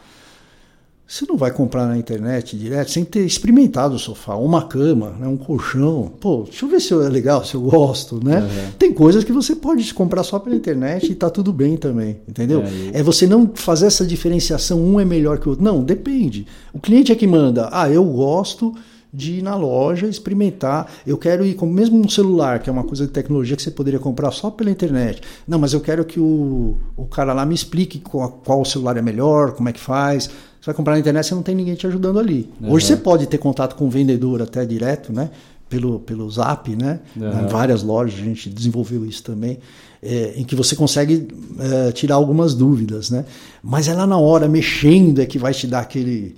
você 1.08 1.26
não 1.26 1.38
vai 1.38 1.52
comprar 1.52 1.86
na 1.86 1.98
internet 1.98 2.58
direto 2.58 2.92
sem 2.92 3.06
ter 3.06 3.26
experimentado 3.26 3.96
o 3.96 4.00
sofá, 4.00 4.36
uma 4.36 4.68
cama, 4.68 5.12
né, 5.18 5.26
um 5.26 5.38
colchão. 5.38 6.12
Pô, 6.20 6.44
deixa 6.44 6.66
eu 6.66 6.70
ver 6.70 6.82
se 6.82 6.94
é 6.94 6.98
legal, 6.98 7.46
se 7.46 7.56
eu 7.56 7.62
gosto, 7.62 8.22
né? 8.22 8.42
Uhum. 8.42 8.72
Tem 8.78 8.92
coisas 8.92 9.24
que 9.24 9.32
você 9.32 9.56
pode 9.56 9.94
comprar 9.94 10.24
só 10.24 10.38
pela 10.38 10.54
internet 10.54 11.10
e 11.10 11.16
tá 11.16 11.30
tudo 11.30 11.54
bem 11.54 11.78
também, 11.78 12.18
entendeu? 12.28 12.62
É, 12.94 13.00
é 13.00 13.04
você 13.04 13.26
não 13.26 13.50
fazer 13.56 13.86
essa 13.88 14.06
diferenciação, 14.06 14.84
um 14.84 15.00
é 15.00 15.06
melhor 15.06 15.40
que 15.40 15.48
o 15.48 15.52
outro. 15.52 15.64
Não, 15.64 15.82
depende. 15.82 16.46
O 16.74 16.80
cliente 16.80 17.10
é 17.10 17.16
que 17.16 17.26
manda, 17.26 17.70
ah, 17.72 17.90
eu 17.90 18.04
gosto 18.04 18.76
de 19.14 19.39
ir 19.39 19.41
na 19.41 19.55
loja, 19.55 20.08
experimentar. 20.08 20.91
Eu 21.05 21.18
quero 21.18 21.45
ir 21.45 21.55
com 21.55 21.66
mesmo 21.66 21.99
um 21.99 22.10
celular, 22.10 22.60
que 22.60 22.70
é 22.70 22.74
uma 22.74 22.84
coisa 22.84 23.05
de 23.05 23.12
tecnologia 23.12 23.55
que 23.55 23.62
você 23.62 23.72
poderia 23.72 23.99
comprar 23.99 24.32
só 24.32 24.51
pela 24.51 24.70
internet. 24.70 25.22
Não, 25.47 25.58
mas 25.58 25.74
eu 25.74 25.82
quero 25.82 26.03
que 26.05 26.20
o, 26.20 26.78
o 26.95 27.05
cara 27.05 27.34
lá 27.34 27.45
me 27.45 27.55
explique 27.55 27.99
qual, 27.99 28.30
qual 28.43 28.66
celular 28.66 28.97
é 28.97 29.01
melhor, 29.01 29.53
como 29.53 29.70
é 29.70 29.74
que 29.74 29.80
faz. 29.80 30.26
Você 30.26 30.66
vai 30.66 30.76
comprar 30.76 30.93
na 30.93 30.99
internet, 30.99 31.26
você 31.26 31.36
não 31.36 31.43
tem 31.43 31.55
ninguém 31.55 31.76
te 31.76 31.88
ajudando 31.88 32.20
ali. 32.20 32.49
Uhum. 32.62 32.72
Hoje 32.74 32.88
você 32.88 32.97
pode 32.97 33.26
ter 33.28 33.38
contato 33.38 33.76
com 33.76 33.86
o 33.86 33.89
vendedor 33.89 34.41
até 34.41 34.66
direto, 34.66 35.14
né? 35.14 35.30
Pelo, 35.70 35.99
pelo 35.99 36.30
Zap, 36.30 36.74
né? 36.76 36.99
Uhum. 37.16 37.43
Em 37.43 37.47
várias 37.47 37.84
lojas 37.84 38.20
a 38.20 38.24
gente 38.24 38.49
desenvolveu 38.49 39.05
isso 39.05 39.24
também. 39.24 39.60
É, 40.01 40.34
em 40.36 40.43
que 40.43 40.55
você 40.55 40.76
consegue 40.76 41.28
é, 41.60 41.91
tirar 41.91 42.16
algumas 42.16 42.53
dúvidas, 42.53 43.10
né? 43.10 43.26
Mas 43.64 43.88
é 43.88 43.93
lá 43.93 44.05
na 44.05 44.18
hora, 44.18 44.47
mexendo, 44.47 45.20
é 45.20 45.26
que 45.26 45.39
vai 45.39 45.53
te 45.53 45.66
dar 45.66 45.80
aquele, 45.80 46.36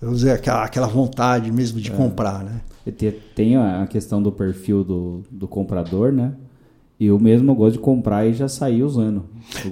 vamos 0.00 0.20
dizer, 0.20 0.32
aquela, 0.32 0.64
aquela 0.64 0.86
vontade 0.86 1.50
mesmo 1.50 1.80
de 1.80 1.90
é. 1.90 1.94
comprar, 1.94 2.44
né? 2.44 2.60
Tem 3.34 3.56
a 3.56 3.86
questão 3.86 4.22
do 4.22 4.32
perfil 4.32 4.82
do, 4.82 5.22
do 5.30 5.46
comprador, 5.46 6.12
né? 6.12 6.32
E 7.00 7.06
eu 7.06 7.18
mesmo 7.18 7.54
gosto 7.54 7.74
de 7.74 7.78
comprar 7.78 8.26
e 8.26 8.32
já 8.32 8.48
sair 8.48 8.82
usando. 8.82 9.22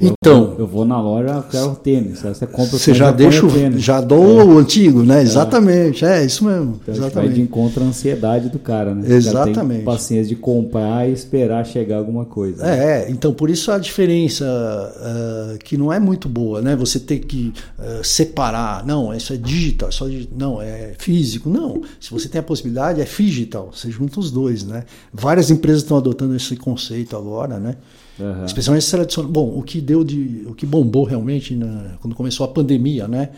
Eu 0.01 0.15
então, 0.23 0.55
eu 0.59 0.67
vou 0.67 0.85
na 0.85 1.01
loja, 1.01 1.45
quero 1.51 1.75
tênis. 1.77 2.23
Você 2.23 2.47
compra 2.47 2.79
Você 2.79 2.95
já 2.95 3.11
deixa 3.11 3.45
o 3.45 3.53
tênis. 3.53 3.83
Já 3.83 4.01
dou 4.01 4.41
é. 4.41 4.45
o 4.45 4.59
antigo, 4.59 5.03
né? 5.03 5.23
Exatamente, 5.23 6.05
é, 6.05 6.23
é 6.23 6.25
isso 6.25 6.45
mesmo. 6.45 6.81
Então, 6.83 6.95
exatamente. 6.95 7.35
de 7.35 7.43
encontro 7.43 7.83
à 7.83 7.87
ansiedade 7.87 8.49
do 8.49 8.59
cara, 8.59 8.95
né? 8.95 9.03
Exatamente. 9.07 9.79
Tem 9.79 9.85
paciência 9.85 10.29
de 10.29 10.37
comprar 10.37 11.09
e 11.09 11.13
esperar 11.13 11.67
chegar 11.67 11.99
alguma 11.99 12.25
coisa. 12.25 12.65
Né? 12.65 13.03
É, 13.03 13.11
então 13.11 13.33
por 13.35 13.51
isso 13.51 13.71
a 13.71 13.79
diferença 13.79 14.45
uh, 14.45 15.59
que 15.59 15.77
não 15.77 15.93
é 15.93 15.99
muito 15.99 16.29
boa, 16.29 16.63
né? 16.63 16.75
Você 16.77 16.99
ter 16.99 17.19
que 17.19 17.53
uh, 17.79 18.05
separar, 18.05 18.87
não, 18.87 19.13
isso 19.15 19.33
é 19.33 19.37
digital, 19.37 19.93
só 19.93 20.07
não, 20.37 20.63
é 20.63 20.95
físico, 20.99 21.51
não. 21.51 21.83
Se 22.01 22.11
você 22.11 22.29
tem 22.29 22.39
a 22.39 22.43
possibilidade, 22.43 23.01
é 23.01 23.05
digital, 23.05 23.71
você 23.75 23.91
junta 23.91 24.21
os 24.21 24.31
dois, 24.31 24.65
né? 24.65 24.85
Várias 25.13 25.51
empresas 25.51 25.83
estão 25.83 25.97
adotando 25.97 26.35
esse 26.35 26.57
conceito 26.57 27.16
agora, 27.17 27.59
né? 27.59 27.77
Uhum. 28.19 28.45
Especialmente 28.45 28.89
tradicional. 28.91 29.31
Bom, 29.31 29.59
o 29.59 29.63
que 29.63 29.81
deu 29.81 30.03
de, 30.03 30.45
o 30.47 30.55
que 30.55 30.65
bombou 30.65 31.05
realmente 31.05 31.55
na, 31.55 31.97
quando 32.01 32.15
começou 32.15 32.45
a 32.45 32.49
pandemia, 32.49 33.07
né? 33.07 33.31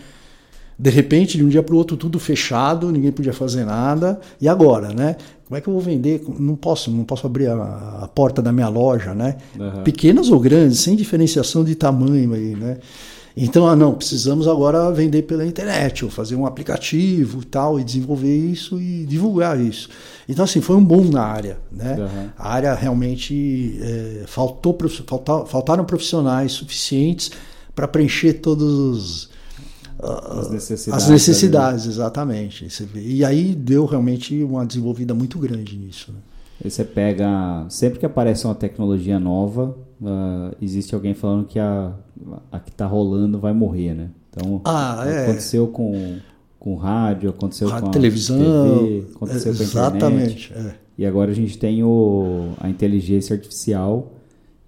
De 0.78 0.90
repente, 0.90 1.36
de 1.36 1.44
um 1.44 1.48
dia 1.48 1.62
para 1.62 1.74
o 1.74 1.78
outro, 1.78 1.96
tudo 1.96 2.20
fechado, 2.20 2.92
ninguém 2.92 3.10
podia 3.10 3.32
fazer 3.32 3.64
nada. 3.64 4.20
E 4.40 4.48
agora, 4.48 4.94
né? 4.94 5.16
Como 5.46 5.58
é 5.58 5.60
que 5.60 5.68
eu 5.68 5.72
vou 5.72 5.82
vender? 5.82 6.22
Não 6.38 6.54
posso, 6.54 6.90
não 6.90 7.04
posso 7.04 7.26
abrir 7.26 7.48
a, 7.48 8.02
a 8.02 8.08
porta 8.08 8.40
da 8.40 8.52
minha 8.52 8.68
loja, 8.68 9.12
né? 9.14 9.38
Uhum. 9.58 9.82
Pequenas 9.82 10.30
ou 10.30 10.38
grandes, 10.38 10.78
sem 10.78 10.94
diferenciação 10.94 11.64
de 11.64 11.74
tamanho 11.74 12.32
aí, 12.32 12.54
né? 12.54 12.78
Então, 13.40 13.68
ah, 13.68 13.76
não, 13.76 13.94
precisamos 13.94 14.48
agora 14.48 14.90
vender 14.90 15.22
pela 15.22 15.46
internet, 15.46 16.04
ou 16.04 16.10
fazer 16.10 16.34
um 16.34 16.44
aplicativo 16.44 17.40
e 17.40 17.44
tal, 17.44 17.78
e 17.78 17.84
desenvolver 17.84 18.36
isso 18.36 18.80
e 18.80 19.06
divulgar 19.06 19.60
isso. 19.60 19.88
Então, 20.28 20.44
assim, 20.44 20.60
foi 20.60 20.74
um 20.74 20.84
boom 20.84 21.04
na 21.04 21.22
área. 21.22 21.58
Né? 21.70 21.96
Uhum. 21.98 22.28
A 22.36 22.52
área 22.52 22.74
realmente 22.74 23.78
é, 23.80 24.24
faltou, 24.26 24.76
falta, 25.06 25.46
faltaram 25.46 25.84
profissionais 25.84 26.52
suficientes 26.52 27.30
para 27.76 27.86
preencher 27.86 28.34
todos 28.34 29.30
as 30.00 30.50
necessidades. 30.50 31.04
As 31.04 31.10
necessidades, 31.10 31.86
exatamente. 31.86 32.66
E 32.96 33.24
aí 33.24 33.54
deu 33.54 33.84
realmente 33.84 34.42
uma 34.42 34.66
desenvolvida 34.66 35.14
muito 35.14 35.38
grande 35.38 35.76
nisso. 35.76 36.12
Né? 36.12 36.18
Aí 36.64 36.70
você 36.70 36.84
pega. 36.84 37.66
Sempre 37.68 38.00
que 38.00 38.06
aparece 38.06 38.44
uma 38.44 38.54
tecnologia 38.54 39.18
nova, 39.18 39.76
uh, 40.00 40.54
existe 40.60 40.94
alguém 40.94 41.14
falando 41.14 41.46
que 41.46 41.58
a, 41.58 41.92
a 42.50 42.58
que 42.58 42.70
está 42.70 42.86
rolando 42.86 43.38
vai 43.38 43.52
morrer, 43.52 43.94
né? 43.94 44.10
Então, 44.30 44.60
ah, 44.64 45.04
é. 45.06 45.24
aconteceu 45.24 45.66
com, 45.68 46.18
com 46.58 46.76
rádio, 46.76 47.30
aconteceu 47.30 47.72
a 47.72 47.80
com 47.80 47.88
a 47.88 47.90
televisão, 47.90 48.38
TV, 48.38 49.06
aconteceu 49.14 49.54
com 49.54 49.58
a 49.58 49.62
exatamente. 49.62 50.50
internet. 50.50 50.52
É. 50.54 50.88
E 50.98 51.06
agora 51.06 51.30
a 51.30 51.34
gente 51.34 51.56
tem 51.58 51.82
o, 51.82 52.52
a 52.58 52.68
inteligência 52.68 53.34
artificial 53.34 54.12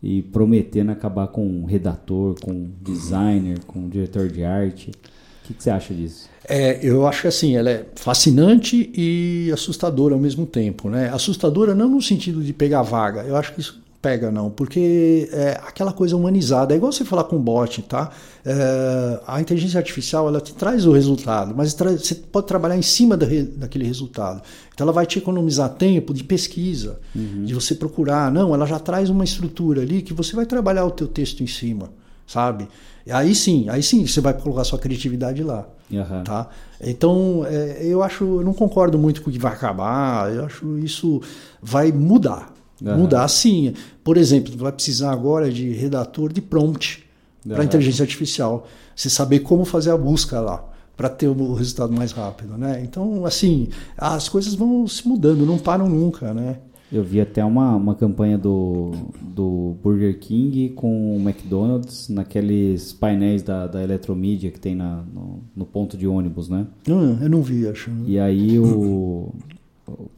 e 0.03 0.23
prometendo 0.23 0.91
acabar 0.91 1.29
com 1.29 1.45
um 1.45 1.65
redator, 1.65 2.37
com 2.41 2.53
um 2.53 2.71
designer, 2.81 3.59
com 3.67 3.81
um 3.81 3.89
diretor 3.89 4.29
de 4.29 4.45
arte. 4.45 4.91
O 4.91 5.47
que, 5.49 5.55
que 5.55 5.63
você 5.63 5.71
acha 5.71 5.93
disso? 5.93 6.29
É, 6.49 6.79
eu 6.85 7.07
acho 7.07 7.23
que 7.23 7.29
assim, 7.29 7.57
ela 7.57 7.71
é 7.71 7.87
fascinante 7.97 8.91
e 8.95 9.51
assustadora 9.53 10.15
ao 10.15 10.21
mesmo 10.21 10.47
tempo, 10.47 10.89
né? 10.89 11.11
Assustadora 11.11 11.75
não 11.75 11.89
no 11.89 12.01
sentido 12.01 12.43
de 12.43 12.53
pegar 12.53 12.83
vaga, 12.83 13.23
eu 13.23 13.37
acho 13.37 13.53
que 13.55 13.61
isso 13.61 13.83
pega 14.01 14.31
não, 14.31 14.51
porque 14.51 15.29
é 15.31 15.61
aquela 15.67 15.93
coisa 15.93 16.17
humanizada, 16.17 16.73
é 16.73 16.77
igual 16.77 16.91
você 16.91 17.05
falar 17.05 17.25
com 17.25 17.39
bot, 17.39 17.83
tá? 17.83 18.11
É, 18.45 19.21
a 19.27 19.41
inteligência 19.41 19.79
artificial 19.79 20.27
ela 20.27 20.41
te 20.41 20.55
traz 20.55 20.87
o 20.87 20.93
resultado, 20.93 21.55
mas 21.55 21.75
você 21.75 22.15
pode 22.15 22.47
trabalhar 22.47 22.77
em 22.77 22.83
cima 22.83 23.15
da, 23.15 23.27
daquele 23.57 23.85
resultado. 23.85 24.43
Então 24.73 24.87
ela 24.87 24.93
vai 24.93 25.05
te 25.05 25.19
economizar 25.19 25.69
tempo 25.71 26.15
de 26.15 26.25
pesquisa, 26.25 26.99
uhum. 27.15 27.45
de 27.45 27.53
você 27.53 27.75
procurar. 27.75 28.33
Não, 28.33 28.55
ela 28.55 28.65
já 28.65 28.79
traz 28.79 29.11
uma 29.11 29.25
estrutura 29.25 29.83
ali 29.83 30.01
que 30.01 30.15
você 30.15 30.35
vai 30.35 30.47
trabalhar 30.47 30.87
o 30.87 30.91
teu 30.91 31.07
texto 31.07 31.43
em 31.43 31.47
cima, 31.47 31.91
sabe? 32.27 32.69
E 33.07 33.13
aí 33.13 33.35
sim, 33.35 33.69
aí 33.69 33.83
sim 33.83 34.07
você 34.07 34.23
vai 34.23 34.33
colocar 34.33 34.65
sua 34.65 34.79
criatividade 34.79 35.43
lá. 35.43 35.69
Uhum. 35.91 36.25
Tá? 36.25 36.49
Então, 36.81 37.45
é, 37.47 37.85
eu 37.85 38.03
acho, 38.03 38.25
eu 38.25 38.45
não 38.45 38.55
concordo 38.55 38.99
muito 38.99 39.21
com 39.21 39.29
o 39.29 39.33
que 39.33 39.39
vai 39.39 39.53
acabar, 39.53 40.33
eu 40.33 40.47
acho 40.47 40.79
isso 40.79 41.21
vai 41.61 41.93
mudar. 41.93 42.60
Uhum. 42.83 42.99
Mudar 42.99 43.29
sim. 43.29 43.75
Por 44.03 44.17
exemplo, 44.17 44.57
vai 44.57 44.73
precisar 44.73 45.13
agora 45.13 45.51
de 45.51 45.71
redator 45.71 46.33
de 46.33 46.41
prompt 46.41 47.05
uhum. 47.45 47.55
para 47.55 47.65
inteligência 47.65 48.03
artificial. 48.03 48.67
Você 48.95 49.11
saber 49.11 49.41
como 49.41 49.65
fazer 49.65 49.91
a 49.91 49.97
busca 49.97 50.41
lá 50.41 50.65
para 50.97 51.09
ter 51.09 51.29
o 51.29 51.55
resultado 51.55 51.93
mais 51.93 52.13
rápido, 52.13 52.59
né? 52.59 52.83
Então, 52.85 53.25
assim, 53.25 53.69
as 53.97 54.29
coisas 54.29 54.55
vão 54.55 54.87
se 54.87 55.09
mudando, 55.09 55.47
não 55.47 55.59
param 55.59 55.89
nunca, 55.89 56.35
né? 56.35 56.59
Eu 56.93 57.05
vi 57.05 57.21
até 57.21 57.45
uma, 57.45 57.77
uma 57.77 57.95
campanha 57.95 58.37
do, 58.37 58.91
do 59.23 59.77
Burger 59.83 60.19
King 60.19 60.71
com 60.71 61.17
o 61.17 61.21
McDonald's 61.21 62.09
naqueles 62.09 62.93
painéis 62.93 63.43
da, 63.43 63.69
da 63.69 63.83
Eletromídia 63.83 64.51
que 64.51 64.59
tem 64.59 64.75
na, 64.75 65.03
no, 65.15 65.41
no 65.55 65.65
ponto 65.65 65.97
de 65.97 66.07
ônibus, 66.07 66.49
né? 66.49 66.67
Hum, 66.89 67.17
eu 67.23 67.31
não 67.31 67.43
vi, 67.43 67.69
acho. 67.69 67.91
E 68.05 68.19
aí 68.19 68.59
o, 68.59 69.33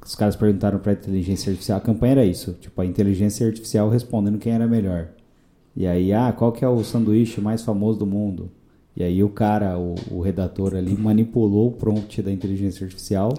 os 0.05 0.15
caras 0.15 0.37
perguntaram 0.37 0.79
para 0.79 0.93
a 0.93 0.95
inteligência 0.95 1.51
artificial, 1.51 1.79
a 1.79 1.81
campanha 1.81 2.13
era 2.13 2.25
isso, 2.25 2.57
tipo 2.61 2.81
a 2.81 2.87
inteligência 2.87 3.47
artificial 3.47 3.89
respondendo 3.89 4.39
quem 4.39 4.53
era 4.53 4.67
melhor. 4.67 5.09
E 5.75 5.87
aí, 5.87 6.13
ah, 6.13 6.33
qual 6.37 6.53
que 6.53 6.65
é 6.65 6.69
o 6.69 6.83
sanduíche 6.85 7.41
mais 7.41 7.63
famoso 7.63 8.01
do 8.01 8.07
mundo? 8.07 8.51
E 8.95 9.03
aí 9.03 9.25
o 9.25 9.29
cara, 9.29 9.79
o, 9.79 9.95
o 10.11 10.21
redator 10.21 10.75
ali, 10.75 10.97
manipulou 10.97 11.69
o 11.69 11.73
prompt 11.73 12.21
da 12.21 12.31
inteligência 12.31 12.85
artificial 12.85 13.33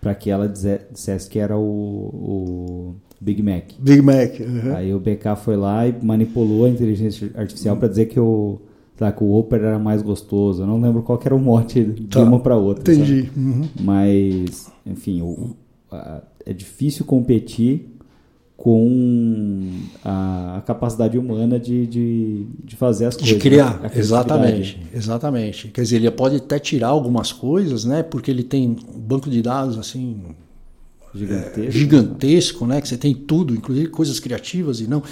para 0.00 0.14
que 0.14 0.30
ela 0.30 0.48
dissesse 0.48 1.28
que 1.28 1.38
era 1.38 1.56
o, 1.56 1.62
o, 1.62 2.94
Big 3.20 3.42
Mac. 3.42 3.72
Big 3.78 4.00
Mac. 4.00 4.40
Uhum. 4.40 4.74
Aí 4.74 4.94
o 4.94 5.00
BK 5.00 5.36
foi 5.36 5.56
lá 5.56 5.86
e 5.86 5.94
manipulou 6.02 6.64
a 6.64 6.68
inteligência 6.68 7.30
artificial 7.34 7.74
uhum. 7.74 7.80
para 7.80 7.88
dizer 7.88 8.06
que 8.06 8.20
o 8.20 8.58
lá, 9.00 9.12
que 9.12 9.22
o 9.22 9.34
Oper 9.34 9.60
era 9.60 9.78
mais 9.78 10.02
gostoso. 10.02 10.62
Eu 10.62 10.66
não 10.66 10.80
lembro 10.80 11.02
qual 11.02 11.20
era 11.24 11.34
o 11.34 11.38
mote 11.38 11.82
de 11.84 12.06
tá. 12.06 12.20
uma 12.20 12.40
para 12.40 12.56
outra. 12.56 12.94
Entendi. 12.94 13.30
Uhum. 13.36 13.68
Mas, 13.80 14.70
enfim, 14.86 15.22
o, 15.22 15.56
é 16.44 16.52
difícil 16.52 17.04
competir 17.04 17.96
com 18.56 19.70
a, 20.04 20.62
capacidade 20.64 21.18
humana 21.18 21.58
de, 21.60 21.86
de, 21.86 22.46
de, 22.64 22.76
fazer 22.76 23.06
as 23.06 23.14
coisas. 23.14 23.34
De 23.34 23.40
criar, 23.40 23.80
né? 23.80 23.90
exatamente, 23.94 24.80
exatamente. 24.94 25.68
Quer 25.68 25.82
dizer, 25.82 25.96
ele 25.96 26.10
pode 26.10 26.36
até 26.36 26.58
tirar 26.58 26.88
algumas 26.88 27.32
coisas, 27.32 27.84
né? 27.84 28.02
Porque 28.02 28.30
ele 28.30 28.42
tem 28.42 28.70
um 28.70 28.98
banco 28.98 29.28
de 29.28 29.42
dados 29.42 29.78
assim 29.78 30.34
gigantesco, 31.16 31.60
é, 31.60 31.70
gigantesco 31.70 32.66
né? 32.66 32.80
Que 32.80 32.88
você 32.88 32.96
tem 32.96 33.14
tudo, 33.14 33.54
inclusive 33.54 33.88
coisas 33.88 34.20
criativas 34.20 34.80
e 34.80 34.86
não. 34.86 35.02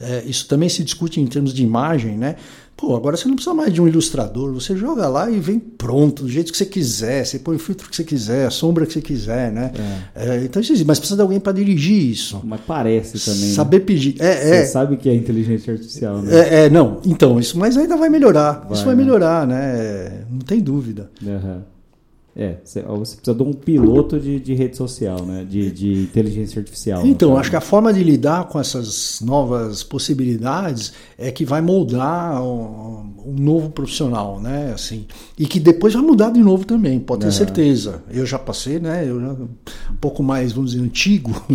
É, 0.00 0.24
isso 0.26 0.46
também 0.46 0.68
se 0.68 0.84
discute 0.84 1.20
em 1.20 1.26
termos 1.26 1.54
de 1.54 1.62
imagem, 1.62 2.18
né? 2.18 2.36
Pô, 2.76 2.96
agora 2.96 3.16
você 3.16 3.28
não 3.28 3.36
precisa 3.36 3.54
mais 3.54 3.72
de 3.72 3.80
um 3.80 3.86
ilustrador, 3.86 4.52
você 4.52 4.76
joga 4.76 5.06
lá 5.06 5.30
e 5.30 5.38
vem 5.38 5.60
pronto, 5.60 6.24
do 6.24 6.28
jeito 6.28 6.50
que 6.50 6.58
você 6.58 6.66
quiser, 6.66 7.24
você 7.24 7.38
põe 7.38 7.54
o 7.54 7.58
filtro 7.58 7.88
que 7.88 7.94
você 7.94 8.02
quiser, 8.02 8.46
a 8.46 8.50
sombra 8.50 8.84
que 8.84 8.92
você 8.92 9.00
quiser, 9.00 9.52
né? 9.52 9.70
É. 10.14 10.36
É, 10.36 10.44
então, 10.44 10.60
mas 10.84 10.98
precisa 10.98 11.16
de 11.16 11.22
alguém 11.22 11.38
para 11.38 11.52
dirigir 11.52 12.10
isso. 12.10 12.40
Mas 12.42 12.60
parece 12.66 13.24
também. 13.24 13.50
Né? 13.50 13.54
Saber 13.54 13.78
né? 13.78 13.84
pedir. 13.84 14.16
É, 14.18 14.34
você 14.34 14.54
é. 14.54 14.66
sabe 14.66 14.96
que 14.96 15.08
é 15.08 15.14
inteligência 15.14 15.72
artificial, 15.72 16.20
né? 16.20 16.36
É, 16.36 16.64
é, 16.64 16.70
não, 16.70 17.00
então, 17.06 17.38
isso, 17.38 17.56
mas 17.56 17.76
ainda 17.76 17.96
vai 17.96 18.08
melhorar. 18.08 18.64
Vai, 18.64 18.72
isso 18.72 18.84
vai 18.84 18.96
né? 18.96 19.02
melhorar, 19.02 19.46
né? 19.46 20.24
Não 20.28 20.40
tem 20.40 20.60
dúvida. 20.60 21.10
Uhum. 21.22 21.73
É, 22.36 22.56
você 22.64 22.80
precisa 22.82 23.32
de 23.32 23.42
um 23.44 23.52
piloto 23.52 24.18
de, 24.18 24.40
de 24.40 24.54
rede 24.54 24.76
social, 24.76 25.24
né? 25.24 25.46
De, 25.48 25.70
de 25.70 26.02
inteligência 26.02 26.58
artificial. 26.58 27.06
Então, 27.06 27.36
acho 27.36 27.48
que 27.48 27.54
a 27.54 27.60
forma 27.60 27.92
de 27.92 28.02
lidar 28.02 28.48
com 28.48 28.58
essas 28.58 29.20
novas 29.20 29.84
possibilidades 29.84 30.92
é 31.16 31.30
que 31.30 31.44
vai 31.44 31.60
moldar 31.60 32.42
um, 32.42 33.14
um 33.24 33.34
novo 33.38 33.70
profissional, 33.70 34.40
né? 34.40 34.72
Assim, 34.74 35.06
e 35.38 35.46
que 35.46 35.60
depois 35.60 35.94
vai 35.94 36.02
mudar 36.02 36.30
de 36.30 36.40
novo 36.40 36.64
também, 36.64 36.98
pode 36.98 37.24
ter 37.24 37.32
certeza. 37.32 38.02
Eu 38.10 38.26
já 38.26 38.38
passei, 38.38 38.80
né? 38.80 39.08
Eu 39.08 39.20
já, 39.20 39.32
um 39.32 39.96
pouco 40.00 40.20
mais, 40.20 40.52
vamos 40.52 40.72
dizer, 40.72 40.82
antigo. 40.84 41.30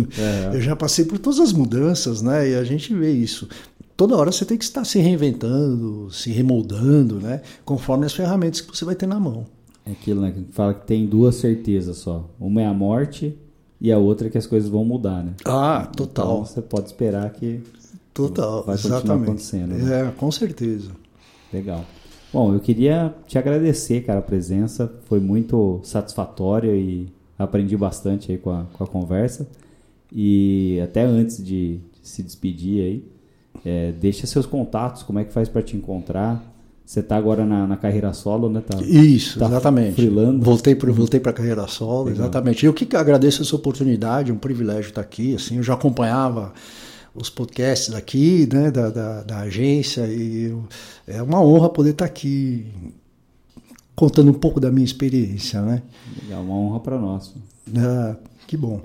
Eu 0.52 0.60
já 0.60 0.74
passei 0.74 1.04
por 1.04 1.18
todas 1.18 1.40
as 1.40 1.52
mudanças, 1.52 2.22
né? 2.22 2.50
E 2.50 2.54
a 2.54 2.64
gente 2.64 2.94
vê 2.94 3.12
isso 3.12 3.46
toda 3.96 4.16
hora 4.16 4.32
você 4.32 4.46
tem 4.46 4.56
que 4.56 4.64
estar 4.64 4.82
se 4.82 4.98
reinventando, 4.98 6.10
se 6.10 6.30
remoldando, 6.30 7.20
né? 7.20 7.42
Conforme 7.66 8.06
as 8.06 8.14
ferramentas 8.14 8.62
que 8.62 8.74
você 8.74 8.82
vai 8.82 8.94
ter 8.94 9.06
na 9.06 9.20
mão. 9.20 9.46
É 9.84 9.92
aquilo, 9.92 10.20
né? 10.20 10.32
Que 10.32 10.52
fala 10.52 10.74
que 10.74 10.86
tem 10.86 11.06
duas 11.06 11.36
certezas 11.36 11.98
só. 11.98 12.28
Uma 12.38 12.62
é 12.62 12.66
a 12.66 12.74
morte 12.74 13.36
e 13.80 13.90
a 13.90 13.98
outra 13.98 14.26
é 14.28 14.30
que 14.30 14.38
as 14.38 14.46
coisas 14.46 14.68
vão 14.68 14.84
mudar, 14.84 15.24
né? 15.24 15.34
Ah, 15.44 15.90
total. 15.96 16.26
Então 16.26 16.44
você 16.44 16.62
pode 16.62 16.86
esperar 16.86 17.30
que 17.30 17.62
total, 18.12 18.64
vai 18.64 18.76
continuar 18.76 18.98
exatamente. 18.98 19.22
acontecendo. 19.22 19.74
Né? 19.74 20.08
É, 20.08 20.10
com 20.12 20.30
certeza. 20.30 20.90
Legal. 21.52 21.84
Bom, 22.32 22.54
eu 22.54 22.60
queria 22.60 23.14
te 23.26 23.38
agradecer, 23.38 24.02
cara, 24.02 24.20
a 24.20 24.22
presença. 24.22 24.92
Foi 25.04 25.18
muito 25.18 25.80
satisfatória 25.82 26.74
e 26.76 27.08
aprendi 27.38 27.76
bastante 27.76 28.30
aí 28.30 28.38
com 28.38 28.50
a, 28.50 28.64
com 28.72 28.84
a 28.84 28.86
conversa. 28.86 29.48
E 30.12 30.80
até 30.82 31.02
antes 31.02 31.44
de, 31.44 31.80
se 32.02 32.22
despedir 32.22 32.82
aí, 32.82 33.04
é, 33.64 33.92
deixa 33.92 34.26
seus 34.26 34.46
contatos, 34.46 35.02
como 35.02 35.18
é 35.18 35.24
que 35.24 35.32
faz 35.32 35.48
para 35.48 35.62
te 35.62 35.76
encontrar, 35.76 36.42
você 36.90 36.98
está 36.98 37.16
agora 37.16 37.46
na, 37.46 37.68
na, 37.68 37.76
carreira 37.76 38.12
solo, 38.12 38.50
né? 38.50 38.60
Tá, 38.66 38.76
Isso, 38.82 39.38
tá 39.38 39.46
exatamente. 39.46 39.94
Freelando. 39.94 40.44
Voltei 40.44 40.74
para 40.74 40.90
voltei 40.90 41.22
a 41.24 41.32
carreira 41.32 41.68
solo, 41.68 42.06
Legal. 42.06 42.22
exatamente. 42.24 42.66
Eu 42.66 42.74
que 42.74 42.96
agradeço 42.96 43.42
essa 43.42 43.54
oportunidade, 43.54 44.32
é 44.32 44.34
um 44.34 44.36
privilégio 44.36 44.88
estar 44.88 45.00
aqui. 45.00 45.36
Assim, 45.36 45.58
eu 45.58 45.62
já 45.62 45.74
acompanhava 45.74 46.52
os 47.14 47.30
podcasts 47.30 47.94
aqui, 47.94 48.48
né, 48.52 48.72
da, 48.72 48.90
da, 48.90 49.22
da 49.22 49.38
agência, 49.38 50.04
e 50.08 50.46
eu, 50.46 50.64
é 51.06 51.22
uma 51.22 51.40
honra 51.40 51.68
poder 51.68 51.90
estar 51.90 52.06
aqui 52.06 52.66
contando 53.94 54.32
um 54.32 54.34
pouco 54.34 54.58
da 54.58 54.72
minha 54.72 54.84
experiência, 54.84 55.62
né? 55.62 55.82
Legal, 56.24 56.42
uma 56.42 56.56
honra 56.56 56.80
para 56.80 56.98
nós. 56.98 57.32
Ah, 57.78 58.16
que 58.48 58.56
bom. 58.56 58.80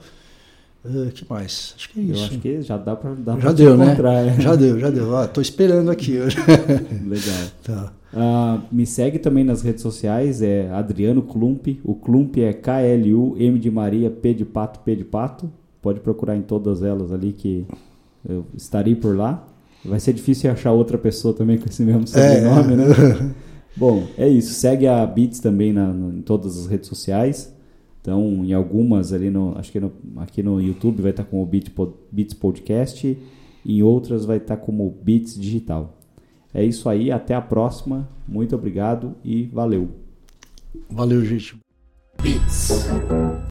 Uh, 0.85 1.11
que 1.11 1.25
mais? 1.31 1.73
Acho 1.75 1.89
que 1.89 1.99
é 1.99 2.03
isso. 2.03 2.21
Eu 2.21 2.27
acho 2.27 2.39
que 2.41 2.61
já 2.61 2.77
dá 2.77 2.95
para 2.95 3.15
Já 3.41 3.53
deu, 3.53 3.75
né? 3.75 3.97
É. 4.37 4.39
Já 4.39 4.55
deu, 4.55 4.79
já 4.79 4.91
deu. 4.91 5.17
Ah, 5.17 5.27
tô 5.27 5.41
esperando 5.41 5.91
aqui 5.91 6.19
hoje. 6.19 6.37
Legal. 7.09 7.39
Tá. 7.63 7.91
Uh, 8.13 8.61
me 8.71 8.85
segue 8.85 9.19
também 9.19 9.43
nas 9.43 9.63
redes 9.63 9.83
sociais, 9.83 10.43
é 10.43 10.71
Adriano 10.71 11.23
Klump. 11.23 11.81
O 11.83 11.95
Klump 11.95 12.37
é 12.39 12.53
K-L-U-M 12.53 13.59
de 13.59 13.71
Maria, 13.71 14.11
P 14.11 14.35
de 14.35 14.45
Pato, 14.45 14.81
P 14.81 14.97
de 14.97 15.05
Pato. 15.05 15.51
Pode 15.81 16.01
procurar 16.01 16.37
em 16.37 16.43
todas 16.43 16.83
elas 16.83 17.13
ali 17.13 17.33
que 17.33 17.67
eu 18.29 18.45
estarei 18.55 18.95
por 18.95 19.17
lá. 19.17 19.47
Vai 19.85 19.99
ser 19.99 20.13
difícil 20.13 20.51
achar 20.51 20.73
outra 20.73 20.97
pessoa 20.97 21.35
também 21.35 21.59
com 21.59 21.67
esse 21.69 21.83
mesmo 21.83 22.07
sobrenome, 22.07 22.75
é. 22.75 22.77
né? 22.77 23.35
Bom, 23.75 24.07
é 24.19 24.29
isso. 24.29 24.53
Segue 24.53 24.87
a 24.87 25.05
Beats 25.07 25.41
também 25.41 25.73
na, 25.73 25.93
na, 25.93 26.15
em 26.15 26.23
todas 26.23 26.59
as 26.59 26.67
redes 26.67 26.89
sociais. 26.89 27.53
Então, 28.01 28.45
em 28.45 28.53
algumas 28.53 29.13
ali 29.13 29.31
no, 29.31 29.57
acho 29.57 29.71
que 29.71 29.81
no, 29.81 29.93
aqui 30.17 30.43
no 30.43 30.61
YouTube 30.61 31.01
vai 31.01 31.13
estar 31.13 31.25
com 31.25 31.41
o 31.41 31.47
Beats 31.47 32.35
Podcast, 32.35 33.17
e 33.65 33.79
em 33.79 33.83
outras 33.83 34.25
vai 34.25 34.39
estar 34.39 34.57
como 34.57 34.93
Beats 35.03 35.41
Digital. 35.41 35.97
É 36.55 36.65
isso 36.65 36.89
aí, 36.89 37.11
até 37.11 37.35
a 37.35 37.41
próxima. 37.41 38.09
Muito 38.29 38.55
obrigado 38.55 39.15
e 39.25 39.47
valeu. 39.47 39.91
Valeu, 40.91 41.25
gente. 41.25 41.59
Beats. 42.23 42.71